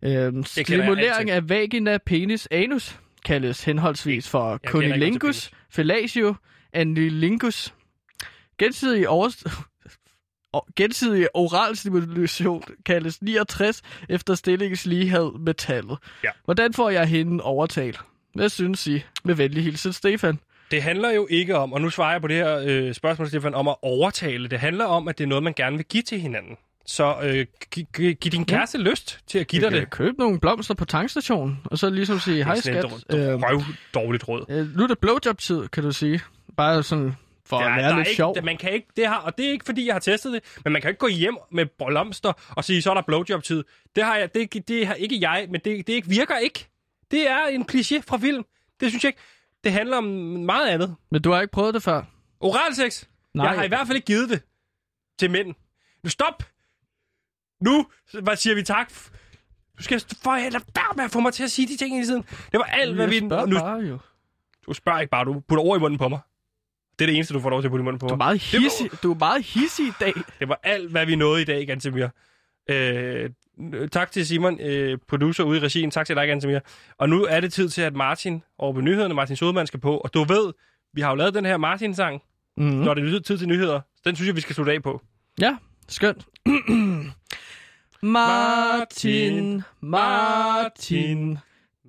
Øhm, 0.02 0.44
stimulering 0.44 1.30
af 1.30 1.48
vagina, 1.48 1.98
penis, 2.06 2.48
anus 2.50 2.98
kaldes 3.24 3.64
henholdsvis 3.64 4.28
for 4.28 4.58
cunnilingus, 4.66 5.50
fellatio, 5.70 6.34
anilingus. 6.72 7.74
Gensidig 8.58 9.08
overst... 9.08 9.44
Og 10.52 10.66
Gensidig 10.76 11.28
oral 11.34 11.76
stimulation 11.76 12.62
kaldes 12.86 13.22
69 13.22 13.82
efter 14.08 14.34
stillingens 14.34 14.86
lighed 14.86 15.30
med 15.38 15.54
tallet. 15.54 15.98
Ja. 16.24 16.28
Hvordan 16.44 16.72
får 16.74 16.90
jeg 16.90 17.06
hende 17.06 17.44
overtalt? 17.44 18.00
Hvad 18.34 18.48
synes 18.48 18.86
I? 18.86 19.02
Med 19.24 19.34
venlig 19.34 19.64
hilsen, 19.64 19.92
Stefan. 19.92 20.38
Det 20.70 20.82
handler 20.82 21.10
jo 21.10 21.26
ikke 21.30 21.56
om, 21.56 21.72
og 21.72 21.80
nu 21.80 21.90
svarer 21.90 22.12
jeg 22.12 22.20
på 22.20 22.28
det 22.28 22.36
her 22.36 22.58
øh, 22.66 22.94
spørgsmål, 22.94 23.28
Stefan, 23.28 23.54
om 23.54 23.68
at 23.68 23.76
overtale. 23.82 24.48
Det 24.48 24.58
handler 24.60 24.84
om, 24.84 25.08
at 25.08 25.18
det 25.18 25.24
er 25.24 25.28
noget, 25.28 25.44
man 25.44 25.52
gerne 25.56 25.76
vil 25.76 25.86
give 25.86 26.02
til 26.02 26.20
hinanden. 26.20 26.56
Så 26.86 27.14
øh, 27.22 27.46
gi- 27.74 27.86
gi- 27.96 28.12
giv 28.12 28.32
din 28.32 28.44
kæreste 28.44 28.78
lyst 28.78 29.18
til 29.26 29.38
at 29.38 29.46
give 29.48 29.62
dig 29.62 29.70
det. 29.72 29.90
Køb 29.90 30.18
nogle 30.18 30.40
blomster 30.40 30.74
på 30.74 30.84
tankstationen, 30.84 31.58
og 31.64 31.78
så 31.78 31.90
ligesom 31.90 32.18
sige, 32.20 32.44
hej 32.44 32.54
Det 32.54 32.66
er 32.66 32.80
skat. 32.80 32.92
sådan 33.08 33.20
et 33.20 33.32
Øhm, 33.32 33.42
dårligt 33.94 34.28
råd. 34.28 34.44
øh, 34.48 34.76
nu 34.76 34.82
er 34.82 34.86
det 34.86 34.98
blowjob-tid, 34.98 35.68
kan 35.68 35.82
du 35.82 35.92
sige. 35.92 36.20
Bare 36.56 36.82
sådan 36.82 37.16
for 37.48 37.58
at 37.58 37.64
der 37.66 37.76
være 37.76 37.90
er 37.92 37.96
lidt 37.96 38.08
ikke, 38.08 38.16
sjov. 38.16 38.42
Man 38.42 38.56
kan 38.56 38.72
ikke, 38.72 38.88
det 38.96 39.06
har, 39.06 39.16
og 39.16 39.38
det 39.38 39.46
er 39.46 39.50
ikke, 39.50 39.64
fordi 39.64 39.86
jeg 39.86 39.94
har 39.94 40.00
testet 40.00 40.32
det, 40.32 40.60
men 40.64 40.72
man 40.72 40.82
kan 40.82 40.88
ikke 40.88 40.98
gå 40.98 41.08
hjem 41.08 41.36
med 41.52 41.66
blomster 41.66 42.32
og 42.56 42.64
sige, 42.64 42.82
så 42.82 42.90
er 42.90 42.94
der 42.94 43.02
blowjob-tid. 43.02 43.64
Det 43.96 44.04
har, 44.04 44.16
jeg, 44.16 44.34
det, 44.34 44.68
det 44.68 44.86
har 44.86 44.94
ikke 44.94 45.20
jeg, 45.20 45.46
men 45.50 45.60
det, 45.64 45.86
det 45.86 45.92
ikke, 45.92 46.08
virker 46.08 46.36
ikke. 46.36 46.68
Det 47.10 47.30
er 47.30 47.46
en 47.46 47.62
kliché 47.72 48.00
fra 48.08 48.18
film. 48.18 48.44
Det 48.80 48.90
synes 48.90 49.04
jeg 49.04 49.08
ikke. 49.08 49.20
Det 49.64 49.72
handler 49.72 49.96
om 49.96 50.04
meget 50.04 50.68
andet. 50.68 50.96
Men 51.10 51.22
du 51.22 51.30
har 51.30 51.40
ikke 51.40 51.52
prøvet 51.52 51.74
det 51.74 51.82
før? 51.82 52.02
Oralsex. 52.40 53.04
Nej. 53.34 53.46
Jeg 53.46 53.56
har 53.58 53.64
i 53.64 53.68
hvert 53.68 53.86
fald 53.86 53.96
ikke 53.96 54.06
givet 54.06 54.28
det 54.30 54.42
til 55.18 55.30
mænd. 55.30 55.54
Nu 56.04 56.10
stop! 56.10 56.42
Nu 57.60 57.86
hvad 58.22 58.36
siger 58.36 58.54
vi 58.54 58.62
tak. 58.62 58.92
Du 59.78 59.82
skal 59.82 60.00
for 60.22 60.36
lade 60.36 60.52
være 60.52 60.92
med 60.96 61.04
at 61.04 61.10
få 61.10 61.20
mig 61.20 61.32
til 61.32 61.44
at 61.44 61.50
sige 61.50 61.68
de 61.68 61.76
ting 61.76 61.94
hele 61.94 62.06
tiden. 62.06 62.22
Det 62.22 62.58
var 62.58 62.64
alt, 62.64 62.94
hvad 62.94 63.08
vi... 63.08 63.18
spørger 63.18 63.46
Nu, 63.46 63.58
bare 63.58 63.78
jo. 63.78 63.98
du 64.66 64.72
spørger 64.72 65.00
ikke 65.00 65.10
bare, 65.10 65.24
du 65.24 65.40
putter 65.48 65.64
over 65.64 65.76
i 65.76 65.80
munden 65.80 65.98
på 65.98 66.08
mig. 66.08 66.20
Det 66.98 67.04
er 67.04 67.06
det 67.06 67.14
eneste, 67.16 67.34
du 67.34 67.40
får 67.40 67.50
lov 67.50 67.60
til 67.62 67.66
at 67.66 67.70
putte 67.70 67.82
i 67.82 67.84
munden 67.84 67.98
på 68.00 68.06
Du 68.06 68.12
er 68.14 68.16
mig. 68.16 68.26
meget 68.26 68.48
Det 68.52 68.58
var- 68.58 68.62
hissig, 68.62 68.90
du 69.02 69.12
er 69.12 69.16
meget 69.18 69.42
hissig 69.42 69.86
i 69.86 69.92
dag. 70.00 70.12
Det 70.40 70.48
var 70.48 70.60
alt, 70.62 70.90
hvad 70.90 71.06
vi 71.06 71.16
nåede 71.16 71.42
i 71.42 71.44
dag, 71.44 71.66
Gantemir. 71.66 72.08
Øh, 72.70 73.30
tak 73.92 74.12
til 74.12 74.26
Simon, 74.26 74.60
øh, 74.60 74.98
producer 75.08 75.44
ude 75.44 75.58
i 75.58 75.60
regien. 75.62 75.90
Tak 75.90 76.06
til 76.06 76.16
dig, 76.16 76.26
Gantemir. 76.28 76.58
Og 76.98 77.08
nu 77.08 77.24
er 77.24 77.40
det 77.40 77.52
tid 77.52 77.68
til, 77.68 77.82
at 77.82 77.94
Martin 77.96 78.42
over 78.58 78.72
på 78.72 78.80
nyhederne, 78.80 79.14
Martin 79.14 79.36
Sodemann 79.36 79.66
skal 79.66 79.80
på. 79.80 79.96
Og 79.98 80.14
du 80.14 80.24
ved, 80.24 80.52
vi 80.94 81.00
har 81.00 81.08
jo 81.10 81.14
lavet 81.16 81.34
den 81.34 81.44
her 81.44 81.56
Martin-sang, 81.56 82.22
Mm. 82.56 82.64
mm. 82.64 82.70
når 82.70 82.94
det 82.94 83.14
er 83.14 83.20
tid 83.20 83.38
til 83.38 83.48
nyheder. 83.48 83.80
Den 84.04 84.16
synes 84.16 84.26
jeg, 84.26 84.36
vi 84.36 84.40
skal 84.40 84.54
slutte 84.54 84.72
af 84.72 84.82
på. 84.82 85.02
Ja, 85.40 85.56
skønt. 85.88 86.26
Martin, 88.02 89.62
Martin, 89.80 91.38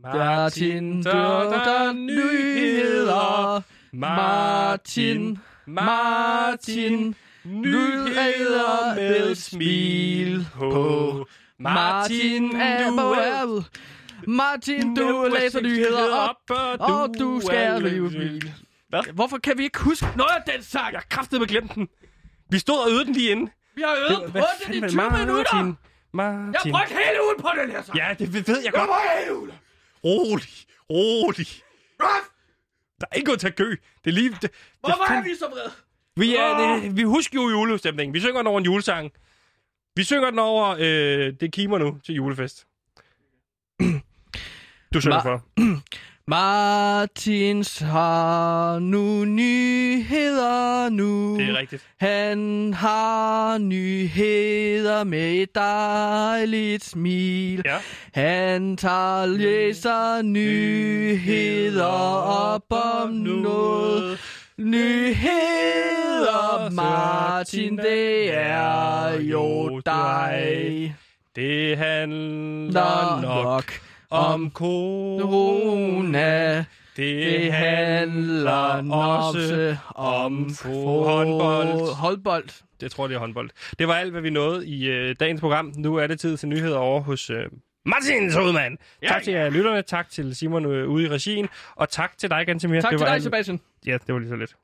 Martin, 0.04 1.04
der, 1.04 1.50
der 1.50 1.94
nyheder. 1.94 3.62
Martin, 3.94 5.40
Martin, 5.66 7.16
nyheder 7.46 8.96
med 8.96 9.36
smil 9.36 10.48
på. 10.54 11.26
Martin 11.60 12.56
er 12.56 12.80
ærmet. 12.88 13.66
Martin, 14.28 14.96
du 14.96 15.30
læser 15.40 15.62
nyheder 15.62 16.16
op, 16.16 16.36
og 16.80 17.10
du 17.20 17.42
skal 17.46 17.84
rive 17.84 18.12
smil. 18.12 18.54
Hvad? 18.90 19.14
Hvorfor 19.14 19.38
kan 19.38 19.58
vi 19.58 19.64
ikke 19.64 19.80
huske 19.80 20.08
noget 20.16 20.32
af 20.32 20.54
den 20.54 20.64
sang? 20.64 20.94
Jeg 20.94 21.02
kraftede 21.10 21.40
med 21.40 21.48
glemt 21.48 21.76
den. 21.76 21.88
Vi 22.50 22.60
stod 22.60 22.78
og 22.86 22.92
øvede 22.92 23.06
den 23.06 23.14
lige 23.14 23.32
inden. 23.32 23.50
Vi 23.76 23.82
har 23.82 23.96
øvet 23.96 24.32
på 24.34 24.40
den 24.68 24.74
i 24.74 24.90
20 24.90 25.02
minutter. 25.26 25.74
Martin. 26.14 26.54
Jeg 26.54 26.72
brugte 26.72 26.94
hele 26.94 27.20
ugen 27.26 27.42
på 27.42 27.50
den 27.62 27.72
her 27.72 27.84
sang. 27.84 27.98
Ja, 27.98 28.16
det 28.20 28.48
ved 28.48 28.62
jeg 28.64 28.74
godt. 28.74 28.88
brugte 28.88 29.04
hele 29.20 29.38
ugen. 29.38 29.52
Rolig, 30.04 30.48
rolig. 30.90 31.48
Der 33.02 33.06
er 33.12 33.16
ikke 33.16 33.26
noget 33.28 33.40
til 33.40 33.48
at 33.48 33.56
gø. 33.56 33.70
Det 34.06 34.10
er 34.10 34.12
lige... 34.12 34.30
Det, 34.42 34.52
Hvorfor 34.80 35.04
det, 35.08 35.16
er 35.18 35.24
vi 35.24 35.36
så 35.40 35.46
vrede? 35.52 35.72
vi, 36.16 36.36
er, 36.36 36.58
det, 36.58 36.98
vi 36.98 37.04
husker 37.04 37.42
jo 37.42 37.50
julestemningen. 37.50 38.14
Vi 38.14 38.20
synger 38.20 38.38
den 38.38 38.48
over 38.48 38.58
en 38.60 38.66
julesang. 38.66 39.12
Vi 39.96 40.04
synger 40.04 40.30
den 40.30 40.40
over... 40.40 40.76
Øh, 40.80 41.34
det 41.40 41.52
kimer 41.54 41.78
nu 41.78 42.00
til 42.06 42.16
julefest. 42.16 42.66
Du 44.94 45.02
synger 45.02 45.20
Ma- 45.20 45.24
for. 45.24 45.46
Martins 46.30 47.80
har 47.80 48.80
nu 48.80 49.26
nyheder 49.26 50.90
nu. 50.90 51.38
Det 51.38 51.50
er 51.50 51.58
rigtigt. 51.58 51.88
Han 52.00 52.74
har 52.74 53.58
nyheder 53.58 55.04
med 55.04 55.34
et 55.34 55.56
dejligt 55.56 56.84
smil. 56.84 57.62
Ja. 57.66 57.78
Han 58.14 58.78
tager 58.78 59.26
læser 59.26 60.22
nyheder 60.22 61.84
op 62.24 62.66
om 62.70 63.10
noget. 63.10 64.20
Nyheder, 64.58 65.20
Martin, 66.72 67.78
det 67.78 68.34
er 68.34 69.20
jo 69.20 69.80
dig. 69.86 70.96
Det 71.36 71.78
handler 71.78 73.22
nok 73.22 73.89
om 74.12 74.52
corona. 74.52 76.66
Det 76.98 77.54
handler 77.54 78.92
også 78.94 79.78
om 79.96 80.50
håndbold. 80.66 81.96
Håndbold. 81.96 82.50
Det 82.82 82.92
tror 82.92 83.04
jeg, 83.04 83.10
det 83.10 83.16
er 83.16 83.20
håndbold. 83.20 83.50
Det 83.80 83.88
var 83.88 83.94
alt, 83.94 84.12
hvad 84.12 84.22
vi 84.22 84.30
nåede 84.30 84.68
i 84.68 84.88
øh, 84.90 85.16
dagens 85.20 85.42
program. 85.42 85.74
Nu 85.78 85.96
er 85.96 86.08
det 86.08 86.20
tid 86.20 86.38
til 86.38 86.50
nyheder 86.50 86.78
over 86.78 87.02
hos 87.02 87.30
øh, 87.30 87.46
Martin 87.86 88.32
Sodemann. 88.32 88.78
Ja, 89.02 89.08
tak 89.08 89.24
til 89.24 89.34
jer 89.34 89.50
lytterne, 89.50 89.82
tak 89.82 90.10
til 90.10 90.36
Simon 90.36 90.66
øh, 90.66 90.90
ude 90.90 91.06
i 91.06 91.10
regien, 91.10 91.48
og 91.76 91.90
tak 91.90 92.18
til 92.18 92.30
dig, 92.30 92.46
Gantemir. 92.46 92.82
Tak 92.82 92.92
det 92.92 93.00
til 93.00 93.00
var 93.00 93.06
dig, 93.06 93.14
alt- 93.14 93.24
Sebastian. 93.24 93.60
Ja, 93.86 93.98
det 94.08 94.14
var 94.14 94.20
lige 94.20 94.30
så 94.30 94.36
lidt. 94.36 94.56